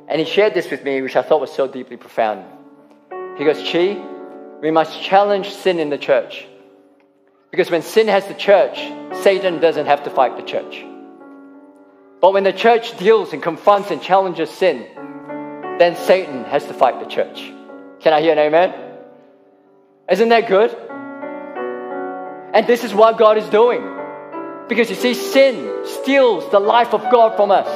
And 0.08 0.18
he 0.18 0.24
shared 0.24 0.54
this 0.54 0.70
with 0.70 0.82
me, 0.84 1.02
which 1.02 1.16
I 1.16 1.22
thought 1.22 1.40
was 1.40 1.52
so 1.52 1.68
deeply 1.68 1.98
profound. 1.98 2.46
He 3.36 3.44
goes, 3.44 3.58
Chi, 3.70 4.02
we 4.62 4.70
must 4.70 5.02
challenge 5.02 5.50
sin 5.50 5.78
in 5.78 5.90
the 5.90 5.98
church. 5.98 6.46
Because 7.50 7.70
when 7.70 7.82
sin 7.82 8.08
has 8.08 8.26
the 8.26 8.34
church, 8.34 8.78
Satan 9.22 9.60
doesn't 9.60 9.84
have 9.84 10.04
to 10.04 10.10
fight 10.10 10.36
the 10.36 10.42
church. 10.42 10.82
But 12.22 12.32
when 12.32 12.44
the 12.44 12.52
church 12.52 12.96
deals 12.96 13.34
and 13.34 13.42
confronts 13.42 13.90
and 13.90 14.00
challenges 14.00 14.48
sin, 14.48 14.86
then 15.78 15.94
Satan 15.94 16.44
has 16.44 16.64
to 16.66 16.74
fight 16.74 17.00
the 17.00 17.06
church. 17.06 17.52
Can 18.00 18.14
I 18.14 18.22
hear 18.22 18.32
an 18.32 18.38
amen? 18.38 18.74
Isn't 20.10 20.30
that 20.30 20.48
good? 20.48 20.74
And 22.54 22.66
this 22.66 22.82
is 22.82 22.94
what 22.94 23.18
God 23.18 23.36
is 23.36 23.48
doing. 23.50 23.99
Because 24.70 24.88
you 24.88 24.94
see, 24.94 25.14
sin 25.14 25.84
steals 25.84 26.48
the 26.52 26.60
life 26.60 26.94
of 26.94 27.02
God 27.10 27.34
from 27.34 27.50
us. 27.50 27.66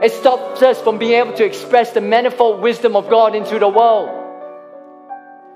It 0.00 0.12
stops 0.12 0.62
us 0.62 0.80
from 0.80 0.98
being 0.98 1.14
able 1.14 1.32
to 1.32 1.44
express 1.44 1.90
the 1.90 2.00
manifold 2.00 2.60
wisdom 2.60 2.94
of 2.94 3.10
God 3.10 3.34
into 3.34 3.58
the 3.58 3.68
world. 3.68 4.10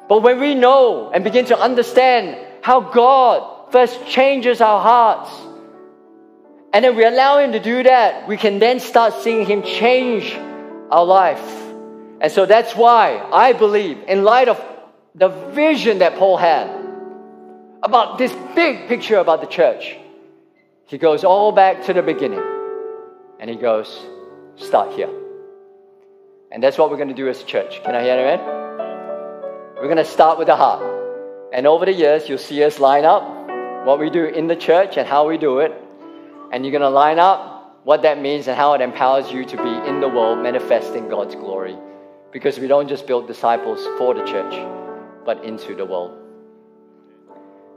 But 0.08 0.24
when 0.24 0.40
we 0.40 0.56
know 0.56 1.12
and 1.14 1.22
begin 1.22 1.44
to 1.46 1.56
understand 1.56 2.44
how 2.60 2.80
God 2.80 3.70
first 3.70 4.04
changes 4.08 4.60
our 4.60 4.82
hearts, 4.82 5.30
and 6.72 6.84
then 6.84 6.96
we 6.96 7.04
allow 7.04 7.38
Him 7.38 7.52
to 7.52 7.60
do 7.60 7.84
that, 7.84 8.26
we 8.26 8.36
can 8.36 8.58
then 8.58 8.80
start 8.80 9.14
seeing 9.22 9.46
Him 9.46 9.62
change 9.62 10.34
our 10.90 11.04
life. 11.04 11.48
And 12.20 12.32
so 12.32 12.46
that's 12.46 12.74
why 12.74 13.24
I 13.32 13.52
believe, 13.52 13.98
in 14.08 14.24
light 14.24 14.48
of 14.48 14.60
the 15.14 15.28
vision 15.28 16.00
that 16.00 16.16
Paul 16.16 16.36
had, 16.36 16.68
about 17.80 18.18
this 18.18 18.34
big 18.56 18.88
picture 18.88 19.18
about 19.18 19.40
the 19.40 19.46
church. 19.46 19.96
He 20.88 20.96
goes 20.96 21.22
all 21.22 21.52
back 21.52 21.84
to 21.84 21.92
the 21.92 22.00
beginning 22.00 22.42
and 23.38 23.50
he 23.50 23.56
goes, 23.56 24.00
start 24.56 24.94
here. 24.94 25.10
And 26.50 26.62
that's 26.62 26.78
what 26.78 26.90
we're 26.90 26.96
going 26.96 27.10
to 27.10 27.14
do 27.14 27.28
as 27.28 27.42
a 27.42 27.44
church. 27.44 27.82
Can 27.84 27.94
I 27.94 28.02
hear 28.02 28.26
it? 28.26 28.40
We're 29.76 29.92
going 29.92 29.98
to 29.98 30.04
start 30.06 30.38
with 30.38 30.46
the 30.46 30.56
heart. 30.56 30.82
And 31.52 31.66
over 31.66 31.84
the 31.84 31.92
years, 31.92 32.26
you'll 32.26 32.38
see 32.38 32.64
us 32.64 32.78
line 32.78 33.04
up 33.04 33.22
what 33.86 34.00
we 34.00 34.08
do 34.08 34.24
in 34.24 34.46
the 34.46 34.56
church 34.56 34.96
and 34.96 35.06
how 35.06 35.28
we 35.28 35.36
do 35.36 35.58
it. 35.58 35.72
And 36.52 36.64
you're 36.64 36.72
going 36.72 36.80
to 36.80 36.88
line 36.88 37.18
up 37.18 37.82
what 37.84 38.00
that 38.02 38.18
means 38.18 38.48
and 38.48 38.56
how 38.56 38.72
it 38.72 38.80
empowers 38.80 39.30
you 39.30 39.44
to 39.44 39.56
be 39.58 39.88
in 39.88 40.00
the 40.00 40.08
world 40.08 40.38
manifesting 40.38 41.10
God's 41.10 41.34
glory. 41.34 41.76
Because 42.32 42.58
we 42.58 42.66
don't 42.66 42.88
just 42.88 43.06
build 43.06 43.26
disciples 43.26 43.86
for 43.98 44.14
the 44.14 44.24
church, 44.24 44.54
but 45.26 45.44
into 45.44 45.74
the 45.74 45.84
world. 45.84 46.18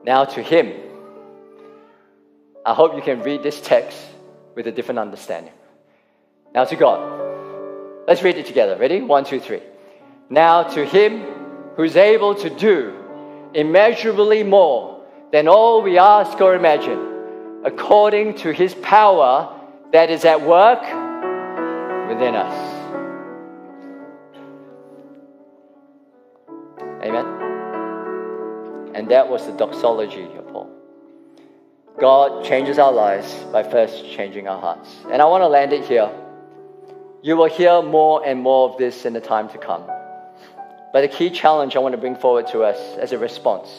Now 0.05 0.23
to 0.23 0.41
Him. 0.41 0.90
I 2.65 2.73
hope 2.73 2.95
you 2.95 3.01
can 3.01 3.21
read 3.23 3.41
this 3.43 3.59
text 3.59 3.97
with 4.55 4.67
a 4.67 4.71
different 4.71 4.99
understanding. 4.99 5.53
Now 6.53 6.65
to 6.65 6.75
God. 6.75 8.07
Let's 8.07 8.23
read 8.23 8.37
it 8.37 8.45
together. 8.45 8.77
Ready? 8.77 9.01
One, 9.01 9.23
two, 9.23 9.39
three. 9.39 9.61
Now 10.29 10.63
to 10.63 10.85
Him 10.85 11.23
who's 11.75 11.95
able 11.95 12.35
to 12.35 12.49
do 12.49 12.97
immeasurably 13.53 14.43
more 14.43 15.05
than 15.31 15.47
all 15.47 15.81
we 15.81 15.97
ask 15.97 16.39
or 16.41 16.55
imagine, 16.55 17.63
according 17.63 18.35
to 18.35 18.51
His 18.51 18.75
power 18.75 19.57
that 19.91 20.09
is 20.09 20.25
at 20.25 20.41
work 20.41 20.81
within 22.09 22.35
us. 22.35 22.77
Amen. 27.03 27.25
And 28.93 29.09
that 29.09 29.29
was 29.29 29.45
the 29.45 29.53
doxology. 29.53 30.27
God 31.99 32.45
changes 32.45 32.79
our 32.79 32.91
lives 32.91 33.33
by 33.51 33.63
first 33.63 34.09
changing 34.11 34.47
our 34.47 34.59
hearts. 34.59 34.89
And 35.11 35.21
I 35.21 35.25
want 35.25 35.43
to 35.43 35.47
land 35.47 35.73
it 35.73 35.85
here. 35.85 36.09
You 37.21 37.37
will 37.37 37.49
hear 37.49 37.81
more 37.81 38.25
and 38.25 38.41
more 38.41 38.69
of 38.69 38.77
this 38.77 39.05
in 39.05 39.13
the 39.13 39.21
time 39.21 39.49
to 39.49 39.57
come. 39.57 39.83
But 40.93 41.01
the 41.01 41.07
key 41.07 41.29
challenge 41.29 41.75
I 41.75 41.79
want 41.79 41.93
to 41.93 41.97
bring 41.99 42.15
forward 42.15 42.47
to 42.47 42.63
us 42.63 42.97
as 42.97 43.11
a 43.11 43.17
response. 43.17 43.69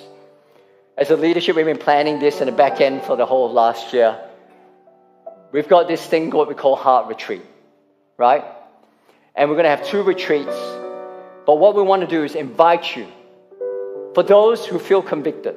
As 0.96 1.10
a 1.10 1.16
leadership, 1.16 1.56
we've 1.56 1.66
been 1.66 1.78
planning 1.78 2.18
this 2.18 2.40
in 2.40 2.46
the 2.46 2.52
back 2.52 2.80
end 2.80 3.02
for 3.02 3.16
the 3.16 3.26
whole 3.26 3.46
of 3.46 3.52
last 3.52 3.92
year. 3.92 4.18
We've 5.50 5.68
got 5.68 5.88
this 5.88 6.04
thing 6.04 6.30
what 6.30 6.48
we 6.48 6.54
call 6.54 6.76
Heart 6.76 7.08
Retreat, 7.08 7.42
right? 8.16 8.44
And 9.34 9.48
we're 9.48 9.56
going 9.56 9.64
to 9.64 9.70
have 9.70 9.86
two 9.86 10.02
retreats. 10.02 10.54
But 11.46 11.56
what 11.58 11.74
we 11.74 11.82
want 11.82 12.02
to 12.02 12.08
do 12.08 12.22
is 12.24 12.34
invite 12.34 12.94
you 12.94 13.08
for 14.14 14.22
those 14.22 14.64
who 14.66 14.78
feel 14.78 15.02
convicted 15.02 15.56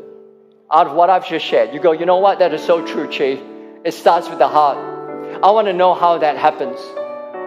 out 0.72 0.88
of 0.88 0.94
what 0.94 1.10
I've 1.10 1.28
just 1.28 1.46
shared, 1.46 1.74
you 1.74 1.80
go, 1.80 1.92
you 1.92 2.06
know 2.06 2.18
what? 2.18 2.40
That 2.40 2.54
is 2.54 2.64
so 2.64 2.86
true, 2.86 3.10
Chief. 3.10 3.40
It 3.84 3.94
starts 3.94 4.30
with 4.30 4.40
the 4.40 4.48
heart. 4.48 4.78
I 5.44 5.52
want 5.52 5.68
to 5.68 5.74
know 5.74 5.94
how 5.94 6.18
that 6.18 6.38
happens. 6.38 6.80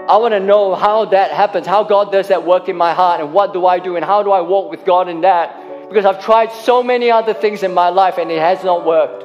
I 0.09 0.17
want 0.17 0.33
to 0.33 0.41
know 0.41 0.75
how 0.75 1.07
that 1.07 1.33
happens, 1.33 1.67
how 1.67 1.85
God 1.85 2.13
does 2.13 2.29
that 2.29 2.47
work 2.47 2.69
in 2.69 2.77
my 2.77 2.95
heart, 2.95 3.21
and 3.21 3.33
what 3.35 3.53
do 3.53 3.67
I 3.67 3.79
do, 3.79 3.97
and 3.97 4.05
how 4.05 4.23
do 4.23 4.31
I 4.31 4.41
walk 4.41 4.71
with 4.71 4.85
God 4.85 5.09
in 5.09 5.23
that? 5.23 5.89
Because 5.89 6.05
I've 6.05 6.25
tried 6.25 6.53
so 6.53 6.83
many 6.83 7.11
other 7.11 7.35
things 7.35 7.63
in 7.63 7.75
my 7.75 7.89
life 7.89 8.19
and 8.19 8.31
it 8.31 8.39
has 8.39 8.63
not 8.65 8.87
worked. 8.87 9.25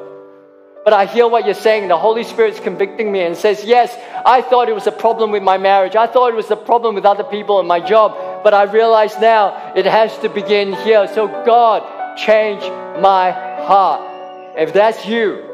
But 0.84 0.94
I 0.94 1.06
hear 1.06 1.28
what 1.28 1.46
you're 1.46 1.54
saying. 1.54 1.88
The 1.88 1.98
Holy 1.98 2.24
Spirit's 2.24 2.60
convicting 2.60 3.10
me 3.10 3.22
and 3.22 3.38
says, 3.38 3.64
Yes, 3.64 3.96
I 4.26 4.42
thought 4.42 4.68
it 4.68 4.76
was 4.76 4.88
a 4.88 4.92
problem 4.92 5.32
with 5.32 5.44
my 5.44 5.58
marriage. 5.58 5.96
I 5.96 6.08
thought 6.08 6.28
it 6.28 6.36
was 6.36 6.52
a 6.52 6.58
problem 6.58 6.96
with 6.96 7.06
other 7.06 7.24
people 7.24 7.60
and 7.60 7.68
my 7.68 7.80
job 7.80 8.18
but 8.44 8.54
I 8.54 8.64
realize 8.64 9.18
now 9.20 9.74
it 9.76 9.86
has 9.86 10.16
to 10.20 10.30
begin 10.30 10.74
here. 10.74 11.08
So, 11.08 11.28
God, 11.28 12.18
change 12.18 12.62
my 13.02 13.53
heart. 13.64 14.58
If 14.58 14.74
that's 14.74 15.06
you, 15.06 15.50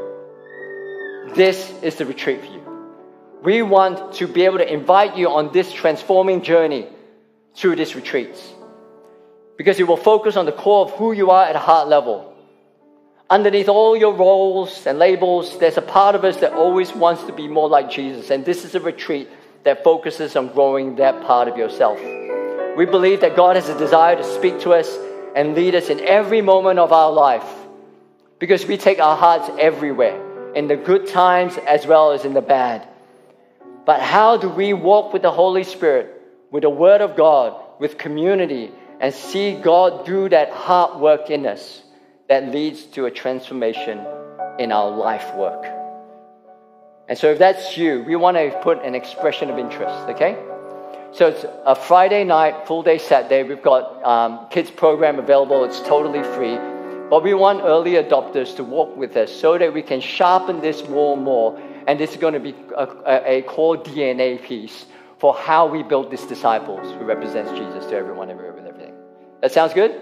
this 1.36 1.72
is 1.82 1.96
the 1.96 2.06
retreat 2.06 2.42
for 2.42 2.48
you. 2.48 2.60
We 3.44 3.62
want 3.62 4.16
to 4.16 4.28
be 4.28 4.44
able 4.44 4.58
to 4.58 4.74
invite 4.74 5.16
you 5.16 5.30
on 5.30 5.54
this 5.54 5.72
transforming 5.72 6.42
journey 6.42 6.88
through 7.56 7.78
these 7.78 7.96
retreats 7.96 8.42
because 9.58 9.80
it 9.80 9.88
will 9.88 9.98
focus 9.98 10.36
on 10.36 10.46
the 10.46 10.52
core 10.52 10.86
of 10.86 10.92
who 10.92 11.12
you 11.12 11.30
are 11.30 11.46
at 11.46 11.56
a 11.56 11.60
heart 11.60 11.88
level. 11.88 12.34
Underneath 13.30 13.70
all 13.70 13.96
your 13.96 14.14
roles 14.14 14.88
and 14.88 14.98
labels, 14.98 15.60
there's 15.60 15.78
a 15.78 15.82
part 15.82 16.16
of 16.16 16.26
us 16.26 16.38
that 16.38 16.54
always 16.54 16.94
wants 16.94 17.24
to 17.26 17.34
be 17.34 17.48
more 17.48 17.70
like 17.70 17.92
Jesus. 17.92 18.32
And 18.32 18.44
this 18.44 18.66
is 18.66 18.76
a 18.76 18.80
retreat 18.80 19.30
that 19.64 19.84
focuses 19.84 20.36
on 20.36 20.48
growing 20.48 20.96
that 20.96 21.22
part 21.24 21.48
of 21.48 21.58
yourself. 21.58 22.00
We 22.76 22.86
believe 22.86 23.22
that 23.22 23.36
God 23.36 23.56
has 23.56 23.70
a 23.70 23.78
desire 23.78 24.16
to 24.16 24.24
speak 24.24 24.62
to 24.62 24.72
us 24.72 24.98
and 25.36 25.54
lead 25.54 25.76
us 25.76 25.90
in 25.90 26.00
every 26.00 26.42
moment 26.42 26.80
of 26.80 26.92
our 26.92 27.12
life 27.12 27.59
because 28.40 28.66
we 28.66 28.78
take 28.78 29.00
our 29.00 29.18
hearts 29.18 29.50
everywhere, 29.60 30.54
in 30.54 30.68
the 30.68 30.76
good 30.76 31.08
times 31.08 31.58
as 31.68 31.86
well 31.86 32.12
as 32.12 32.26
in 32.26 32.34
the 32.34 32.42
bad. 32.42 32.88
But 33.86 34.02
how 34.02 34.38
do 34.38 34.50
we 34.50 34.74
walk 34.74 35.14
with 35.14 35.22
the 35.22 35.32
Holy 35.32 35.64
Spirit, 35.64 36.22
with 36.52 36.64
the 36.64 36.70
Word 36.70 37.02
of 37.02 37.16
God, 37.16 37.62
with 37.80 37.98
community, 37.98 38.72
and 39.00 39.14
see 39.14 39.54
God 39.54 40.06
do 40.06 40.30
that 40.30 40.52
heart 40.52 41.00
work 41.00 41.30
in 41.30 41.46
us 41.46 41.84
that 42.28 42.50
leads 42.50 42.84
to 42.96 43.06
a 43.06 43.12
transformation 43.12 44.06
in 44.58 44.72
our 44.72 44.90
life 44.90 45.36
work? 45.36 45.66
And 47.08 47.18
so, 47.18 47.32
if 47.32 47.40
that's 47.40 47.78
you, 47.78 48.04
we 48.04 48.16
want 48.16 48.38
to 48.38 48.58
put 48.62 48.84
an 48.84 48.96
expression 48.96 49.50
of 49.50 49.58
interest, 49.58 50.10
okay? 50.10 50.38
So 51.12 51.30
it's 51.30 51.44
a 51.66 51.74
Friday 51.74 52.24
night, 52.24 52.68
full 52.68 52.84
day 52.84 53.00
Saturday. 53.00 53.42
We've 53.42 53.64
got 53.64 54.04
um, 54.04 54.48
kids 54.50 54.70
program 54.70 55.18
available. 55.18 55.64
It's 55.64 55.80
totally 55.80 56.22
free. 56.36 56.79
But 57.10 57.24
we 57.24 57.34
want 57.34 57.64
early 57.64 57.94
adopters 57.94 58.56
to 58.58 58.64
walk 58.64 58.96
with 58.96 59.18
us 59.18 59.32
so 59.32 59.58
that 59.58 59.74
we 59.74 59.82
can 59.82 60.00
sharpen 60.00 60.62
this 60.62 60.88
more 60.88 61.16
and 61.16 61.24
more. 61.24 61.60
And 61.88 62.00
this 62.00 62.12
is 62.12 62.18
going 62.18 62.36
to 62.36 62.40
be 62.40 62.54
a, 62.76 63.40
a 63.40 63.42
core 63.44 63.78
DNA 63.78 64.42
piece 64.44 64.86
for 65.18 65.34
how 65.34 65.68
we 65.68 65.82
build 65.82 66.12
these 66.12 66.26
disciples 66.26 66.92
who 66.94 67.06
represents 67.06 67.52
Jesus 67.52 67.86
to 67.88 67.96
everyone, 67.96 68.30
everywhere, 68.30 68.54
with 68.54 68.66
everything. 68.66 68.94
That 69.42 69.52
sounds 69.52 69.74
good? 69.74 70.00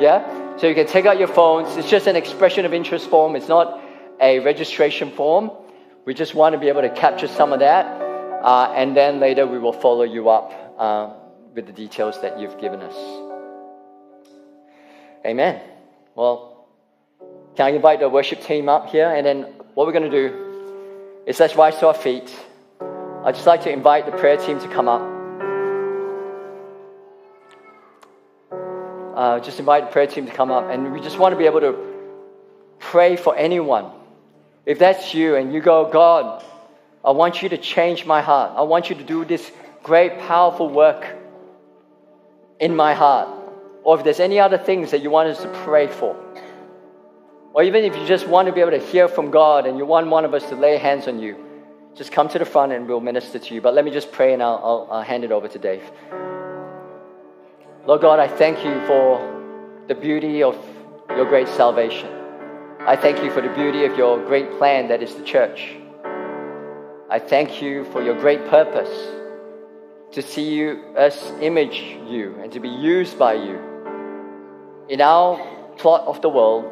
Yeah? 0.00 0.56
So 0.56 0.68
you 0.68 0.74
can 0.74 0.86
take 0.86 1.06
out 1.06 1.18
your 1.18 1.28
phones. 1.28 1.76
It's 1.76 1.90
just 1.90 2.06
an 2.06 2.16
expression 2.16 2.64
of 2.64 2.72
interest 2.72 3.10
form. 3.10 3.34
It's 3.34 3.48
not 3.48 3.80
a 4.20 4.38
registration 4.40 5.10
form. 5.10 5.50
We 6.04 6.14
just 6.14 6.34
want 6.34 6.52
to 6.52 6.58
be 6.58 6.68
able 6.68 6.82
to 6.82 6.90
capture 6.90 7.28
some 7.28 7.52
of 7.52 7.60
that. 7.60 7.86
Uh, 7.86 8.72
and 8.76 8.96
then 8.96 9.18
later 9.20 9.46
we 9.46 9.58
will 9.58 9.72
follow 9.72 10.04
you 10.04 10.28
up 10.28 10.52
uh, 10.78 11.14
with 11.54 11.66
the 11.66 11.72
details 11.72 12.20
that 12.22 12.38
you've 12.38 12.60
given 12.60 12.80
us. 12.80 12.94
Amen. 15.26 15.73
Well, 16.14 16.68
can 17.56 17.66
I 17.66 17.70
invite 17.70 17.98
the 17.98 18.08
worship 18.08 18.42
team 18.42 18.68
up 18.68 18.88
here? 18.90 19.08
And 19.08 19.26
then 19.26 19.42
what 19.74 19.86
we're 19.86 19.92
going 19.92 20.10
to 20.10 20.28
do 20.28 21.24
is 21.26 21.40
let's 21.40 21.56
rise 21.56 21.76
to 21.78 21.88
our 21.88 21.94
feet. 21.94 22.32
I'd 23.24 23.34
just 23.34 23.46
like 23.46 23.62
to 23.62 23.72
invite 23.72 24.06
the 24.06 24.12
prayer 24.12 24.36
team 24.36 24.60
to 24.60 24.68
come 24.68 24.88
up. 24.88 25.02
Uh, 29.16 29.40
just 29.40 29.58
invite 29.58 29.86
the 29.86 29.92
prayer 29.92 30.06
team 30.06 30.26
to 30.26 30.32
come 30.32 30.50
up. 30.50 30.70
And 30.70 30.92
we 30.92 31.00
just 31.00 31.18
want 31.18 31.32
to 31.32 31.36
be 31.36 31.46
able 31.46 31.60
to 31.60 31.76
pray 32.78 33.16
for 33.16 33.36
anyone. 33.36 33.90
If 34.66 34.78
that's 34.78 35.14
you 35.14 35.34
and 35.34 35.52
you 35.52 35.60
go, 35.60 35.90
God, 35.90 36.44
I 37.04 37.10
want 37.10 37.42
you 37.42 37.48
to 37.48 37.58
change 37.58 38.06
my 38.06 38.22
heart. 38.22 38.52
I 38.56 38.62
want 38.62 38.88
you 38.88 38.96
to 38.96 39.04
do 39.04 39.24
this 39.24 39.50
great, 39.82 40.18
powerful 40.20 40.68
work 40.68 41.04
in 42.60 42.74
my 42.74 42.94
heart. 42.94 43.43
Or 43.84 43.98
if 43.98 44.04
there's 44.04 44.20
any 44.20 44.40
other 44.40 44.56
things 44.56 44.90
that 44.92 45.02
you 45.02 45.10
want 45.10 45.28
us 45.28 45.42
to 45.42 45.48
pray 45.64 45.86
for. 45.86 46.16
Or 47.52 47.62
even 47.62 47.84
if 47.84 47.94
you 47.94 48.04
just 48.06 48.26
want 48.26 48.46
to 48.46 48.52
be 48.52 48.60
able 48.60 48.72
to 48.72 48.78
hear 48.78 49.06
from 49.06 49.30
God 49.30 49.66
and 49.66 49.78
you 49.78 49.84
want 49.84 50.08
one 50.08 50.24
of 50.24 50.32
us 50.34 50.48
to 50.48 50.56
lay 50.56 50.78
hands 50.78 51.06
on 51.06 51.20
you, 51.20 51.36
just 51.94 52.10
come 52.10 52.28
to 52.30 52.38
the 52.38 52.46
front 52.46 52.72
and 52.72 52.88
we'll 52.88 53.00
minister 53.00 53.38
to 53.38 53.54
you. 53.54 53.60
But 53.60 53.74
let 53.74 53.84
me 53.84 53.90
just 53.90 54.10
pray 54.10 54.32
and 54.32 54.42
I'll, 54.42 54.60
I'll, 54.64 54.88
I'll 54.90 55.02
hand 55.02 55.22
it 55.22 55.30
over 55.30 55.46
to 55.46 55.58
Dave. 55.58 55.84
Lord 57.86 58.00
God, 58.00 58.18
I 58.18 58.26
thank 58.26 58.64
you 58.64 58.84
for 58.86 59.84
the 59.86 59.94
beauty 59.94 60.42
of 60.42 60.56
your 61.10 61.26
great 61.26 61.46
salvation. 61.48 62.08
I 62.80 62.96
thank 62.96 63.22
you 63.22 63.30
for 63.30 63.42
the 63.42 63.50
beauty 63.50 63.84
of 63.84 63.96
your 63.96 64.24
great 64.24 64.50
plan 64.58 64.88
that 64.88 65.02
is 65.02 65.14
the 65.14 65.22
church. 65.22 65.76
I 67.10 67.18
thank 67.18 67.60
you 67.60 67.84
for 67.92 68.02
your 68.02 68.18
great 68.18 68.46
purpose 68.46 68.90
to 70.12 70.22
see 70.22 70.54
you, 70.54 70.82
us 70.96 71.32
image 71.40 71.98
you 72.08 72.34
and 72.42 72.50
to 72.52 72.60
be 72.60 72.68
used 72.68 73.18
by 73.18 73.34
you 73.34 73.73
in 74.88 75.00
our 75.00 75.38
plot 75.76 76.06
of 76.06 76.20
the 76.20 76.28
world 76.28 76.64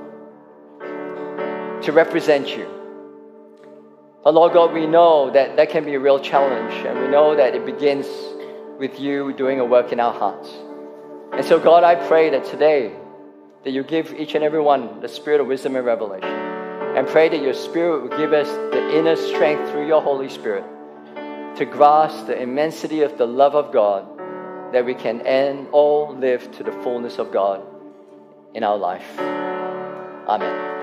to 1.82 1.92
represent 1.92 2.56
you. 2.56 2.68
But 4.22 4.34
Lord 4.34 4.52
God, 4.52 4.72
we 4.72 4.86
know 4.86 5.30
that 5.32 5.56
that 5.56 5.70
can 5.70 5.84
be 5.84 5.94
a 5.94 6.00
real 6.00 6.20
challenge, 6.20 6.74
and 6.86 7.00
we 7.00 7.08
know 7.08 7.34
that 7.34 7.54
it 7.54 7.66
begins 7.66 8.06
with 8.78 9.00
you 9.00 9.32
doing 9.32 9.58
a 9.60 9.64
work 9.64 9.92
in 9.92 9.98
our 9.98 10.12
hearts. 10.12 10.48
And 11.32 11.44
so, 11.44 11.58
God, 11.58 11.82
I 11.82 11.94
pray 12.06 12.30
that 12.30 12.44
today 12.44 12.92
that 13.64 13.70
you 13.70 13.82
give 13.82 14.14
each 14.14 14.34
and 14.34 14.44
every 14.44 14.60
one 14.60 15.00
the 15.00 15.08
spirit 15.08 15.40
of 15.40 15.46
wisdom 15.46 15.74
and 15.74 15.84
revelation, 15.84 16.28
and 16.28 17.08
pray 17.08 17.30
that 17.30 17.42
your 17.42 17.54
spirit 17.54 18.02
will 18.02 18.16
give 18.16 18.32
us 18.32 18.48
the 18.72 18.96
inner 18.96 19.16
strength 19.16 19.70
through 19.70 19.86
your 19.86 20.02
Holy 20.02 20.28
Spirit 20.28 20.64
to 21.56 21.64
grasp 21.64 22.26
the 22.26 22.40
immensity 22.40 23.02
of 23.02 23.18
the 23.18 23.26
love 23.26 23.54
of 23.54 23.72
God, 23.72 24.06
that 24.72 24.84
we 24.84 24.94
can 24.94 25.20
end 25.22 25.68
all 25.72 26.14
live 26.14 26.50
to 26.52 26.62
the 26.62 26.72
fullness 26.82 27.18
of 27.18 27.32
God 27.32 27.71
in 28.54 28.64
our 28.64 28.76
life. 28.76 29.18
Amen. 30.28 30.81